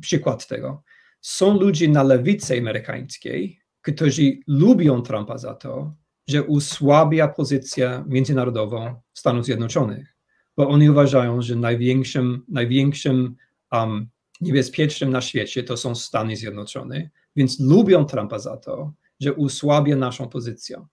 przykład 0.00 0.46
tego. 0.46 0.82
Są 1.20 1.58
ludzie 1.60 1.88
na 1.88 2.02
lewicy 2.02 2.58
amerykańskiej, 2.58 3.60
którzy 3.82 4.38
lubią 4.46 5.02
Trumpa 5.02 5.38
za 5.38 5.54
to, 5.54 5.94
że 6.28 6.42
usłabia 6.42 7.28
pozycję 7.28 8.04
międzynarodową 8.06 8.94
Stanów 9.14 9.44
Zjednoczonych, 9.44 10.16
bo 10.56 10.68
oni 10.68 10.90
uważają, 10.90 11.42
że 11.42 11.56
największym, 11.56 12.44
największym 12.48 13.36
um, 13.72 14.08
niebezpiecznym 14.40 15.10
na 15.10 15.20
świecie 15.20 15.62
to 15.62 15.76
są 15.76 15.94
Stany 15.94 16.36
Zjednoczone, 16.36 17.10
więc 17.36 17.60
lubią 17.60 18.04
Trumpa 18.04 18.38
za 18.38 18.56
to, 18.56 18.92
że 19.20 19.32
usłabia 19.32 19.96
naszą 19.96 20.28
pozycję. 20.28 20.86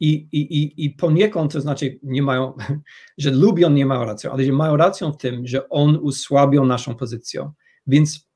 I, 0.00 0.28
i, 0.32 0.84
i, 0.84 0.90
poniekąd 0.90 1.52
to 1.52 1.60
znaczy, 1.60 1.98
nie 2.02 2.22
mają, 2.22 2.52
że 3.18 3.30
lubią, 3.30 3.70
nie 3.70 3.86
mają 3.86 4.04
racji, 4.04 4.28
ale 4.28 4.44
że 4.44 4.52
mają 4.52 4.76
rację 4.76 5.12
w 5.12 5.16
tym, 5.16 5.46
że 5.46 5.68
on 5.68 5.96
usłabił 5.96 6.64
naszą 6.64 6.94
pozycję. 6.94 7.50
Więc 7.86 8.28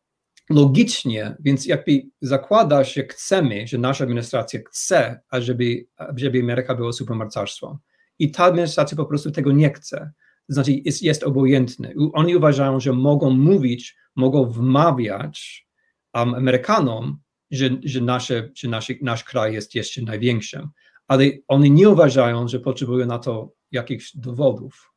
logicznie, 0.51 1.37
więc 1.41 1.67
jakby 1.67 2.03
zakłada, 2.21 2.85
że 2.85 3.03
chcemy, 3.03 3.67
że 3.67 3.79
nasza 3.79 4.05
administracja 4.05 4.61
chce, 4.71 5.21
ażeby, 5.31 5.87
żeby 6.17 6.41
Ameryka 6.41 6.75
była 6.75 6.93
supermocarstwem. 6.93 7.77
I 8.19 8.31
ta 8.31 8.45
administracja 8.45 8.97
po 8.97 9.07
prostu 9.07 9.31
tego 9.31 9.53
nie 9.53 9.73
chce. 9.73 10.13
To 10.47 10.55
znaczy 10.55 10.73
jest, 10.85 11.03
jest 11.03 11.23
obojętny. 11.23 11.95
Oni 12.13 12.37
uważają, 12.37 12.81
że 12.81 12.93
mogą 12.93 13.31
mówić, 13.31 13.97
mogą 14.17 14.45
wmawiać 14.45 15.67
um, 16.15 16.35
Amerykanom, 16.35 17.19
że, 17.53 17.71
że, 17.85 18.01
nasze, 18.01 18.51
że 18.55 18.69
nasz, 19.03 19.25
kraj 19.25 19.53
jest 19.55 19.75
jeszcze 19.75 20.03
największym 20.03 20.69
ale 21.13 21.25
oni 21.49 21.71
nie 21.71 21.89
uważają, 21.89 22.49
że 22.49 22.61
potrzebują 22.61 23.07
na 23.07 23.19
to 23.19 23.49
jakichś 23.73 24.17
dowodów. 24.17 24.93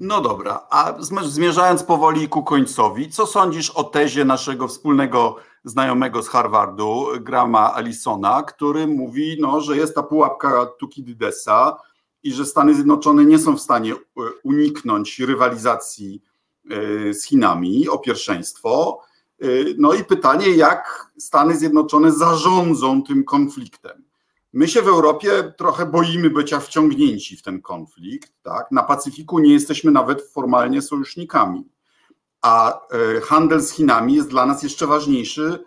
No 0.00 0.20
dobra, 0.20 0.66
a 0.70 0.94
zmierzając 1.22 1.82
powoli 1.82 2.28
ku 2.28 2.42
końcowi, 2.42 3.10
co 3.10 3.26
sądzisz 3.26 3.70
o 3.70 3.84
tezie 3.84 4.24
naszego 4.24 4.68
wspólnego 4.68 5.36
znajomego 5.64 6.22
z 6.22 6.28
Harvardu, 6.28 7.06
Grama 7.20 7.74
Allisona, 7.74 8.42
który 8.42 8.86
mówi, 8.86 9.36
no, 9.40 9.60
że 9.60 9.76
jest 9.76 9.94
ta 9.94 10.02
pułapka 10.02 10.66
Tukididesa 10.66 11.76
i 12.22 12.32
że 12.32 12.46
Stany 12.46 12.74
Zjednoczone 12.74 13.24
nie 13.24 13.38
są 13.38 13.56
w 13.56 13.60
stanie 13.60 13.92
e, 13.92 13.96
uniknąć 14.44 15.18
rywalizacji 15.18 16.22
e, 16.70 17.14
z 17.14 17.24
Chinami 17.24 17.88
o 17.88 17.98
pierwszeństwo. 17.98 19.00
E, 19.40 19.46
no 19.78 19.94
i 19.94 20.04
pytanie, 20.04 20.50
jak 20.50 21.10
Stany 21.18 21.56
Zjednoczone 21.56 22.12
zarządzą 22.12 23.02
tym 23.02 23.24
konfliktem. 23.24 24.04
My 24.52 24.68
się 24.68 24.82
w 24.82 24.88
Europie 24.88 25.52
trochę 25.58 25.86
boimy 25.86 26.30
bycia 26.30 26.60
wciągnięci 26.60 27.36
w 27.36 27.42
ten 27.42 27.62
konflikt. 27.62 28.32
Tak? 28.42 28.70
Na 28.70 28.82
Pacyfiku 28.82 29.38
nie 29.38 29.52
jesteśmy 29.52 29.90
nawet 29.90 30.30
formalnie 30.30 30.82
sojusznikami, 30.82 31.68
a 32.42 32.80
e, 32.90 33.20
handel 33.20 33.60
z 33.60 33.70
Chinami 33.70 34.14
jest 34.14 34.28
dla 34.28 34.46
nas 34.46 34.62
jeszcze 34.62 34.86
ważniejszy 34.86 35.64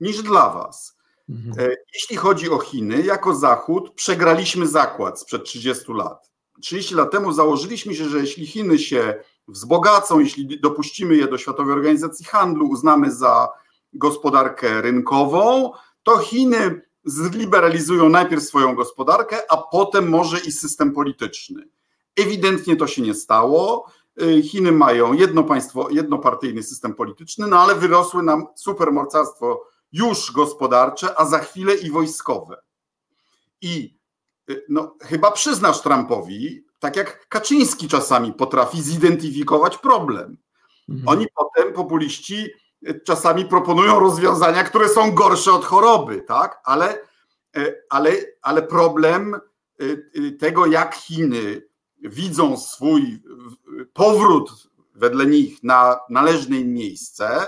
niż 0.00 0.22
dla 0.22 0.50
Was. 0.50 0.96
Mhm. 1.28 1.70
E, 1.70 1.76
jeśli 1.94 2.16
chodzi 2.16 2.50
o 2.50 2.58
Chiny, 2.58 3.02
jako 3.02 3.34
Zachód 3.34 3.94
przegraliśmy 3.94 4.66
zakład 4.66 5.20
sprzed 5.20 5.44
30 5.44 5.92
lat. 5.92 6.30
30 6.60 6.94
lat 6.94 7.10
temu 7.10 7.32
założyliśmy 7.32 7.94
się, 7.94 8.08
że 8.08 8.18
jeśli 8.18 8.46
Chiny 8.46 8.78
się 8.78 9.14
wzbogacą, 9.48 10.20
jeśli 10.20 10.60
dopuścimy 10.60 11.16
je 11.16 11.28
do 11.28 11.38
Światowej 11.38 11.72
Organizacji 11.72 12.24
Handlu, 12.24 12.68
uznamy 12.68 13.12
za 13.12 13.48
gospodarkę 13.92 14.82
rynkową, 14.82 15.72
to 16.02 16.18
Chiny 16.18 16.82
zliberalizują 17.04 18.08
najpierw 18.08 18.42
swoją 18.42 18.74
gospodarkę, 18.74 19.52
a 19.52 19.56
potem 19.56 20.08
może 20.08 20.40
i 20.40 20.52
system 20.52 20.92
polityczny. 20.92 21.68
Ewidentnie 22.16 22.76
to 22.76 22.86
się 22.86 23.02
nie 23.02 23.14
stało. 23.14 23.90
Y, 24.22 24.42
Chiny 24.42 24.72
mają 24.72 25.12
jedno 25.12 25.44
państwo, 25.44 25.90
jednopartyjny 25.90 26.62
system 26.62 26.94
polityczny, 26.94 27.46
no 27.46 27.58
ale 27.58 27.74
wyrosły 27.74 28.22
nam 28.22 28.46
supermocarstwo 28.56 29.64
już 29.92 30.32
gospodarcze, 30.32 31.18
a 31.18 31.24
za 31.24 31.38
chwilę 31.38 31.74
i 31.74 31.90
wojskowe. 31.90 32.56
I 33.60 33.98
y, 34.50 34.64
no, 34.68 34.96
chyba 35.00 35.30
przyznasz 35.30 35.82
Trumpowi, 35.82 36.63
tak 36.84 36.96
jak 36.96 37.28
Kaczyński 37.28 37.88
czasami 37.88 38.32
potrafi 38.32 38.82
zidentyfikować 38.82 39.78
problem. 39.78 40.36
Mhm. 40.88 41.08
Oni 41.08 41.26
potem, 41.34 41.72
populiści, 41.72 42.50
czasami 43.04 43.44
proponują 43.44 44.00
rozwiązania, 44.00 44.64
które 44.64 44.88
są 44.88 45.10
gorsze 45.10 45.52
od 45.52 45.64
choroby, 45.64 46.22
tak? 46.22 46.60
Ale, 46.64 46.98
e, 47.56 47.74
ale, 47.90 48.10
ale 48.42 48.62
problem 48.62 49.34
e, 49.34 49.38
e, 49.84 50.30
tego, 50.30 50.66
jak 50.66 50.94
Chiny 50.94 51.62
widzą 52.02 52.56
swój 52.56 53.22
powrót 53.92 54.50
wedle 54.94 55.26
nich 55.26 55.62
na 55.62 55.96
należne 56.10 56.56
im 56.56 56.72
miejsce, 56.72 57.46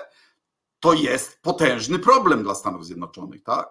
to 0.80 0.92
jest 0.92 1.42
potężny 1.42 1.98
problem 1.98 2.42
dla 2.42 2.54
Stanów 2.54 2.86
Zjednoczonych, 2.86 3.42
tak? 3.42 3.68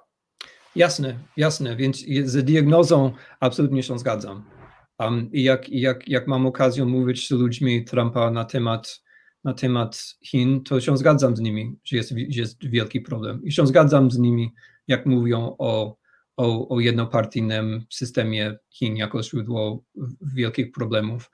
Jasne, 0.75 1.19
jasne, 1.37 1.75
więc 1.75 1.97
z 2.25 2.45
diagnozą 2.45 3.11
absolutnie 3.39 3.83
się 3.83 3.99
zgadzam. 3.99 4.54
Um, 4.99 5.31
I 5.31 5.43
jak, 5.43 5.69
jak, 5.69 6.07
jak 6.09 6.27
mam 6.27 6.45
okazję 6.45 6.85
mówić 6.85 7.27
z 7.27 7.31
ludźmi 7.31 7.85
Trumpa 7.85 8.31
na 8.31 8.45
temat 8.45 9.05
na 9.45 9.53
temat 9.53 10.15
Chin, 10.21 10.63
to 10.63 10.81
się 10.81 10.97
zgadzam 10.97 11.35
z 11.35 11.39
nimi, 11.39 11.75
że 11.83 11.97
jest, 11.97 12.11
jest 12.11 12.69
wielki 12.69 13.01
problem. 13.01 13.43
I 13.43 13.51
się 13.51 13.67
zgadzam 13.67 14.11
z 14.11 14.17
nimi, 14.17 14.53
jak 14.87 15.05
mówią 15.05 15.55
o, 15.57 15.97
o, 16.37 16.69
o 16.69 16.79
jednopartyjnym 16.79 17.85
systemie 17.89 18.57
Chin 18.69 18.95
jako 18.95 19.23
źródło 19.23 19.83
wielkich 20.21 20.71
problemów. 20.71 21.31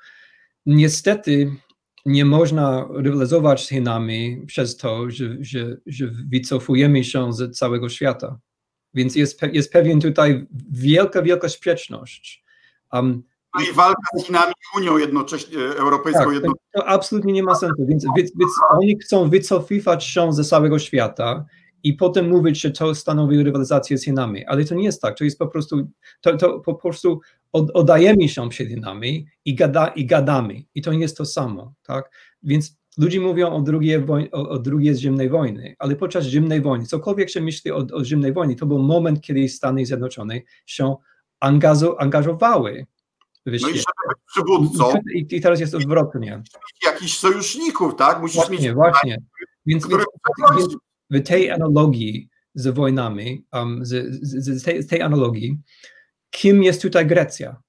Niestety 0.66 1.52
nie 2.06 2.26
można 2.26 2.88
rywalizować 2.94 3.66
z 3.66 3.70
Chinami 3.70 4.44
przez 4.48 4.78
to, 4.78 5.10
że, 5.10 5.38
że, 5.40 5.78
że 5.86 6.08
wycofujemy 6.08 7.04
się 7.04 7.34
z 7.34 7.58
całego 7.58 7.90
świata. 7.90 8.40
Więc 8.94 9.16
jest, 9.16 9.42
jest 9.54 9.74
pewien 9.74 10.02
tutaj 10.02 10.46
wielka, 10.72 11.22
wielka 11.22 11.50
sprzeczność. 11.50 12.44
Um, 12.94 13.24
i 13.60 13.74
walka 13.74 14.02
z 14.18 14.26
Chinami 14.26 14.52
i 14.52 14.78
Unią 14.78 14.98
jednocześnie, 14.98 15.60
e, 15.60 15.78
Europejską 15.78 16.24
tak, 16.24 16.34
jednocześnie. 16.34 16.72
To 16.74 16.88
absolutnie 16.88 17.34
nie 17.34 17.44
ma 17.44 17.56
sensu, 17.56 17.86
więc, 17.86 18.06
więc, 18.18 18.32
więc 18.40 18.52
oni 18.70 19.00
chcą 19.00 19.30
wycofywać 19.30 20.06
się 20.06 20.34
ze 20.34 20.44
całego 20.44 20.80
świata 20.80 21.46
i 21.84 21.94
potem 21.94 22.30
mówić, 22.30 22.62
że 22.62 22.72
to 22.72 22.96
stanowi 22.96 23.44
rywalizację 23.44 23.98
z 23.98 24.04
Chinami, 24.04 24.46
ale 24.46 24.66
to 24.66 24.76
nie 24.76 24.84
jest 24.84 25.02
tak, 25.02 25.18
to 25.18 25.24
jest 25.24 25.40
po 25.40 25.48
prostu, 25.48 25.88
to, 26.22 26.38
to 26.38 26.60
po 26.60 26.76
prostu 26.76 27.22
oddajemy 27.52 28.30
się 28.30 28.50
przed 28.50 28.68
Chinami 28.68 29.28
i, 29.46 29.56
gada, 29.56 29.88
i 29.88 30.06
gadamy 30.06 30.64
i 30.76 30.82
to 30.82 30.94
nie 30.94 31.00
jest 31.00 31.18
to 31.18 31.26
samo, 31.26 31.74
tak, 31.84 32.12
więc 32.44 32.78
ludzie 32.98 33.22
mówią 33.22 33.50
o 33.50 33.62
drugiej, 33.62 34.06
o, 34.32 34.50
o 34.50 34.60
drugiej 34.60 34.96
zimnej 34.96 35.30
wojny, 35.30 35.76
ale 35.80 35.96
podczas 35.96 36.26
zimnej 36.26 36.62
wojny, 36.62 36.86
cokolwiek 36.86 37.30
się 37.30 37.42
myśli 37.42 37.72
o, 37.72 37.78
o 37.94 38.06
zimnej 38.06 38.34
wojnie, 38.34 38.56
to 38.56 38.66
był 38.66 38.80
moment, 38.80 39.22
kiedy 39.22 39.50
Stany 39.50 39.86
Zjednoczone 39.86 40.42
się 40.66 40.96
angażowały 41.98 42.86
no 43.46 43.54
i 43.54 43.60
żeby 43.60 44.16
przywódcą. 44.28 44.94
I, 45.14 45.28
I, 45.36 45.42
teraz 45.42 45.60
jest 45.60 45.76
odwrotnie. 45.76 46.44
Jakichś 46.86 47.18
sojuszników, 47.18 47.96
tak? 47.96 48.22
Musisz 48.22 48.36
właśnie, 48.36 48.58
mieć 48.58 48.72
właśnie. 48.72 49.18
Więc, 49.66 49.88
więc, 49.88 50.04
więc 50.58 50.78
w 51.10 51.28
tej 51.28 51.52
analogii 51.52 52.30
z 52.56 52.68
wojnami, 52.68 53.46
um, 53.54 53.86
z, 53.86 54.14
z, 54.22 54.62
z, 54.62 54.64
tej, 54.64 54.84
z 54.84 54.88
tej 54.88 55.02
analogii, 55.02 55.58
kim 56.30 56.64
jest 56.64 56.82
tutaj 56.82 57.08
Grecja? 57.08 57.62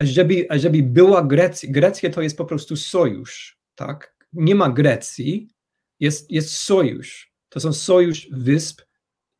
Żeby, 0.00 0.46
żeby 0.50 0.82
była 0.82 1.22
Grecja, 1.22 1.72
Grecja 1.72 2.10
to 2.10 2.22
jest 2.22 2.36
po 2.36 2.44
prostu 2.44 2.76
sojusz, 2.76 3.58
tak? 3.74 4.14
Nie 4.32 4.54
ma 4.54 4.70
Grecji, 4.70 5.48
jest, 6.00 6.30
jest 6.30 6.50
sojusz. 6.50 7.32
To 7.48 7.60
są 7.60 7.72
sojusz 7.72 8.28
wysp, 8.32 8.82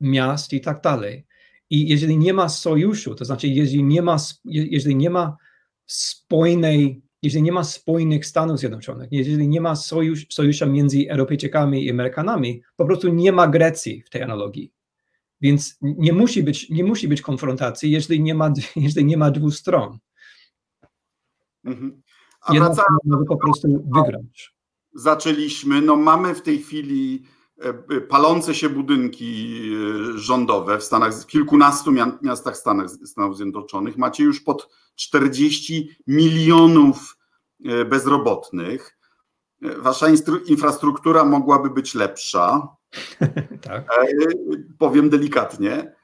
miast 0.01 0.53
i 0.53 0.61
tak 0.61 0.81
dalej. 0.83 1.27
I 1.71 1.89
jeżeli 1.89 2.19
nie 2.19 2.35
ma 2.35 2.49
sojuszu, 2.49 3.15
to 3.15 3.25
znaczy 3.25 3.49
jeżeli 3.49 3.85
nie 3.85 4.03
ma, 4.03 4.17
jeżeli 4.45 4.97
nie 4.97 5.11
ma 5.11 5.37
spójnej, 5.93 7.03
jeżeli 7.23 7.43
nie 7.43 7.53
ma 7.53 7.65
spójnych 7.65 8.27
Stanów 8.27 8.59
Zjednoczonych, 8.59 9.09
jeżeli 9.13 9.49
nie 9.49 9.61
ma 9.61 9.77
sojusz, 9.77 10.27
sojusza 10.31 10.67
między 10.67 11.11
Europejczykami 11.11 11.85
i 11.85 11.91
Amerykanami, 11.91 12.63
po 12.77 12.85
prostu 12.85 13.09
nie 13.09 13.33
ma 13.33 13.49
Grecji 13.49 14.03
w 14.03 14.11
tej 14.11 14.23
analogii. 14.23 14.73
Więc 15.41 15.79
nie 15.81 16.13
musi 16.13 16.43
być, 16.43 16.71
nie 16.71 16.85
musi 16.85 17.09
być 17.09 17.23
konfrontacji, 17.23 17.91
jeżeli 17.91 18.23
nie 18.23 18.35
ma, 18.35 18.53
jeżeli 18.77 19.07
nie 19.07 19.17
ma 19.17 19.31
dwóch 19.31 19.55
stron. 19.55 19.99
Mhm. 21.65 22.03
A 22.41 22.55
Jedna 22.55 22.73
strona 22.73 22.99
może 23.05 23.25
po 23.25 23.37
prostu 23.37 23.69
wygrać. 23.95 24.55
Zaczęliśmy, 24.95 25.81
no 25.83 25.97
mamy 25.97 26.35
w 26.35 26.43
tej 26.43 26.59
chwili 26.59 27.25
E, 27.61 28.01
palące 28.01 28.55
się 28.55 28.69
budynki 28.69 29.61
e, 30.15 30.19
rządowe 30.19 30.79
w 30.79 30.85
Stanach, 30.85 31.15
w 31.15 31.27
kilkunastu 31.27 31.93
miastach 32.23 32.57
Stanach, 32.57 32.91
Stanów 32.91 33.37
Zjednoczonych. 33.37 33.97
Macie 33.97 34.25
już 34.25 34.41
pod 34.41 34.69
40 35.01 35.97
milionów 36.07 37.17
e, 37.65 37.85
bezrobotnych. 37.85 38.97
Wasza 39.79 40.07
infrastruktura 40.47 41.25
mogłaby 41.25 41.71
być 41.71 41.95
lepsza. 41.95 42.69
tak. 43.63 43.89
Powiem 44.79 45.11
delikatnie. 45.11 45.95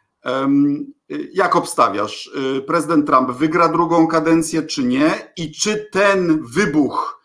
Jak 1.32 1.56
obstawiasz? 1.56 2.30
Prezydent 2.66 3.06
Trump 3.06 3.30
wygra 3.30 3.68
drugą 3.68 4.06
kadencję, 4.06 4.62
czy 4.62 4.84
nie? 4.84 5.32
I 5.36 5.52
czy 5.52 5.88
ten 5.92 6.42
wybuch 6.46 7.16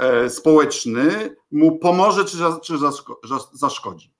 E, 0.00 0.30
społeczny 0.30 1.36
mu 1.50 1.78
pomoże 1.78 2.24
czy, 2.24 2.36
czy 2.62 2.74
zaszkodzi. 3.52 4.14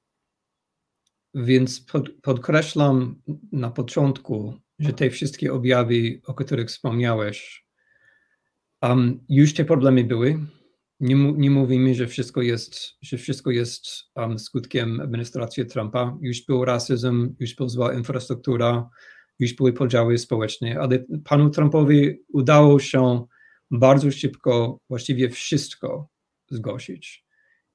Więc 1.34 1.80
pod, 1.80 2.08
podkreślam 2.22 3.22
na 3.52 3.70
początku, 3.70 4.54
że 4.80 4.92
te 4.92 5.10
wszystkie 5.10 5.52
objawy, 5.52 6.20
o 6.26 6.34
których 6.34 6.68
wspomniałeś, 6.68 7.66
um, 8.82 9.24
już 9.28 9.54
te 9.54 9.64
problemy 9.64 10.04
były. 10.04 10.38
Nie, 11.00 11.14
nie 11.32 11.50
mówimy, 11.50 11.94
że 11.94 12.06
wszystko 12.06 12.42
jest, 12.42 12.74
że 13.02 13.16
wszystko 13.16 13.50
jest 13.50 13.86
um, 14.16 14.38
skutkiem 14.38 15.00
administracji 15.00 15.66
Trumpa. 15.66 16.18
Już 16.20 16.44
był 16.46 16.64
rasizm, 16.64 17.34
już 17.40 17.54
była 17.54 17.68
zła 17.68 17.94
infrastruktura, 17.94 18.90
już 19.38 19.54
były 19.54 19.72
podziały 19.72 20.18
społeczne, 20.18 20.80
ale 20.80 21.04
panu 21.24 21.50
Trumpowi 21.50 22.16
udało 22.32 22.78
się 22.78 23.24
bardzo 23.70 24.10
szybko 24.10 24.78
właściwie 24.88 25.30
wszystko 25.30 26.08
zgłosić. 26.50 27.24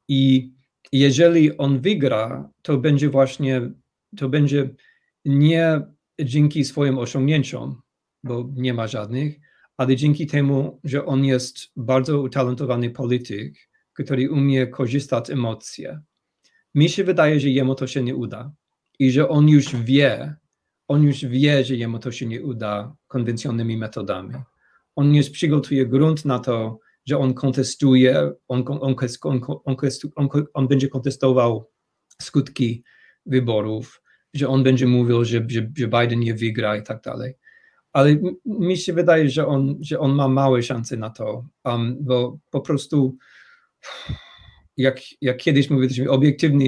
I 0.08 0.51
jeżeli 0.91 1.58
on 1.58 1.82
wygra, 1.82 2.49
to 2.62 2.78
będzie 2.78 3.10
właśnie, 3.10 3.62
to 4.18 4.30
będzie 4.30 4.70
nie 5.26 5.82
dzięki 6.24 6.66
swoim 6.66 6.97
osiągnięciom, 6.97 7.82
bo 8.24 8.49
nie 8.55 8.74
ma 8.74 8.88
żadnych, 8.88 9.39
ale 9.78 9.95
dzięki 9.95 10.28
temu, 10.28 10.80
że 10.84 11.05
on 11.05 11.26
jest 11.26 11.57
bardzo 11.76 12.22
utalentowany 12.22 12.89
polityk, 12.89 13.70
który 13.93 14.32
umie 14.32 14.68
korzystać 14.68 15.28
z 15.28 15.30
emocji. 15.30 15.86
Mi 16.76 16.89
się 16.89 17.03
wydaje, 17.03 17.39
że 17.39 17.49
jemu 17.49 17.76
to 17.76 17.88
się 17.88 18.03
nie 18.03 18.16
uda 18.16 18.51
i 18.99 19.11
że 19.11 19.30
on 19.30 19.49
już 19.49 19.76
wie, 19.76 20.36
on 20.88 21.03
już 21.03 21.26
wie, 21.26 21.63
że 21.63 21.76
jemu 21.76 21.99
to 21.99 22.11
się 22.11 22.26
nie 22.26 22.43
uda 22.43 22.95
konwencjonalnymi 23.07 23.78
metodami 23.78 24.34
on 24.95 25.16
już 25.16 25.30
przygotuje 25.30 25.86
grunt 25.86 26.26
na 26.26 26.39
to, 26.39 26.80
że 27.05 27.18
on 27.18 27.34
kontestuje, 27.34 28.32
on, 28.47 28.63
on, 28.68 28.95
on, 30.16 30.30
on, 30.53 30.68
będzie 30.68 30.88
kontestował 30.88 31.72
skutki 32.22 32.84
wyborów, 33.26 34.01
że 34.36 34.48
on 34.48 34.64
będzie 34.64 34.88
mówił, 34.88 35.26
że, 35.26 35.46
że, 35.48 35.72
że 35.78 35.88
Biden 35.88 36.20
nie 36.20 36.34
wygra 36.34 36.78
i 36.78 36.84
tak 36.84 37.02
dalej. 37.02 37.34
Ale 37.94 38.18
mi 38.46 38.78
się 38.78 38.94
wydaje, 38.94 39.30
że 39.30 39.48
on, 39.48 39.78
że 39.82 40.00
on 40.00 40.16
ma 40.16 40.28
małe 40.28 40.64
szanse 40.64 40.98
na 40.98 41.10
to, 41.10 41.46
um, 41.64 41.98
bo 42.02 42.38
po 42.50 42.62
prostu 42.62 43.18
jak, 44.78 45.00
jak 45.22 45.38
kiedyś 45.38 45.70
mówiliśmy, 45.70 46.10
obiektywne 46.10 46.66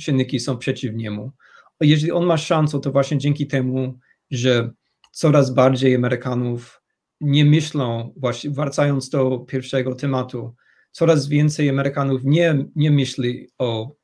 czynniki 0.00 0.40
są 0.40 0.58
przeciw 0.58 0.94
niemu. 0.94 1.32
Jeżeli 1.80 2.12
on 2.12 2.26
ma 2.26 2.36
szansę, 2.36 2.80
to 2.80 2.92
właśnie 2.92 3.18
dzięki 3.18 3.46
temu, 3.46 3.98
że 4.30 4.70
coraz 5.12 5.54
bardziej 5.54 5.94
Amerykanów 5.94 6.82
nie 7.20 7.44
myślą, 7.44 8.14
właśnie 8.16 8.50
wracając 8.50 9.08
do 9.08 9.38
pierwszego 9.38 9.94
tematu, 9.94 10.54
coraz 10.92 11.28
więcej 11.28 11.68
Amerykanów 11.68 12.20
nie, 12.24 12.64
nie 12.76 12.90
myśli 12.90 13.48
o 13.58 13.94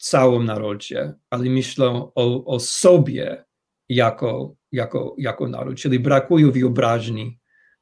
całym 0.00 0.44
narodzie, 0.44 1.14
ale 1.30 1.44
myślą 1.44 2.12
o, 2.14 2.44
o 2.44 2.60
sobie 2.60 3.44
jako, 3.88 4.54
jako, 4.72 5.14
jako 5.18 5.48
naród, 5.48 5.78
czyli 5.78 5.98
brakuje 5.98 6.50
wyobraźni, 6.50 7.38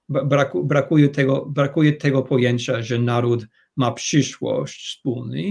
braku, 0.09 0.65
brakuje, 0.65 1.09
tego, 1.09 1.47
brakuje 1.47 1.93
tego 1.93 2.23
pojęcia, 2.23 2.83
że 2.83 2.99
naród 2.99 3.47
ma 3.77 3.93
przyszłość 3.93 4.87
wspólny 4.87 5.43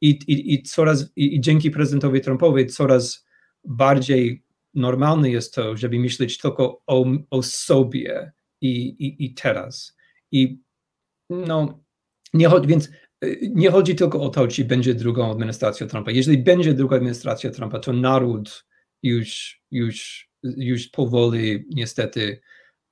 i, 0.00 0.08
i, 0.08 0.54
i, 0.54 0.62
coraz, 0.62 1.12
i, 1.16 1.36
i 1.36 1.40
dzięki 1.40 1.70
prezydentowi 1.70 2.20
Trumpowi 2.20 2.66
coraz 2.66 3.26
bardziej 3.64 4.44
normalne 4.74 5.30
jest 5.30 5.54
to, 5.54 5.76
żeby 5.76 5.98
myśleć 5.98 6.38
tylko 6.38 6.82
o, 6.86 7.06
o 7.30 7.42
sobie 7.42 8.32
i, 8.60 8.70
i, 8.86 9.24
i 9.24 9.34
teraz. 9.34 9.96
I 10.32 10.58
no, 11.30 11.84
nie 12.34 12.48
więc 12.66 12.90
nie 13.54 13.70
chodzi 13.70 13.94
tylko 13.94 14.20
o 14.20 14.28
to, 14.28 14.48
czy 14.48 14.64
będzie 14.64 14.94
drugą 14.94 15.30
administracją 15.30 15.86
Trumpa. 15.86 16.10
Jeżeli 16.10 16.38
będzie 16.38 16.74
druga 16.74 16.96
administracja 16.96 17.50
Trumpa, 17.50 17.78
to 17.78 17.92
naród 17.92 18.66
już, 19.02 19.60
już, 19.70 20.28
już 20.42 20.88
powoli 20.88 21.64
niestety 21.70 22.40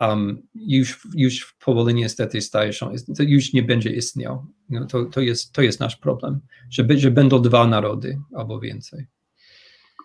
um, 0.00 0.42
już, 0.54 1.08
już 1.14 1.54
powoli 1.64 1.94
niestety 1.94 2.40
staje 2.40 2.72
się, 2.72 2.90
już 3.18 3.52
nie 3.52 3.62
będzie 3.62 3.90
istniał. 3.90 4.46
No, 4.68 4.86
to, 4.86 5.04
to, 5.04 5.20
jest, 5.20 5.52
to 5.52 5.62
jest 5.62 5.80
nasz 5.80 5.96
problem, 5.96 6.40
że, 6.70 6.84
że 6.96 7.10
będą 7.10 7.42
dwa 7.42 7.66
narody 7.66 8.18
albo 8.34 8.60
więcej. 8.60 9.06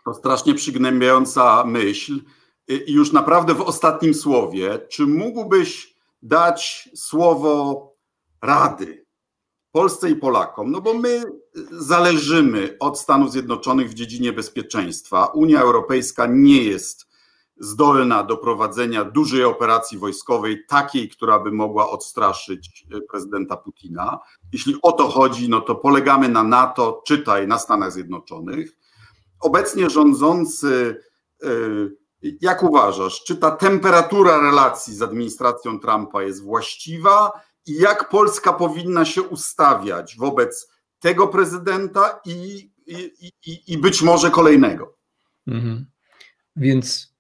To 0.06 0.14
strasznie 0.14 0.54
przygnębiająca 0.54 1.64
myśl. 1.64 2.20
I 2.88 2.94
już 2.94 3.12
naprawdę 3.12 3.54
w 3.54 3.62
ostatnim 3.62 4.14
słowie, 4.14 4.80
czy 4.90 5.08
mógłbyś 5.08 5.96
dać 6.22 6.90
słowo 6.96 7.96
rady 8.42 9.07
Polsce 9.78 10.10
i 10.10 10.16
Polakom? 10.16 10.72
No 10.72 10.82
bo 10.82 10.94
my 10.94 11.24
zależymy 11.72 12.78
od 12.80 13.00
Stanów 13.00 13.32
Zjednoczonych 13.32 13.90
w 13.90 13.94
dziedzinie 13.94 14.34
bezpieczeństwa. 14.34 15.26
Unia 15.26 15.62
Europejska 15.62 16.26
nie 16.30 16.64
jest 16.64 17.08
zdolna 17.60 18.24
do 18.24 18.38
prowadzenia 18.38 19.04
dużej 19.04 19.44
operacji 19.44 19.98
wojskowej, 19.98 20.66
takiej, 20.68 21.10
która 21.10 21.40
by 21.40 21.52
mogła 21.52 21.90
odstraszyć 21.90 22.88
prezydenta 23.12 23.58
Putina. 23.58 24.20
Jeśli 24.54 24.76
o 24.82 24.92
to 24.92 25.08
chodzi, 25.08 25.50
no 25.50 25.62
to 25.62 25.76
polegamy 25.76 26.30
na 26.30 26.44
NATO, 26.44 27.02
czytaj 27.06 27.48
na 27.48 27.60
Stanach 27.60 27.92
Zjednoczonych. 27.92 28.78
Obecnie 29.40 29.90
rządzący 29.90 31.02
y, 31.44 31.98
jak 32.42 32.64
uważasz, 32.64 33.24
czy 33.24 33.36
ta 33.36 33.52
temperatura 33.52 34.42
relacji 34.42 34.96
z 34.96 35.02
administracją 35.02 35.80
Trumpa 35.80 36.24
jest 36.24 36.44
właściwa 36.44 37.32
jak 37.68 38.10
Polska 38.10 38.54
powinna 38.54 39.06
się 39.06 39.22
ustawiać 39.22 40.16
wobec 40.18 40.72
tego 41.00 41.28
prezydenta 41.28 42.20
i, 42.26 42.70
i, 42.88 43.32
i, 43.46 43.74
i 43.74 43.78
być 43.78 44.02
może 44.02 44.32
kolejnego? 44.32 44.98
Mhm. 45.48 45.86
Więc 46.56 47.16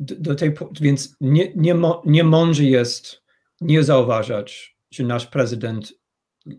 do 0.00 0.34
tej, 0.34 0.54
więc 0.80 1.16
nie, 1.20 1.52
nie, 1.56 1.74
nie 2.04 2.24
mądrze 2.24 2.64
jest 2.64 3.22
nie 3.60 3.84
zauważać, 3.84 4.76
że 4.90 5.04
nasz 5.04 5.26
prezydent 5.26 5.92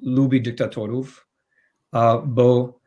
lubi 0.02 0.42
dyktatorów, 0.42 1.28
bo 2.26 2.80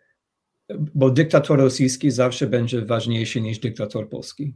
bo 0.94 1.10
dyktator 1.10 1.58
rosyjski 1.58 2.10
zawsze 2.10 2.46
będzie 2.46 2.84
ważniejszy 2.84 3.40
niż 3.40 3.58
dyktator 3.58 4.08
polski. 4.08 4.54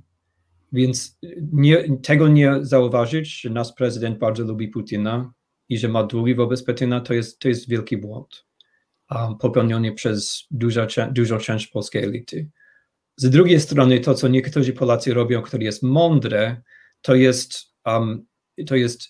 Więc 0.73 1.19
nie, 1.53 1.99
tego 2.03 2.29
nie 2.29 2.55
zauważyć, 2.61 3.41
że 3.41 3.51
nasz 3.51 3.73
prezydent 3.73 4.19
bardzo 4.19 4.45
lubi 4.45 4.69
Putina, 4.69 5.33
i 5.69 5.79
że 5.79 5.89
ma 5.89 6.03
długi 6.05 6.35
wobec 6.35 6.63
Putina, 6.63 7.01
to 7.01 7.15
jest, 7.15 7.39
to 7.39 7.49
jest 7.49 7.69
wielki 7.69 7.97
błąd 7.97 8.47
um, 9.11 9.39
popełniony 9.39 9.93
przez 9.93 10.47
duża, 10.51 10.87
dużą 11.13 11.39
część 11.39 11.67
polskiej 11.67 12.05
elity. 12.05 12.49
Z 13.17 13.31
drugiej 13.31 13.61
strony 13.61 14.01
to, 14.01 14.15
co 14.15 14.29
niektórzy 14.29 14.73
Polacy 14.73 15.15
robią, 15.15 15.43
które 15.43 15.65
jest 15.65 15.83
mądre, 15.83 16.63
to 17.03 17.15
jest, 17.15 17.75
um, 17.87 18.27
to 18.67 18.77
jest 18.77 19.03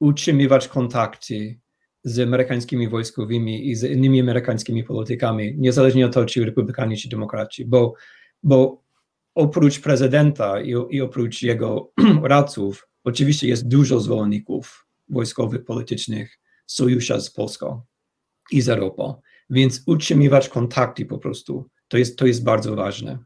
utrzymywać 0.00 0.68
kontakty 0.68 1.60
z 2.04 2.18
amerykańskimi 2.18 2.88
wojskowymi 2.88 3.70
i 3.70 3.74
z 3.74 3.84
innymi 3.84 4.20
amerykańskimi 4.20 4.84
politykami, 4.84 5.54
niezależnie 5.58 6.06
od 6.06 6.14
tego, 6.14 6.26
czy 6.26 6.44
republikani, 6.44 6.96
czy 6.96 7.08
demokraci, 7.08 7.64
bo, 7.64 7.94
bo 8.42 8.83
oprócz 9.34 9.80
prezydenta 9.80 10.60
i, 10.60 10.74
i 10.90 11.00
oprócz 11.00 11.42
jego 11.42 11.92
radców, 12.22 12.88
oczywiście 13.04 13.48
jest 13.48 13.68
dużo 13.68 14.00
zwolenników 14.00 14.86
wojskowych, 15.08 15.64
politycznych 15.64 16.38
sojusza 16.66 17.20
z 17.20 17.30
Polską 17.30 17.82
i 18.50 18.60
z 18.60 18.68
Europą, 18.68 19.20
więc 19.50 19.82
utrzymywać 19.86 20.48
kontakty 20.48 21.06
po 21.06 21.18
prostu, 21.18 21.68
to 21.88 21.98
jest, 21.98 22.18
to 22.18 22.26
jest 22.26 22.44
bardzo 22.44 22.76
ważne. 22.76 23.18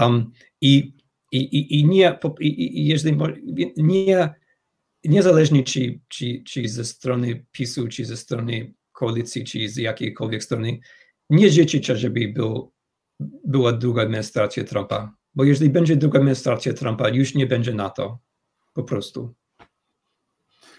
Um, 0.00 0.30
i, 0.60 0.92
i, 1.32 1.80
i, 1.80 1.84
nie, 1.84 2.18
i, 2.40 2.80
i 2.80 2.86
jeżeli 2.86 3.18
nie, 3.76 4.34
niezależnie 5.04 5.64
czy, 5.64 6.00
czy, 6.08 6.42
czy 6.46 6.68
ze 6.68 6.84
strony 6.84 7.46
PiSu, 7.52 7.88
czy 7.88 8.04
ze 8.04 8.16
strony 8.16 8.74
koalicji, 8.92 9.44
czy 9.44 9.68
z 9.68 9.76
jakiejkolwiek 9.76 10.44
strony, 10.44 10.78
nie 11.30 11.50
życzycie, 11.50 11.96
żeby 11.96 12.28
był, 12.28 12.72
była 13.44 13.72
druga 13.72 14.02
administracja 14.02 14.64
Trumpa, 14.64 15.14
bo 15.36 15.44
jeżeli 15.44 15.70
będzie 15.70 15.96
druga 15.96 16.18
administracja 16.18 16.74
Trumpa, 16.74 17.08
już 17.08 17.34
nie 17.34 17.46
będzie 17.46 17.74
NATO, 17.74 18.18
po 18.74 18.82
prostu. 18.82 19.34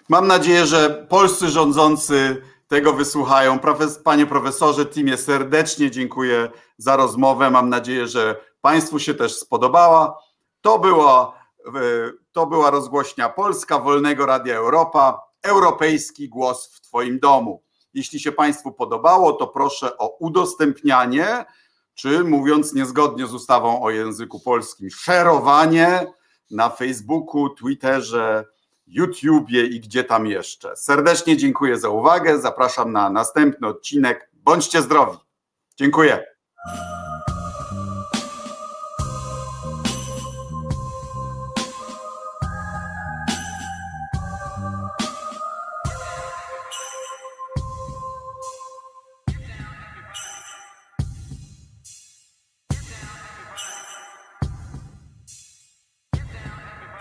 Mam 0.10 0.28
nadzieję, 0.28 0.66
że 0.66 1.06
polscy 1.10 1.50
rządzący 1.50 2.42
tego 2.68 2.94
wysłuchają. 2.94 3.60
Panie 4.04 4.26
profesorze, 4.26 4.86
Timie, 4.86 5.18
serdecznie 5.18 5.92
dziękuję 5.92 6.50
za 6.78 6.96
rozmowę. 6.96 7.52
Mam 7.52 7.70
nadzieję, 7.70 8.08
że 8.08 8.36
Państwu 8.62 9.00
się 9.00 9.14
też 9.14 9.36
spodobała. 9.36 10.18
To 10.62 10.80
była, 10.80 11.40
to 12.32 12.46
była 12.46 12.70
rozgłośnia 12.70 13.30
Polska 13.30 13.80
Wolnego 13.80 14.26
Radia 14.26 14.56
Europa, 14.56 15.22
europejski 15.44 16.30
głos 16.30 16.76
w 16.76 16.82
Twoim 16.82 17.20
domu. 17.20 17.64
Jeśli 17.94 18.20
się 18.20 18.32
Państwu 18.32 18.72
podobało, 18.72 19.34
to 19.34 19.48
proszę 19.48 19.98
o 19.98 20.18
udostępnianie, 20.18 21.46
czy 21.98 22.24
mówiąc 22.24 22.74
niezgodnie 22.74 23.28
z 23.28 23.34
ustawą 23.34 23.82
o 23.82 23.90
języku 23.90 24.40
polskim, 24.40 24.90
szerowanie 24.90 26.08
na 26.52 26.70
Facebooku, 26.70 27.50
Twitterze, 27.50 28.46
YouTubie 28.88 29.66
i 29.66 29.80
gdzie 29.80 30.04
tam 30.04 30.28
jeszcze. 30.28 30.76
Serdecznie 30.76 31.38
dziękuję 31.38 31.80
za 31.80 31.90
uwagę. 31.90 32.40
Zapraszam 32.40 32.92
na 32.92 33.10
następny 33.10 33.68
odcinek. 33.68 34.30
Bądźcie 34.34 34.82
zdrowi. 34.82 35.18
Dziękuję. 35.78 36.26